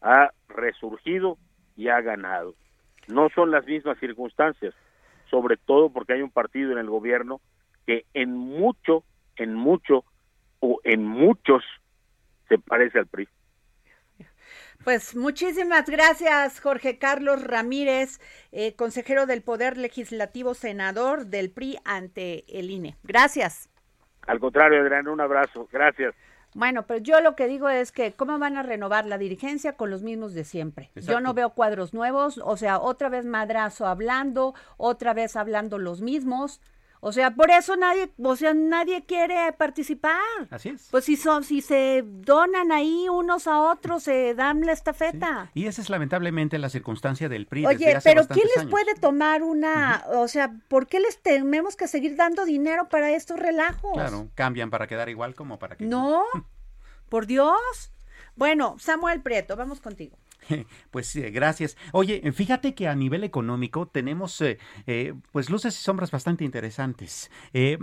ha 0.00 0.30
resurgido 0.48 1.38
y 1.76 1.88
ha 1.88 2.00
ganado. 2.00 2.54
No 3.08 3.28
son 3.34 3.50
las 3.50 3.66
mismas 3.66 3.98
circunstancias, 3.98 4.74
sobre 5.30 5.56
todo 5.56 5.90
porque 5.90 6.14
hay 6.14 6.22
un 6.22 6.30
partido 6.30 6.72
en 6.72 6.78
el 6.78 6.88
gobierno 6.88 7.40
que 7.86 8.04
en 8.14 8.34
mucho, 8.34 9.04
en 9.36 9.54
mucho 9.54 10.04
o 10.60 10.80
en 10.84 11.04
muchos 11.04 11.62
se 12.48 12.58
parece 12.58 12.98
al 12.98 13.06
PRI. 13.06 13.28
Pues 14.82 15.16
muchísimas 15.16 15.88
gracias, 15.88 16.60
Jorge 16.60 16.98
Carlos 16.98 17.42
Ramírez, 17.42 18.20
eh, 18.52 18.74
consejero 18.76 19.24
del 19.24 19.42
Poder 19.42 19.78
Legislativo, 19.78 20.52
senador 20.54 21.26
del 21.26 21.50
PRI 21.50 21.78
ante 21.86 22.44
el 22.48 22.70
INE. 22.70 22.96
Gracias. 23.02 23.70
Al 24.26 24.40
contrario, 24.40 24.80
Adrián, 24.80 25.08
un 25.08 25.20
abrazo. 25.20 25.68
Gracias. 25.72 26.14
Bueno, 26.54 26.86
pero 26.86 27.00
yo 27.00 27.20
lo 27.20 27.34
que 27.34 27.48
digo 27.48 27.68
es 27.68 27.90
que 27.90 28.12
cómo 28.12 28.38
van 28.38 28.56
a 28.56 28.62
renovar 28.62 29.06
la 29.06 29.18
dirigencia 29.18 29.72
con 29.72 29.90
los 29.90 30.02
mismos 30.02 30.34
de 30.34 30.44
siempre. 30.44 30.90
Yo 30.94 31.20
no 31.20 31.34
veo 31.34 31.50
cuadros 31.50 31.92
nuevos, 31.92 32.40
o 32.42 32.56
sea, 32.56 32.78
otra 32.78 33.08
vez 33.08 33.26
madrazo 33.26 33.88
hablando, 33.88 34.54
otra 34.76 35.14
vez 35.14 35.34
hablando 35.34 35.78
los 35.78 36.00
mismos. 36.00 36.60
O 37.06 37.12
sea, 37.12 37.34
por 37.34 37.50
eso 37.50 37.76
nadie, 37.76 38.10
o 38.16 38.34
sea, 38.34 38.54
nadie 38.54 39.04
quiere 39.04 39.52
participar. 39.52 40.22
Así 40.48 40.70
es. 40.70 40.88
Pues 40.90 41.04
si 41.04 41.16
son, 41.16 41.44
si 41.44 41.60
se 41.60 42.02
donan 42.02 42.72
ahí 42.72 43.10
unos 43.10 43.46
a 43.46 43.60
otros, 43.60 44.04
se 44.04 44.34
dan 44.34 44.62
la 44.62 44.72
estafeta. 44.72 45.50
Y 45.52 45.66
esa 45.66 45.82
es 45.82 45.90
lamentablemente 45.90 46.56
la 46.56 46.70
circunstancia 46.70 47.28
del 47.28 47.46
PRI. 47.46 47.66
Oye, 47.66 47.98
pero 48.02 48.26
¿quién 48.26 48.48
les 48.56 48.64
puede 48.68 48.94
tomar 48.94 49.42
una, 49.42 50.02
o 50.14 50.28
sea, 50.28 50.54
por 50.68 50.86
qué 50.86 50.98
les 50.98 51.20
tenemos 51.20 51.76
que 51.76 51.88
seguir 51.88 52.16
dando 52.16 52.46
dinero 52.46 52.88
para 52.88 53.10
estos 53.10 53.38
relajos? 53.38 53.92
Claro, 53.92 54.30
cambian 54.34 54.70
para 54.70 54.86
quedar 54.86 55.10
igual 55.10 55.34
como 55.34 55.58
para 55.58 55.76
que. 55.76 55.84
No, 55.84 56.24
por 57.10 57.26
Dios. 57.26 57.92
Bueno, 58.36 58.76
Samuel 58.78 59.22
Prieto, 59.22 59.56
vamos 59.56 59.80
contigo. 59.80 60.18
Pues 60.90 61.14
gracias. 61.32 61.76
Oye, 61.92 62.20
fíjate 62.32 62.74
que 62.74 62.88
a 62.88 62.94
nivel 62.94 63.24
económico 63.24 63.88
tenemos 63.88 64.40
eh, 64.40 64.58
eh, 64.86 65.14
pues 65.32 65.50
luces 65.50 65.78
y 65.78 65.82
sombras 65.82 66.10
bastante 66.10 66.44
interesantes. 66.44 67.30
Eh, 67.52 67.78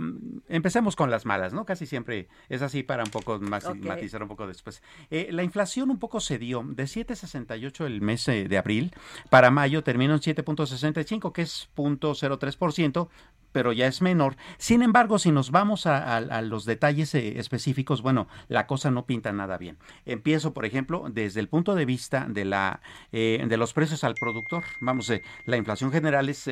empecemos 0.48 0.96
con 0.96 1.10
las 1.10 1.26
malas, 1.26 1.52
¿no? 1.52 1.64
Casi 1.66 1.86
siempre 1.86 2.28
es 2.48 2.62
así 2.62 2.82
para 2.82 3.04
un 3.04 3.10
poco 3.10 3.38
más 3.38 3.64
matizar 3.76 4.22
un 4.22 4.28
poco 4.28 4.46
después. 4.46 4.82
la 5.10 5.42
inflación 5.42 5.90
un 5.90 5.98
poco 5.98 6.20
se 6.20 6.38
dio 6.38 6.64
de 6.66 6.84
7.68 6.84 7.84
el 7.84 8.00
mes 8.00 8.26
de 8.26 8.58
abril, 8.58 8.94
para 9.30 9.50
mayo 9.50 9.82
terminó 9.82 10.14
en 10.14 10.20
7.65, 10.20 11.32
que 11.32 11.42
es 11.42 11.68
0.03%, 11.76 13.08
pero 13.52 13.72
ya 13.72 13.86
es 13.86 14.02
menor. 14.02 14.36
Sin 14.58 14.82
embargo, 14.82 15.18
si 15.18 15.30
nos 15.30 15.50
vamos 15.50 15.86
a, 15.86 16.20
los 16.42 16.64
detalles 16.64 17.14
eh, 17.14 17.38
específicos, 17.38 18.02
bueno, 18.02 18.28
la 18.48 18.66
cosa 18.66 18.90
no 18.90 19.06
pinta 19.06 19.32
nada 19.32 19.58
bien. 19.58 19.78
Empiezo, 20.06 20.52
por 20.52 20.64
ejemplo, 20.64 21.06
desde 21.10 21.40
el 21.40 21.48
punto 21.48 21.74
de 21.74 21.84
vista 21.84 22.26
de 22.28 22.44
la 22.44 22.80
eh, 23.12 23.44
de 23.46 23.56
los 23.56 23.72
precios 23.72 24.04
al 24.04 24.14
productor. 24.14 24.64
Vamos, 24.80 25.08
eh, 25.10 25.22
la 25.46 25.56
inflación 25.56 25.92
general 25.92 26.28
es 26.28 26.50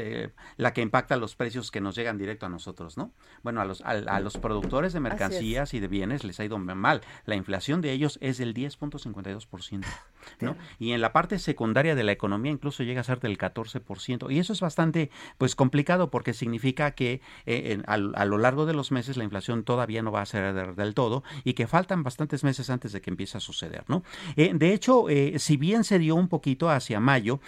la 0.56 0.72
que 0.72 0.82
impacta 0.82 1.16
los 1.16 1.34
precios 1.34 1.70
que 1.70 1.80
nos 1.80 1.94
llegan 1.94 2.18
directo 2.18 2.46
a 2.46 2.48
nosotros, 2.48 2.96
¿no? 2.96 3.12
Bueno, 3.42 3.60
a 3.60 3.64
los 3.64 3.80
a, 3.82 4.20
los 4.20 4.36
productores 4.36 4.92
de 4.92 5.00
mercancías 5.00 5.74
y 5.74 5.80
de 5.80 5.88
bienes 5.88 6.24
les 6.24 6.38
ha 6.40 6.44
ido 6.44 6.58
mal. 6.58 7.00
La 7.24 7.34
inflación 7.34 7.80
de 7.80 7.92
ellos 7.92 8.18
es 8.20 8.38
del 8.38 8.54
10.52%, 8.54 9.84
¿no? 10.40 10.56
Y 10.78 10.92
en 10.92 11.00
la 11.00 11.12
parte 11.12 11.38
secundaria 11.38 11.94
de 11.94 12.04
la 12.04 12.12
economía 12.12 12.52
incluso 12.52 12.82
llega 12.82 13.00
a 13.00 13.04
ser 13.04 13.20
del 13.20 13.38
14%. 13.38 14.30
Y 14.30 14.38
eso 14.38 14.52
es 14.52 14.60
bastante, 14.60 15.10
pues, 15.38 15.54
complicado 15.54 16.10
porque 16.10 16.34
significa 16.34 16.89
que 16.92 17.20
eh, 17.46 17.82
a, 17.86 17.96
lo 17.96 18.38
largo 18.38 18.66
de 18.66 18.74
los 18.74 18.92
meses 18.92 19.16
la 19.16 19.24
inflación 19.24 19.64
todavía 19.64 20.02
no 20.02 20.12
va 20.12 20.22
a 20.22 20.26
ser 20.26 20.74
del 20.74 20.94
todo 20.94 21.22
y 21.44 21.54
que 21.54 21.66
faltan 21.66 22.02
bastantes 22.02 22.44
meses 22.44 22.70
antes 22.70 22.92
de 22.92 23.00
que 23.00 23.10
empiece 23.10 23.38
a 23.38 23.40
suceder, 23.40 23.84
¿no? 23.88 24.02
Eh, 24.36 24.52
de 24.54 24.72
hecho, 24.72 25.08
eh, 25.08 25.38
si 25.38 25.56
bien 25.56 25.84
se 25.84 25.98
dio 25.98 26.14
un 26.14 26.28
poquito 26.28 26.70
hacia 26.70 27.00
mayo, 27.00 27.40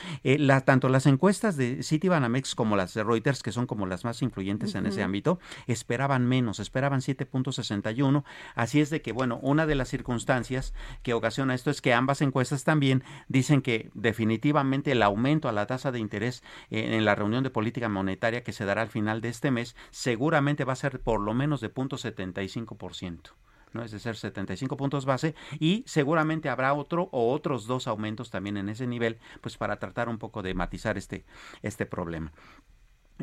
tanto 0.64 0.88
las 0.88 1.06
encuestas 1.06 1.56
de 1.56 1.82
Citibanamex 1.82 2.54
como 2.54 2.76
las 2.76 2.94
de 2.94 3.04
Reuters, 3.04 3.42
que 3.42 3.52
son 3.52 3.66
como 3.66 3.86
las 3.86 4.04
más 4.04 4.22
influyentes 4.22 4.74
en 4.74 4.86
ese 4.86 5.02
ámbito, 5.02 5.38
esperaban 5.66 6.26
menos, 6.26 6.60
esperaban 6.60 7.00
7.61, 7.00 8.24
así 8.54 8.80
es 8.80 8.90
de 8.90 9.02
que, 9.02 9.12
bueno, 9.12 9.38
una 9.42 9.66
de 9.66 9.74
las 9.74 9.88
circunstancias 9.88 10.74
que 11.02 11.14
ocasiona 11.14 11.54
esto 11.54 11.70
es 11.70 11.80
que 11.80 11.94
ambas 11.94 12.22
encuestas 12.22 12.64
también 12.64 13.02
dicen 13.28 13.62
que 13.62 13.90
definitivamente 13.94 14.92
el 14.92 15.02
aumento 15.02 15.48
a 15.48 15.52
la 15.52 15.66
tasa 15.66 15.92
de 15.92 15.98
interés 15.98 16.42
en 16.70 17.04
la 17.04 17.14
reunión 17.14 17.42
de 17.42 17.50
política 17.50 17.88
monetaria 17.88 18.42
que 18.42 18.52
se 18.52 18.64
dará 18.64 18.82
al 18.82 18.88
final 18.88 19.20
de 19.20 19.28
este 19.32 19.50
mes 19.50 19.74
seguramente 19.90 20.64
va 20.64 20.72
a 20.72 20.76
ser 20.76 21.00
por 21.00 21.20
lo 21.20 21.34
menos 21.34 21.60
de 21.60 21.72
0.75%. 21.72 23.32
¿no? 23.72 23.82
es 23.82 23.90
decir, 23.90 24.14
75 24.14 24.76
puntos 24.76 25.04
base 25.04 25.34
y 25.58 25.82
seguramente 25.86 26.48
habrá 26.48 26.74
otro 26.74 27.08
o 27.12 27.32
otros 27.32 27.66
dos 27.66 27.86
aumentos 27.86 28.30
también 28.30 28.56
en 28.56 28.68
ese 28.68 28.86
nivel, 28.86 29.18
pues 29.40 29.56
para 29.56 29.78
tratar 29.78 30.08
un 30.08 30.18
poco 30.18 30.42
de 30.42 30.54
matizar 30.54 30.98
este, 30.98 31.24
este 31.62 31.86
problema. 31.86 32.32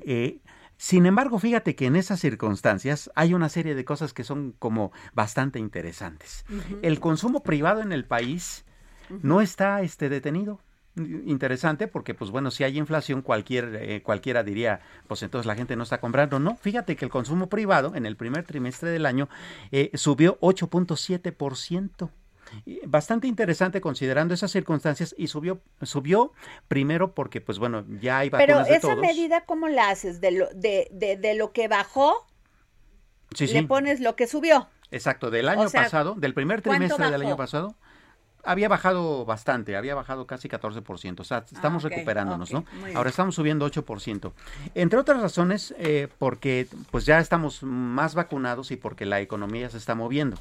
Eh, 0.02 0.42
sin 0.78 1.06
embargo, 1.06 1.40
fíjate 1.40 1.76
que 1.76 1.88
en 1.88 1.96
esas 1.96 2.22
circunstancias 2.22 3.12
hay 3.16 3.34
una 3.34 3.50
serie 3.50 3.76
de 3.76 3.84
cosas 3.84 4.14
que 4.14 4.24
son 4.24 4.54
como 4.60 4.92
bastante 5.14 5.60
interesantes. 5.60 6.46
El 6.82 7.02
consumo 7.02 7.44
privado 7.44 7.82
en 7.82 7.92
el 7.92 8.06
país 8.06 8.66
no 9.22 9.42
está 9.42 9.82
este, 9.82 10.08
detenido 10.08 10.62
interesante 11.26 11.88
porque 11.88 12.14
pues 12.14 12.32
bueno 12.32 12.52
si 12.52 12.64
hay 12.64 12.78
inflación 12.78 13.22
cualquier 13.22 13.76
eh, 13.76 14.02
cualquiera 14.02 14.44
diría 14.44 14.82
pues 15.08 15.24
entonces 15.24 15.46
la 15.46 15.56
gente 15.56 15.76
no 15.76 15.84
está 15.84 16.00
comprando. 16.00 16.40
No 16.40 16.56
fíjate 16.56 16.96
que 16.96 17.06
el 17.06 17.12
consumo 17.12 17.50
privado 17.50 17.96
en 17.96 18.06
el 18.06 18.16
primer 18.16 18.46
trimestre 18.46 18.90
del 18.90 19.06
año 19.06 19.30
eh, 19.72 19.92
subió 19.96 20.40
8.7 20.40 21.34
bastante 22.86 23.28
interesante 23.28 23.82
considerando 23.82 24.34
esas 24.34 24.52
circunstancias 24.52 25.14
y 25.18 25.28
subió 25.28 25.62
subió 25.82 26.34
primero 26.68 27.14
porque 27.14 27.42
pues 27.42 27.60
bueno 27.60 27.86
ya 28.02 28.20
hay 28.20 28.30
vacunas 28.30 28.68
pero 28.68 28.76
esa 28.76 28.96
medida 28.96 29.46
cómo 29.46 29.68
la 29.68 29.90
haces 29.90 30.22
de 30.22 30.32
lo 30.32 30.48
de, 30.54 30.88
de, 30.92 31.36
lo 31.36 31.52
que 31.52 31.68
bajó 31.68 32.26
sí, 33.36 33.48
le 33.48 33.64
pones 33.64 34.00
lo 34.00 34.16
que 34.16 34.28
subió 34.28 34.68
exacto 34.92 35.30
del 35.30 35.50
año 35.50 35.70
pasado 35.70 36.16
del 36.16 36.34
primer 36.34 36.62
trimestre 36.62 37.12
del 37.12 37.22
año 37.22 37.38
pasado 37.38 37.76
había 38.44 38.70
bajado 38.70 39.26
bastante, 39.26 39.76
había 39.76 39.96
bajado 39.96 40.26
casi 40.26 40.48
14%, 40.48 41.20
o 41.20 41.24
sea, 41.24 41.46
estamos 41.52 41.86
ah, 41.86 41.90
recuperándonos, 41.90 42.52
¿no? 42.52 42.66
Ahora 42.96 43.10
estamos 43.10 43.36
subiendo 43.36 43.70
8%. 43.70 44.32
Entre 44.76 45.00
otras 45.00 45.22
razones, 45.22 45.74
eh, 45.78 46.08
porque 46.18 46.68
pues 46.92 47.06
ya 47.06 47.20
estamos 47.20 47.64
más 47.64 48.16
vacunados 48.16 48.72
y 48.72 48.78
porque 48.78 49.06
la 49.06 49.20
economía 49.20 49.70
se 49.70 49.78
está 49.78 49.96
moviendo, 49.96 50.38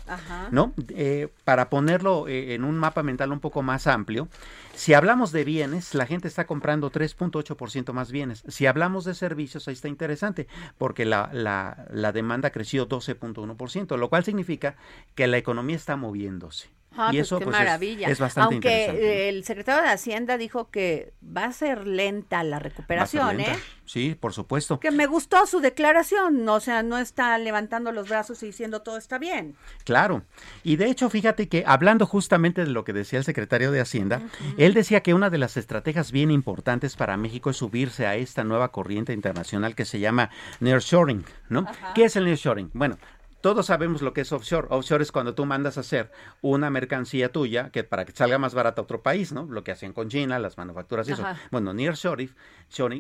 ¿no? 0.51 0.73
Eh, 0.91 1.29
para 1.45 1.71
ponerlo 1.71 2.29
eh, 2.29 2.55
en 2.55 2.65
un 2.65 2.77
mapa 2.79 3.03
mental 3.03 3.33
un 3.33 3.41
poco 3.41 3.63
más 3.63 3.87
amplio, 3.87 4.29
si 4.75 4.95
hablamos 4.95 5.33
de 5.33 5.45
bienes, 5.45 5.95
la 5.95 6.07
gente 6.07 6.29
está 6.29 6.47
comprando 6.47 6.93
3.8% 6.93 7.93
más 7.93 8.13
bienes. 8.13 8.45
Si 8.47 8.67
hablamos 8.67 9.05
de 9.05 9.15
servicios, 9.15 9.67
ahí 9.67 9.75
está 9.75 9.89
interesante, 9.89 10.47
porque 10.79 11.05
la, 11.05 11.31
la, 11.33 11.87
la 11.91 12.13
demanda 12.13 12.51
creció 12.51 12.89
12.1%, 12.89 13.97
lo 13.97 14.09
cual 14.09 14.25
significa 14.25 14.77
que 15.17 15.27
la 15.27 15.37
economía 15.37 15.77
está 15.77 15.97
moviéndose. 15.97 16.69
Ah, 16.97 17.11
y 17.13 17.17
pues 17.17 17.27
eso 17.27 17.39
qué 17.39 17.45
pues, 17.45 17.57
maravilla. 17.57 18.09
Es, 18.09 18.19
bastante 18.19 18.55
Aunque 18.55 19.29
el 19.29 19.45
secretario 19.45 19.83
de 19.83 19.89
Hacienda 19.91 20.37
dijo 20.37 20.71
que 20.71 21.13
va 21.25 21.45
a 21.45 21.53
ser 21.53 21.87
lenta 21.87 22.43
la 22.43 22.59
recuperación, 22.59 23.41
¿eh? 23.41 23.57
Sí, 23.85 24.15
por 24.19 24.35
supuesto. 24.35 24.81
Que 24.81 24.91
me 24.91 25.07
gustó 25.07 25.47
su 25.47 25.61
declaración, 25.61 26.47
o 26.47 26.61
sea, 26.61 26.83
no 26.83 26.99
está 26.99 27.39
levantando 27.39 27.91
los 27.91 28.09
brazos 28.09 28.43
y 28.43 28.47
diciendo 28.47 28.83
todo 28.83 28.99
está 28.99 29.19
bien. 29.19 29.55
Claro. 29.85 30.23
Y 30.63 30.77
de 30.77 30.91
hecho, 30.91 31.09
fíjate 31.09 31.49
que 31.49 31.65
hablando 31.67 32.05
justamente 32.05 32.65
de 32.65 32.71
lo 32.71 32.85
que 32.85 32.93
decía 32.93 33.19
el 33.19 33.25
secretario 33.25 33.73
de 33.73 33.81
Hacienda, 33.81 34.21
él 34.59 34.75
decía 34.75 35.03
que 35.03 35.15
una 35.15 35.31
de 35.31 35.39
las 35.39 35.57
estrategias 35.57 36.13
bien 36.13 36.31
importantes 36.31 36.97
para 36.97 37.17
México 37.17 37.49
es 37.49 37.57
subirse 37.57 38.07
a 38.07 38.17
esta 38.17 38.45
nueva 38.45 38.73
corriente 38.73 39.13
internacional 39.13 39.75
que 39.75 39.85
se 39.85 40.01
llama 40.01 40.31
nearshoring, 40.61 41.25
¿no? 41.49 41.67
¿Qué 41.95 42.05
es 42.05 42.17
el 42.17 42.27
nearshoring? 42.27 42.71
Bueno, 42.75 42.99
todos 43.41 43.67
sabemos 43.67 44.03
lo 44.03 44.13
que 44.13 44.23
es 44.23 44.33
offshore. 44.33 44.69
Offshore 44.71 45.03
es 45.03 45.13
cuando 45.13 45.35
tú 45.35 45.47
mandas 45.47 45.77
a 45.77 45.81
hacer 45.81 46.11
una 46.41 46.71
mercancía 46.71 47.31
tuya 47.31 47.71
que 47.71 47.85
para 47.85 48.05
que 48.05 48.13
salga 48.13 48.39
más 48.39 48.55
barata 48.55 48.81
a 48.81 48.85
otro 48.85 49.03
país, 49.03 49.33
¿no? 49.33 49.45
Lo 49.45 49.65
que 49.65 49.73
hacen 49.73 49.93
con 49.93 50.09
China, 50.09 50.39
las 50.39 50.59
manufacturas 50.59 51.09
y 51.09 51.13
eso. 51.13 51.25
Bueno, 51.51 51.73
nearshoring 51.73 52.35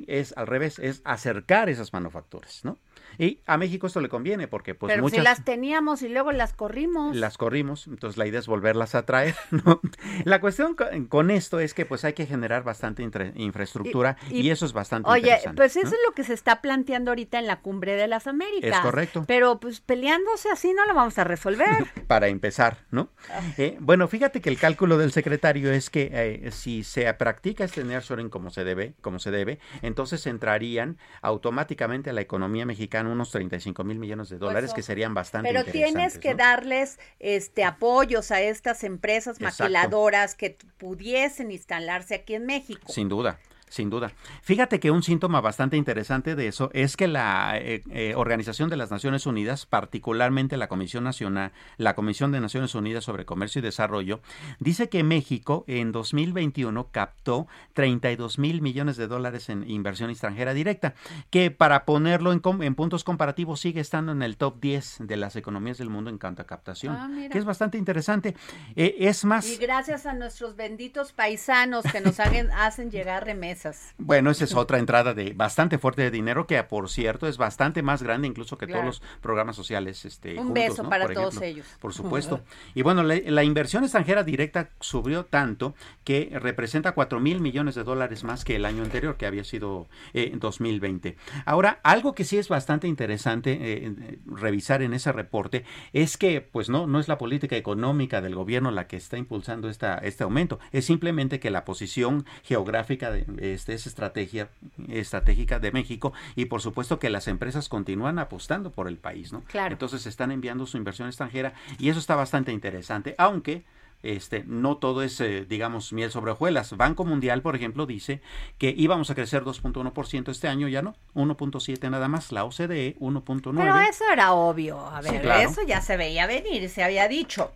es 0.06 0.36
al 0.36 0.46
revés, 0.46 0.78
es 0.78 1.02
acercar 1.04 1.68
esas 1.68 1.92
manufacturas, 1.92 2.64
¿no? 2.64 2.78
Y 3.18 3.40
a 3.46 3.56
México 3.56 3.86
esto 3.86 4.00
le 4.00 4.08
conviene 4.08 4.46
porque 4.46 4.74
pues 4.74 4.92
Pero 4.92 5.08
si 5.08 5.18
las 5.18 5.44
teníamos 5.44 6.02
y 6.02 6.08
luego 6.08 6.30
las 6.30 6.52
corrimos. 6.52 7.16
Las 7.16 7.36
corrimos, 7.36 7.88
entonces 7.88 8.16
la 8.16 8.26
idea 8.26 8.38
es 8.38 8.46
volverlas 8.46 8.94
a 8.94 9.04
traer, 9.04 9.34
¿no? 9.50 9.80
La 10.24 10.40
cuestión 10.40 10.76
con, 11.08 11.30
esto 11.30 11.58
es 11.58 11.74
que 11.74 11.84
pues 11.84 12.04
hay 12.04 12.12
que 12.12 12.26
generar 12.26 12.62
bastante 12.62 13.02
infraestructura 13.34 14.16
y, 14.30 14.50
eso 14.50 14.66
es 14.66 14.72
bastante 14.72 15.10
Oye, 15.10 15.36
pues 15.56 15.76
eso 15.76 15.88
es 15.88 16.00
lo 16.06 16.14
que 16.14 16.24
se 16.24 16.32
está 16.32 16.60
planteando 16.60 17.10
ahorita 17.10 17.38
en 17.38 17.46
la 17.46 17.60
Cumbre 17.60 17.96
de 17.96 18.06
las 18.06 18.26
Américas. 18.26 18.76
Es 18.76 18.80
correcto. 18.80 19.24
Pero 19.26 19.58
pues 19.58 19.80
peleando 19.80 20.27
así 20.52 20.72
no 20.72 20.86
lo 20.86 20.94
vamos 20.94 21.18
a 21.18 21.24
resolver. 21.24 21.86
Para 22.06 22.28
empezar, 22.28 22.78
¿no? 22.90 23.10
Ah. 23.30 23.40
Eh, 23.56 23.76
bueno, 23.80 24.08
fíjate 24.08 24.40
que 24.40 24.48
el 24.48 24.58
cálculo 24.58 24.98
del 24.98 25.12
secretario 25.12 25.72
es 25.72 25.90
que 25.90 26.10
eh, 26.12 26.50
si 26.50 26.84
se 26.84 27.12
practica 27.14 27.64
este 27.64 27.84
nearshoring 27.84 28.28
como 28.28 28.50
se 28.50 28.64
debe, 28.64 28.94
como 29.00 29.18
se 29.18 29.30
debe, 29.30 29.58
entonces 29.82 30.26
entrarían 30.26 30.98
automáticamente 31.22 32.10
a 32.10 32.12
la 32.12 32.20
economía 32.20 32.66
mexicana 32.66 33.10
unos 33.10 33.30
35 33.30 33.84
mil 33.84 33.98
millones 33.98 34.28
de 34.28 34.38
dólares, 34.38 34.72
que 34.74 34.82
serían 34.82 35.14
bastante 35.14 35.50
Pero 35.50 35.64
tienes 35.64 36.18
que 36.18 36.34
darles 36.34 36.98
este 37.18 37.64
apoyos 37.64 38.30
a 38.30 38.40
estas 38.40 38.84
empresas 38.84 39.40
Exacto. 39.40 39.64
maquiladoras 39.64 40.34
que 40.34 40.56
pudiesen 40.78 41.50
instalarse 41.50 42.14
aquí 42.14 42.34
en 42.34 42.46
México. 42.46 42.92
Sin 42.92 43.08
duda. 43.08 43.38
Sin 43.70 43.90
duda. 43.90 44.12
Fíjate 44.42 44.80
que 44.80 44.90
un 44.90 45.02
síntoma 45.02 45.40
bastante 45.40 45.76
interesante 45.76 46.34
de 46.36 46.48
eso 46.48 46.70
es 46.72 46.96
que 46.96 47.06
la 47.08 47.58
eh, 47.58 47.82
eh, 47.90 48.14
Organización 48.16 48.68
de 48.70 48.76
las 48.76 48.90
Naciones 48.90 49.26
Unidas, 49.26 49.66
particularmente 49.66 50.56
la 50.56 50.68
Comisión 50.68 51.04
Nacional, 51.04 51.52
la 51.76 51.94
Comisión 51.94 52.32
de 52.32 52.40
Naciones 52.40 52.74
Unidas 52.74 53.04
sobre 53.04 53.24
Comercio 53.24 53.58
y 53.58 53.62
Desarrollo, 53.62 54.20
dice 54.58 54.88
que 54.88 55.02
México 55.02 55.64
en 55.66 55.92
2021 55.92 56.88
captó 56.90 57.46
32 57.74 58.38
mil 58.38 58.60
millones 58.62 58.96
de 58.96 59.06
dólares 59.06 59.48
en 59.48 59.68
inversión 59.68 60.10
extranjera 60.10 60.54
directa, 60.54 60.94
que 61.30 61.50
para 61.50 61.84
ponerlo 61.84 62.32
en, 62.32 62.40
en 62.62 62.74
puntos 62.74 63.04
comparativos 63.04 63.60
sigue 63.60 63.80
estando 63.80 64.12
en 64.12 64.22
el 64.22 64.36
top 64.36 64.60
10 64.60 64.96
de 65.00 65.16
las 65.16 65.36
economías 65.36 65.78
del 65.78 65.90
mundo 65.90 66.10
en 66.10 66.18
cuanto 66.18 66.42
a 66.42 66.46
captación, 66.46 66.96
Ah, 66.98 67.08
mira. 67.08 67.28
que 67.30 67.38
es 67.38 67.44
bastante 67.44 67.78
interesante. 67.78 68.34
Eh, 68.76 68.96
es 69.00 69.24
más, 69.24 69.48
Y 69.48 69.56
gracias 69.56 70.06
a 70.06 70.12
nuestros 70.14 70.56
benditos 70.56 71.12
paisanos 71.12 71.84
que 71.90 72.00
nos 72.00 72.18
hagan- 72.20 72.50
hacen 72.52 72.90
llegar 72.90 73.24
remesas. 73.24 73.57
Bueno, 73.98 74.30
esa 74.30 74.44
es 74.44 74.54
otra 74.54 74.78
entrada 74.78 75.14
de 75.14 75.32
bastante 75.32 75.78
fuerte 75.78 76.02
de 76.02 76.10
dinero 76.10 76.46
que, 76.46 76.62
por 76.62 76.88
cierto, 76.88 77.26
es 77.26 77.36
bastante 77.38 77.82
más 77.82 78.02
grande 78.02 78.26
incluso 78.28 78.56
que 78.58 78.66
Claro. 78.66 78.82
todos 78.82 79.00
los 79.00 79.20
programas 79.20 79.56
sociales. 79.56 80.04
Este, 80.04 80.32
Un 80.32 80.48
juntos, 80.48 80.54
beso 80.54 80.82
¿no? 80.82 80.88
para 80.90 81.06
Por 81.06 81.14
todos 81.14 81.36
ejemplo. 81.36 81.46
ellos. 81.48 81.66
Por 81.80 81.92
supuesto. 81.94 82.40
Y 82.74 82.82
bueno, 82.82 83.02
la, 83.02 83.16
la 83.24 83.44
inversión 83.44 83.82
extranjera 83.84 84.22
directa 84.24 84.70
subió 84.80 85.24
tanto 85.24 85.74
que 86.04 86.30
representa 86.40 86.92
4 86.92 87.20
mil 87.20 87.40
millones 87.40 87.74
de 87.74 87.84
dólares 87.84 88.24
más 88.24 88.44
que 88.44 88.56
el 88.56 88.64
año 88.64 88.82
anterior, 88.82 89.16
que 89.16 89.26
había 89.26 89.44
sido 89.44 89.88
eh, 90.14 90.30
en 90.32 90.38
2020. 90.40 91.16
Ahora, 91.46 91.80
algo 91.82 92.14
que 92.14 92.24
sí 92.24 92.38
es 92.38 92.48
bastante 92.48 92.88
interesante 92.88 93.52
eh, 93.52 93.86
eh, 93.98 94.18
revisar 94.26 94.82
en 94.82 94.92
ese 94.94 95.12
reporte 95.12 95.64
es 95.92 96.16
que, 96.16 96.40
pues 96.40 96.68
no, 96.68 96.86
no 96.86 97.00
es 97.00 97.08
la 97.08 97.18
política 97.18 97.56
económica 97.56 98.20
del 98.20 98.34
gobierno 98.34 98.70
la 98.70 98.86
que 98.86 98.96
está 98.96 99.16
impulsando 99.18 99.68
esta, 99.68 99.94
este 99.98 100.24
aumento, 100.24 100.58
es 100.72 100.84
simplemente 100.84 101.40
que 101.40 101.50
la 101.50 101.64
posición 101.64 102.24
geográfica 102.42 103.10
de 103.10 103.24
este, 103.54 103.74
es 103.74 103.86
estrategia 103.86 104.48
estratégica 104.88 105.58
de 105.58 105.72
México 105.72 106.12
y 106.36 106.46
por 106.46 106.60
supuesto 106.62 106.98
que 106.98 107.10
las 107.10 107.28
empresas 107.28 107.68
continúan 107.68 108.18
apostando 108.18 108.70
por 108.70 108.88
el 108.88 108.96
país, 108.96 109.32
¿no? 109.32 109.42
Claro. 109.42 109.72
Entonces 109.74 110.06
están 110.06 110.30
enviando 110.32 110.66
su 110.66 110.76
inversión 110.76 111.08
extranjera 111.08 111.52
y 111.78 111.88
eso 111.88 111.98
está 111.98 112.14
bastante 112.16 112.52
interesante, 112.52 113.14
aunque 113.18 113.64
este, 114.04 114.44
no 114.46 114.76
todo 114.76 115.02
es, 115.02 115.20
eh, 115.20 115.44
digamos, 115.48 115.92
miel 115.92 116.12
sobre 116.12 116.30
hojuelas. 116.30 116.76
Banco 116.76 117.04
Mundial, 117.04 117.42
por 117.42 117.56
ejemplo, 117.56 117.84
dice 117.84 118.20
que 118.56 118.72
íbamos 118.76 119.10
a 119.10 119.16
crecer 119.16 119.42
2.1% 119.42 120.30
este 120.30 120.46
año, 120.46 120.68
ya 120.68 120.82
no, 120.82 120.94
1.7 121.14 121.90
nada 121.90 122.06
más. 122.06 122.30
La 122.30 122.44
OCDE, 122.44 122.96
1.9. 123.00 123.56
Pero 123.56 123.76
eso 123.80 124.04
era 124.12 124.34
obvio. 124.34 124.78
A 124.86 125.02
Sí, 125.02 125.10
ver, 125.10 125.22
claro. 125.22 125.50
eso 125.50 125.62
ya 125.66 125.80
se 125.80 125.96
veía 125.96 126.28
venir, 126.28 126.68
se 126.70 126.84
había 126.84 127.08
dicho. 127.08 127.50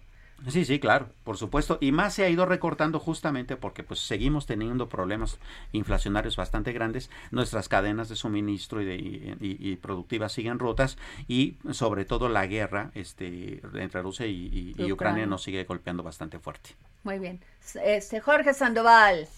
Sí, 0.49 0.65
sí, 0.65 0.81
claro, 0.81 1.09
por 1.25 1.37
supuesto. 1.37 1.79
Y 1.81 1.93
más 1.93 2.15
se 2.15 2.25
ha 2.25 2.29
ido 2.29 2.47
recortando 2.47 2.99
justamente 2.99 3.57
porque 3.57 3.83
pues 3.83 4.01
seguimos 4.01 4.47
teniendo 4.47 4.89
problemas 4.89 5.39
inflacionarios 5.73 6.37
bastante 6.37 6.73
grandes. 6.73 7.11
Nuestras 7.31 7.69
cadenas 7.69 8.09
de 8.09 8.17
suministro 8.17 8.83
y, 8.83 8.85
de, 8.85 9.37
y, 9.41 9.77
productivas 9.77 10.33
siguen 10.33 10.59
rotas 10.59 10.99
y 11.29 11.57
sobre 11.71 12.05
todo 12.05 12.29
la 12.29 12.47
guerra 12.47 12.91
este, 12.95 13.61
entre 13.75 14.03
Rusia 14.03 14.27
y 14.27 14.71
Ucrania. 14.73 14.95
Ucrania 14.95 15.27
nos 15.27 15.43
sigue 15.43 15.65
golpeando 15.65 16.03
bastante 16.03 16.39
fuerte. 16.39 16.71
Muy 17.05 17.19
bien. 17.19 17.41
Este, 17.85 18.21
Jorge 18.21 18.55
Sandoval. 18.55 19.29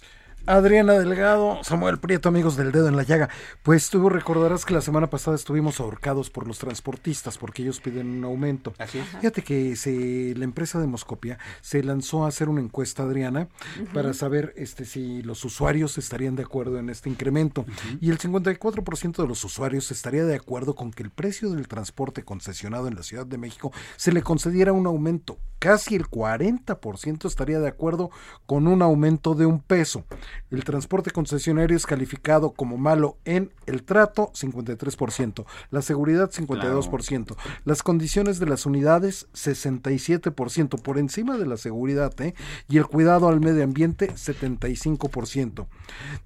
Adriana 0.46 0.92
Delgado, 0.92 1.64
Samuel 1.64 1.98
Prieto, 1.98 2.28
amigos 2.28 2.54
del 2.56 2.70
dedo 2.70 2.88
en 2.88 2.96
la 2.96 3.02
llaga. 3.02 3.30
Pues 3.62 3.88
tú 3.88 4.10
recordarás 4.10 4.66
que 4.66 4.74
la 4.74 4.82
semana 4.82 5.08
pasada 5.08 5.36
estuvimos 5.36 5.80
ahorcados 5.80 6.28
por 6.28 6.46
los 6.46 6.58
transportistas 6.58 7.38
porque 7.38 7.62
ellos 7.62 7.80
piden 7.80 8.18
un 8.18 8.24
aumento. 8.24 8.74
Así 8.76 8.98
es. 8.98 9.08
Fíjate 9.08 9.40
que 9.40 9.74
se, 9.74 10.34
la 10.36 10.44
empresa 10.44 10.78
de 10.78 10.86
Moscopia 10.86 11.38
se 11.62 11.82
lanzó 11.82 12.24
a 12.24 12.28
hacer 12.28 12.50
una 12.50 12.60
encuesta, 12.60 13.04
Adriana, 13.04 13.48
para 13.94 14.12
saber 14.12 14.52
este, 14.56 14.84
si 14.84 15.22
los 15.22 15.42
usuarios 15.46 15.96
estarían 15.96 16.36
de 16.36 16.42
acuerdo 16.42 16.78
en 16.78 16.90
este 16.90 17.08
incremento. 17.08 17.64
Y 18.02 18.10
el 18.10 18.18
54% 18.18 19.16
de 19.16 19.28
los 19.28 19.42
usuarios 19.44 19.90
estaría 19.90 20.26
de 20.26 20.36
acuerdo 20.36 20.74
con 20.74 20.92
que 20.92 21.02
el 21.02 21.10
precio 21.10 21.52
del 21.52 21.68
transporte 21.68 22.22
concesionado 22.22 22.86
en 22.86 22.96
la 22.96 23.02
Ciudad 23.02 23.24
de 23.24 23.38
México 23.38 23.72
se 23.96 24.12
le 24.12 24.20
concediera 24.20 24.74
un 24.74 24.86
aumento. 24.86 25.38
Casi 25.58 25.94
el 25.94 26.04
40% 26.04 27.26
estaría 27.26 27.58
de 27.58 27.68
acuerdo 27.68 28.10
con 28.44 28.66
un 28.66 28.82
aumento 28.82 29.34
de 29.34 29.46
un 29.46 29.60
peso. 29.60 30.04
El 30.50 30.64
transporte 30.64 31.10
concesionario 31.10 31.76
es 31.76 31.86
calificado 31.86 32.52
como 32.52 32.76
malo 32.76 33.18
en 33.24 33.52
el 33.66 33.82
trato 33.82 34.30
53%, 34.34 35.44
la 35.70 35.82
seguridad 35.82 36.30
52%, 36.30 37.36
las 37.64 37.82
condiciones 37.82 38.38
de 38.38 38.46
las 38.46 38.66
unidades 38.66 39.26
67%, 39.32 40.80
por 40.80 40.98
encima 40.98 41.36
de 41.36 41.46
la 41.46 41.56
seguridad 41.56 42.12
¿eh? 42.20 42.34
y 42.68 42.78
el 42.78 42.86
cuidado 42.86 43.28
al 43.28 43.40
medio 43.40 43.64
ambiente 43.64 44.12
75%. 44.12 45.66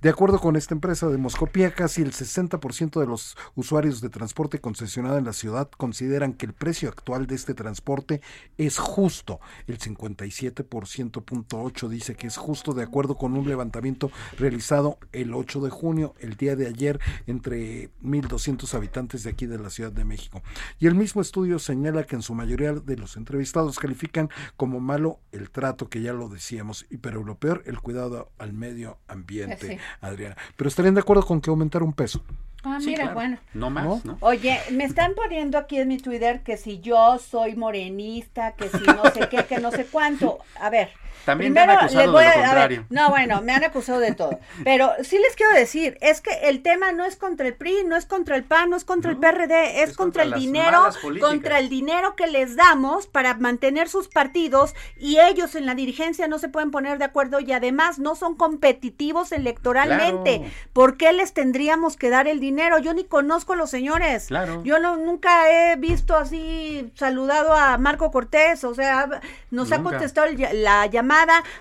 De 0.02 0.09
acuerdo 0.09 0.38
con 0.38 0.56
esta 0.56 0.74
empresa 0.74 1.09
de 1.09 1.18
Moscopía, 1.18 1.74
casi 1.74 2.02
el 2.02 2.12
60% 2.12 3.00
de 3.00 3.06
los 3.06 3.36
usuarios 3.54 4.00
de 4.00 4.09
transporte 4.09 4.61
concesionado 4.61 5.18
en 5.18 5.24
la 5.24 5.32
ciudad 5.32 5.68
consideran 5.76 6.32
que 6.32 6.46
el 6.46 6.52
precio 6.52 6.88
actual 6.88 7.26
de 7.26 7.34
este 7.34 7.54
transporte 7.54 8.20
es 8.56 8.78
justo. 8.78 9.40
El 9.66 9.78
57.8 9.78 11.88
dice 11.88 12.14
que 12.14 12.26
es 12.26 12.36
justo 12.36 12.74
de 12.74 12.82
acuerdo 12.82 13.16
con 13.16 13.36
un 13.36 13.48
levantamiento 13.48 13.97
realizado 14.38 14.99
el 15.12 15.34
8 15.34 15.61
de 15.61 15.70
junio, 15.70 16.14
el 16.20 16.36
día 16.36 16.57
de 16.57 16.66
ayer, 16.66 17.01
entre 17.26 17.90
1.200 18.03 18.72
habitantes 18.74 19.22
de 19.24 19.30
aquí 19.30 19.46
de 19.46 19.59
la 19.59 19.70
Ciudad 19.70 19.92
de 19.92 20.05
México. 20.05 20.42
Y 20.78 20.86
el 20.86 20.94
mismo 20.94 21.20
estudio 21.22 21.59
señala 21.59 22.05
que 22.05 22.16
en 22.16 22.22
su 22.22 22.34
mayoría 22.34 22.72
de 22.72 22.96
los 22.96 23.16
entrevistados 23.16 23.78
califican 23.78 24.30
como 24.57 24.80
malo 24.80 25.20
el 25.32 25.51
trato, 25.51 25.88
que 25.88 26.01
ya 26.03 26.12
lo 26.12 26.28
decíamos, 26.28 26.86
y 26.90 26.99
pero 26.99 27.24
lo 27.24 27.36
peor, 27.36 27.62
el 27.66 27.80
cuidado 27.80 28.30
al 28.38 28.53
medio 28.53 28.99
ambiente, 29.09 29.68
Sí. 29.68 29.78
Adriana. 30.01 30.36
Pero 30.57 30.68
estarían 30.68 30.94
de 30.94 31.01
acuerdo 31.01 31.24
con 31.24 31.40
que 31.40 31.51
aumentar 31.51 31.82
un 31.82 31.92
peso. 31.92 32.22
Ah, 32.64 32.78
Sí, 32.80 32.86
mira, 32.88 33.03
claro. 33.05 33.14
bueno. 33.14 33.38
No 33.55 33.70
más, 33.70 34.05
¿no? 34.05 34.16
Oye, 34.20 34.59
me 34.72 34.84
están 34.84 35.14
poniendo 35.14 35.59
aquí 35.59 35.78
en 35.78 35.88
mi 35.88 35.99
Twitter 35.99 36.42
que 36.42 36.57
si 36.57 36.80
yo 36.80 37.18
soy 37.18 37.55
morenista, 37.55 38.55
que 38.57 38.68
si 38.68 38.84
no 38.84 39.05
sé 39.12 39.28
qué, 39.30 39.44
que 39.46 39.59
no 39.59 39.70
sé 39.70 39.86
cuánto. 39.86 40.38
A 40.61 40.68
ver. 40.68 40.90
También 41.25 41.55
te 41.55 41.61
han 41.61 41.71
acusado 41.71 42.01
de 42.01 42.07
lo 42.07 42.19
a 42.19 42.23
ver, 42.23 42.35
contrario. 42.35 42.87
no, 42.91 43.11
bueno, 43.11 43.43
me 43.43 43.53
han 43.53 43.64
acusado 43.64 44.01
de 44.01 44.12
todo. 44.12 44.39
Pero 44.64 44.93
sí 45.03 45.19
les 45.19 45.37
quiero 45.37 45.53
decir, 45.53 45.99
es 46.01 46.21
que 46.21 46.31
el 46.45 46.62
tema 46.62 46.93
no 46.93 47.05
es 47.05 47.16
contra 47.16 47.47
el 47.47 47.55
PRI, 47.55 47.85
no 47.85 47.97
es 47.97 48.07
contra 48.07 48.37
el 48.37 48.45
PAN, 48.45 48.71
no 48.71 48.77
es 48.77 48.85
contra 48.85 49.11
el 49.11 49.19
PRD, 49.19 49.83
es, 49.83 49.91
es 49.91 49.97
contra, 49.97 50.23
contra 50.23 50.37
el 50.37 50.43
dinero, 50.43 50.89
contra 51.21 51.59
el 51.59 51.69
dinero 51.69 52.16
que 52.16 52.27
les 52.27 52.57
damos 52.57 53.07
para 53.07 53.35
mantener 53.35 53.89
sus 53.89 54.09
partidos 54.09 54.75
y 54.99 55.19
ellos 55.19 55.55
en 55.55 55.66
la 55.66 55.75
dirigencia 55.75 56.29
no 56.29 56.39
se 56.39 56.49
pueden 56.49 56.71
poner 56.71 56.99
de 56.99 57.05
acuerdo 57.05 57.41
y 57.41 57.53
además 57.53 57.99
no 57.99 58.14
son 58.14 58.35
competitivos 58.35 59.33
electoralmente. 59.33 60.39
Claro. 60.39 60.55
¿Por 60.73 60.97
qué 60.97 61.12
les 61.12 61.33
tendríamos 61.33 61.97
que 61.97 62.11
dar 62.11 62.27
el 62.29 62.41
dinero? 62.41 62.79
Yo 62.79 62.95
ni 62.95 63.05
conozco 63.05 63.53
a 63.53 63.57
los 63.57 63.71
señores. 63.71 64.27
Claro. 64.29 64.62
Yo 64.64 64.79
no, 64.79 64.97
nunca 64.97 65.51
he 65.51 65.77
visto 65.77 66.16
así 66.16 66.91
saludado 66.95 67.53
a 67.53 67.77
Marco 67.79 68.11
Cortés, 68.11 68.64
o 68.64 68.75
sea, 68.75 69.21
nos 69.51 69.73
ha 69.73 69.83
contestado 69.83 70.27
el 70.27 70.39
la 70.62 70.87
llamada. 70.87 71.07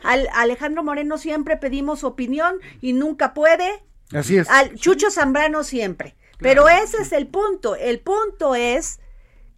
Al 0.04 0.28
Alejandro 0.34 0.84
Moreno 0.84 1.18
siempre 1.18 1.58
pedimos 1.58 2.04
opinión 2.04 2.56
y 2.82 2.94
nunca 2.94 3.34
puede. 3.34 3.84
Así 4.14 4.38
es. 4.38 4.50
Al 4.50 4.76
Chucho 4.76 5.12
Zambrano 5.12 5.64
siempre. 5.64 6.16
Pero 6.40 6.70
ese 6.70 7.02
es 7.02 7.12
el 7.12 7.28
punto. 7.28 7.76
El 7.76 8.00
punto 8.00 8.56
es 8.56 9.00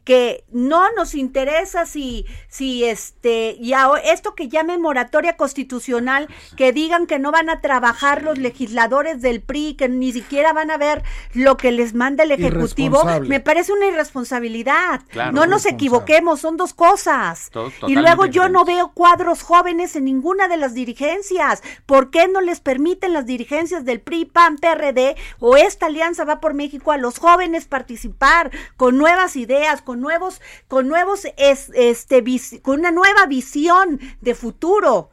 que 0.04 0.43
no 0.52 0.91
nos 0.93 1.14
interesa 1.14 1.86
si, 1.86 2.26
si 2.47 2.84
este, 2.86 3.56
y 3.60 3.74
a- 3.74 3.91
esto 4.04 4.34
que 4.34 4.47
llame 4.47 4.78
moratoria 4.80 5.38
constitucional, 5.38 6.28
que 6.58 6.72
digan 6.74 7.06
que 7.06 7.20
no 7.20 7.32
van 7.32 7.50
a 7.50 7.62
trabajar 7.62 8.24
los 8.24 8.38
legisladores 8.39 9.22
del 9.22 9.41
PRI, 9.41 9.76
que 9.76 9.88
ni 9.88 10.12
siquiera 10.12 10.52
van 10.54 10.72
a 10.72 10.78
ver 10.78 11.04
lo 11.34 11.58
que 11.58 11.72
les 11.72 11.93
manda 11.93 12.24
el 12.24 12.32
Ejecutivo, 12.32 13.04
me 13.30 13.39
parece 13.39 13.72
una 13.74 13.88
irresponsabilidad. 13.88 15.02
Claro. 15.10 15.32
no 15.32 15.45
nos 15.45 15.66
equivoquemos, 15.66 16.39
son 16.39 16.58
dos 16.58 16.74
cosas. 16.74 17.50
To- 17.52 17.72
y 17.88 17.95
luego 17.95 18.26
yo 18.26 18.50
no 18.50 18.66
veo 18.66 18.91
cuadros 18.93 19.41
jóvenes 19.43 19.95
en 19.95 20.06
ninguna 20.06 20.47
de 20.47 20.58
las 20.58 20.74
dirigencias. 20.74 21.62
¿Por 21.86 22.10
qué 22.12 22.28
no 22.28 22.41
les 22.41 22.60
permiten 22.60 23.14
las 23.14 23.26
dirigencias 23.26 23.86
del 23.86 24.00
PRI, 24.02 24.26
PAN, 24.26 24.58
PRD 24.58 25.16
o 25.39 25.58
esta 25.58 25.86
alianza 25.88 26.24
va 26.26 26.39
por 26.39 26.54
México 26.54 26.91
a 26.91 26.97
los 26.97 27.20
jóvenes 27.20 27.66
participar 27.66 28.52
con 28.78 28.97
nuevas 28.97 29.36
ideas, 29.36 29.82
con 29.89 30.01
nuevos, 30.01 30.39
con 30.67 30.87
nuevos, 30.87 31.25
es- 31.35 31.71
este, 31.73 32.23
con 32.61 32.79
una 32.81 32.91
nueva 32.91 33.25
visión 33.25 33.99
de 34.21 34.35
futuro? 34.35 35.09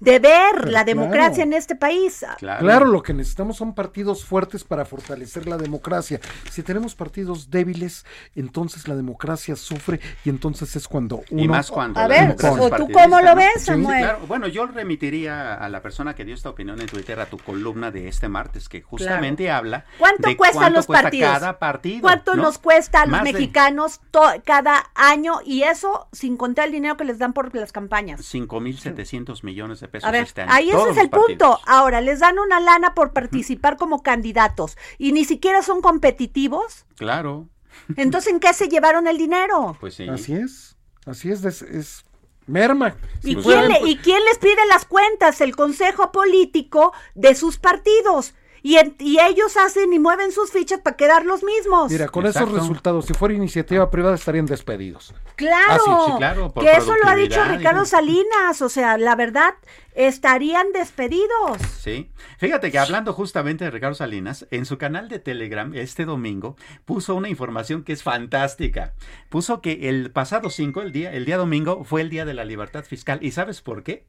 De 0.00 0.18
ver 0.18 0.68
la 0.68 0.84
democracia 0.84 1.42
en 1.42 1.52
este 1.52 1.74
país. 1.74 2.24
Claro. 2.38 2.86
lo 2.86 3.02
que 3.02 3.14
necesitamos 3.14 3.56
son 3.56 3.74
partidos 3.74 4.24
fuertes 4.24 4.64
para 4.64 4.84
fortalecer 4.84 5.46
la 5.46 5.56
democracia. 5.56 6.20
Si 6.50 6.62
tenemos 6.62 6.94
partidos 6.94 7.50
débiles, 7.50 8.04
entonces 8.34 8.88
la 8.88 8.94
democracia 8.94 9.56
sufre 9.56 10.00
y 10.24 10.30
entonces 10.30 10.74
es 10.76 10.88
cuando 10.88 11.22
uno... 11.30 11.42
Y 11.42 11.48
más 11.48 11.70
cuando... 11.70 12.00
A 12.00 12.06
ver, 12.06 12.36
¿o 12.42 12.70
tú 12.70 12.88
cómo 12.92 13.20
lo 13.20 13.34
ves, 13.34 13.64
Samuel? 13.64 13.98
claro. 13.98 14.20
Bueno, 14.26 14.46
yo 14.46 14.66
remitiría 14.66 15.54
a 15.54 15.68
la 15.68 15.82
persona 15.82 16.14
que 16.14 16.24
dio 16.24 16.34
esta 16.34 16.50
opinión 16.50 16.80
en 16.80 16.86
Twitter 16.86 17.18
a 17.20 17.26
tu 17.26 17.38
columna 17.38 17.90
de 17.90 18.08
este 18.08 18.28
martes, 18.28 18.68
que 18.68 18.82
justamente 18.82 19.50
habla 19.50 19.84
¿Cuánto 19.98 20.28
de 20.28 20.36
cuestan 20.36 20.62
cuánto 20.62 20.78
los 20.78 20.86
cuesta 20.86 21.02
partidos? 21.02 21.32
cada 21.32 21.58
partido. 21.58 22.02
¿Cuánto 22.02 22.34
¿no? 22.34 22.42
nos 22.42 22.58
cuesta 22.58 23.02
a 23.02 23.06
los 23.06 23.12
Más 23.12 23.24
de 23.24 23.32
mexicanos 23.32 24.00
cada 24.44 24.90
año? 24.94 25.40
Y 25.44 25.62
eso 25.62 26.08
sin 26.12 26.36
contar 26.36 26.66
el 26.66 26.72
dinero 26.72 26.96
que 26.96 27.04
les 27.04 27.18
dan 27.18 27.32
por 27.32 27.54
las 27.54 27.72
campañas. 27.72 28.20
5.700 28.20 29.42
millones 29.42 29.80
de 29.80 29.87
pesos 29.88 30.08
A 30.08 30.12
ver, 30.12 30.24
este 30.24 30.42
año. 30.42 30.52
ahí 30.52 30.70
ese 30.70 30.90
es 30.90 30.96
el 30.96 31.10
punto. 31.10 31.58
Ahora, 31.66 32.00
les 32.00 32.20
dan 32.20 32.38
una 32.38 32.60
lana 32.60 32.94
por 32.94 33.12
participar 33.12 33.76
como 33.76 34.02
candidatos 34.02 34.76
y 34.98 35.12
ni 35.12 35.24
siquiera 35.24 35.62
son 35.62 35.80
competitivos. 35.82 36.86
Claro, 36.96 37.48
Entonces, 37.96 38.32
¿en 38.32 38.40
qué 38.40 38.52
se 38.54 38.68
llevaron 38.68 39.06
el 39.06 39.18
dinero? 39.18 39.76
pues 39.80 39.94
sí. 39.94 40.08
Así 40.08 40.34
es, 40.34 40.76
así 41.06 41.30
es, 41.30 41.44
es, 41.44 41.62
es 41.62 42.04
merma. 42.46 42.96
¿Y, 43.22 43.34
Si 43.34 43.36
quién 43.36 43.68
le- 43.68 43.78
pues, 43.80 43.90
¿Y 43.92 43.96
quién 43.98 44.24
les 44.24 44.38
pide 44.38 44.64
las 44.68 44.84
cuentas? 44.84 45.40
El 45.40 45.54
consejo 45.54 46.10
político 46.12 46.92
de 47.14 47.34
sus 47.34 47.58
partidos. 47.58 48.34
Y, 48.62 48.76
en- 48.76 48.94
y 48.98 49.18
ellos 49.20 49.56
hacen 49.56 49.92
y 49.92 49.98
mueven 49.98 50.32
sus 50.32 50.50
fichas 50.50 50.80
para 50.80 50.96
quedar 50.96 51.24
los 51.24 51.42
mismos. 51.44 51.90
Mira, 51.92 52.08
con 52.08 52.26
esos 52.26 52.50
resultados, 52.50 53.06
si 53.06 53.14
fuera 53.14 53.34
iniciativa 53.34 53.90
privada 53.90 54.14
estarían 54.16 54.46
despedidos. 54.46 55.14
Claro, 55.36 55.64
Ah, 55.68 55.78
sí, 55.84 55.90
sí, 56.12 56.18
claro, 56.18 56.50
por 56.52 56.64
que 56.64 56.72
eso 56.72 56.94
lo 57.02 57.08
ha 57.08 57.14
dicho 57.14 57.42
Ricardo. 57.44 57.84
Salinas, 57.84 58.60
o 58.62 58.68
sea, 58.68 58.98
la 58.98 59.14
verdad, 59.14 59.54
estarían 59.94 60.72
despedidos. 60.72 61.58
Sí. 61.78 62.10
Fíjate 62.38 62.70
que 62.70 62.78
hablando 62.78 63.12
justamente 63.12 63.64
de 63.64 63.70
Ricardo 63.70 63.94
Salinas, 63.94 64.46
en 64.50 64.64
su 64.64 64.78
canal 64.78 65.08
de 65.08 65.18
Telegram 65.18 65.72
este 65.74 66.04
domingo 66.04 66.56
puso 66.84 67.14
una 67.14 67.28
información 67.28 67.82
que 67.84 67.92
es 67.92 68.02
fantástica. 68.02 68.94
Puso 69.28 69.60
que 69.60 69.88
el 69.88 70.10
pasado 70.10 70.50
5, 70.50 70.82
el 70.82 70.92
día, 70.92 71.12
el 71.12 71.24
día 71.24 71.36
domingo, 71.36 71.84
fue 71.84 72.00
el 72.00 72.10
día 72.10 72.24
de 72.24 72.34
la 72.34 72.44
libertad 72.44 72.84
fiscal. 72.84 73.18
¿Y 73.22 73.30
sabes 73.32 73.60
por 73.60 73.82
qué? 73.82 74.06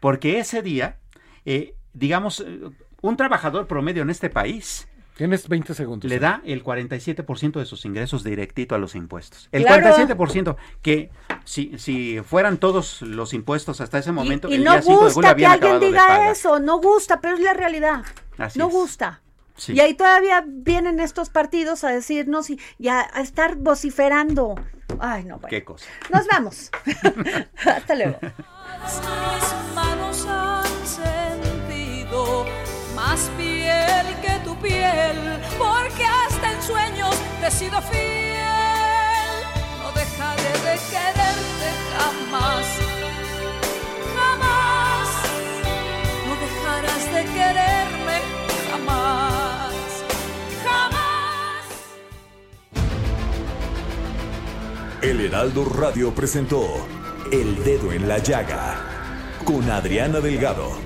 Porque 0.00 0.38
ese 0.38 0.62
día, 0.62 0.98
eh, 1.44 1.74
digamos, 1.92 2.40
eh, 2.40 2.60
un 3.08 3.16
trabajador 3.16 3.66
promedio 3.66 4.02
en 4.02 4.10
este 4.10 4.30
país 4.30 4.88
Tienes 5.16 5.48
20 5.48 5.72
segundos. 5.74 6.08
le 6.10 6.18
da 6.18 6.42
el 6.44 6.62
47% 6.62 7.58
de 7.58 7.64
sus 7.64 7.86
ingresos 7.86 8.22
directito 8.22 8.74
a 8.74 8.78
los 8.78 8.94
impuestos. 8.94 9.48
El 9.50 9.64
Claro. 9.64 9.96
47% 9.96 10.56
que 10.82 11.10
si, 11.44 11.78
si 11.78 12.20
fueran 12.20 12.58
todos 12.58 13.00
los 13.00 13.32
impuestos 13.32 13.80
hasta 13.80 13.98
ese 13.98 14.12
momento, 14.12 14.50
y 14.50 14.56
el 14.56 14.64
no 14.64 14.72
día 14.72 14.82
5 14.82 14.92
de 15.06 15.12
julio 15.12 15.30
gusta 15.30 15.36
que 15.36 15.46
alguien 15.46 15.80
diga 15.80 16.30
eso, 16.30 16.60
no 16.60 16.80
gusta, 16.82 17.20
pero 17.22 17.34
es 17.34 17.40
la 17.40 17.54
realidad. 17.54 18.02
Así 18.36 18.58
no 18.58 18.68
es. 18.68 18.74
gusta. 18.74 19.22
Sí. 19.56 19.72
Y 19.72 19.80
ahí 19.80 19.94
todavía 19.94 20.44
vienen 20.46 21.00
estos 21.00 21.30
partidos 21.30 21.82
a 21.84 21.88
decirnos 21.88 22.50
y, 22.50 22.60
y 22.78 22.88
a, 22.88 23.08
a 23.14 23.22
estar 23.22 23.56
vociferando. 23.56 24.54
Ay, 24.98 25.24
no, 25.24 25.36
bueno. 25.36 25.48
Qué 25.48 25.64
cosa. 25.64 25.86
Nos 26.12 26.26
vamos. 26.26 26.70
Hasta 27.64 27.94
luego. 27.94 28.18
Más 33.08 33.30
piel 33.38 34.06
que 34.20 34.34
tu 34.44 34.56
piel, 34.56 35.40
porque 35.56 36.04
hasta 36.04 36.52
en 36.52 36.60
sueños 36.60 37.14
te 37.40 37.46
he 37.46 37.50
sido 37.52 37.80
fiel. 37.82 38.36
No 39.80 39.92
dejaré 39.92 40.52
de 40.66 40.74
quererte 40.90 41.68
jamás, 41.94 42.66
jamás. 44.16 45.08
No 46.26 46.32
dejarás 46.46 47.04
de 47.14 47.22
quererme 47.36 48.16
jamás, 48.68 49.72
jamás. 50.64 51.64
El 55.00 55.20
Heraldo 55.20 55.64
Radio 55.64 56.12
presentó 56.12 56.88
El 57.30 57.62
Dedo 57.62 57.92
en 57.92 58.08
la 58.08 58.18
Llaga 58.18 58.80
con 59.44 59.70
Adriana 59.70 60.18
Delgado. 60.18 60.85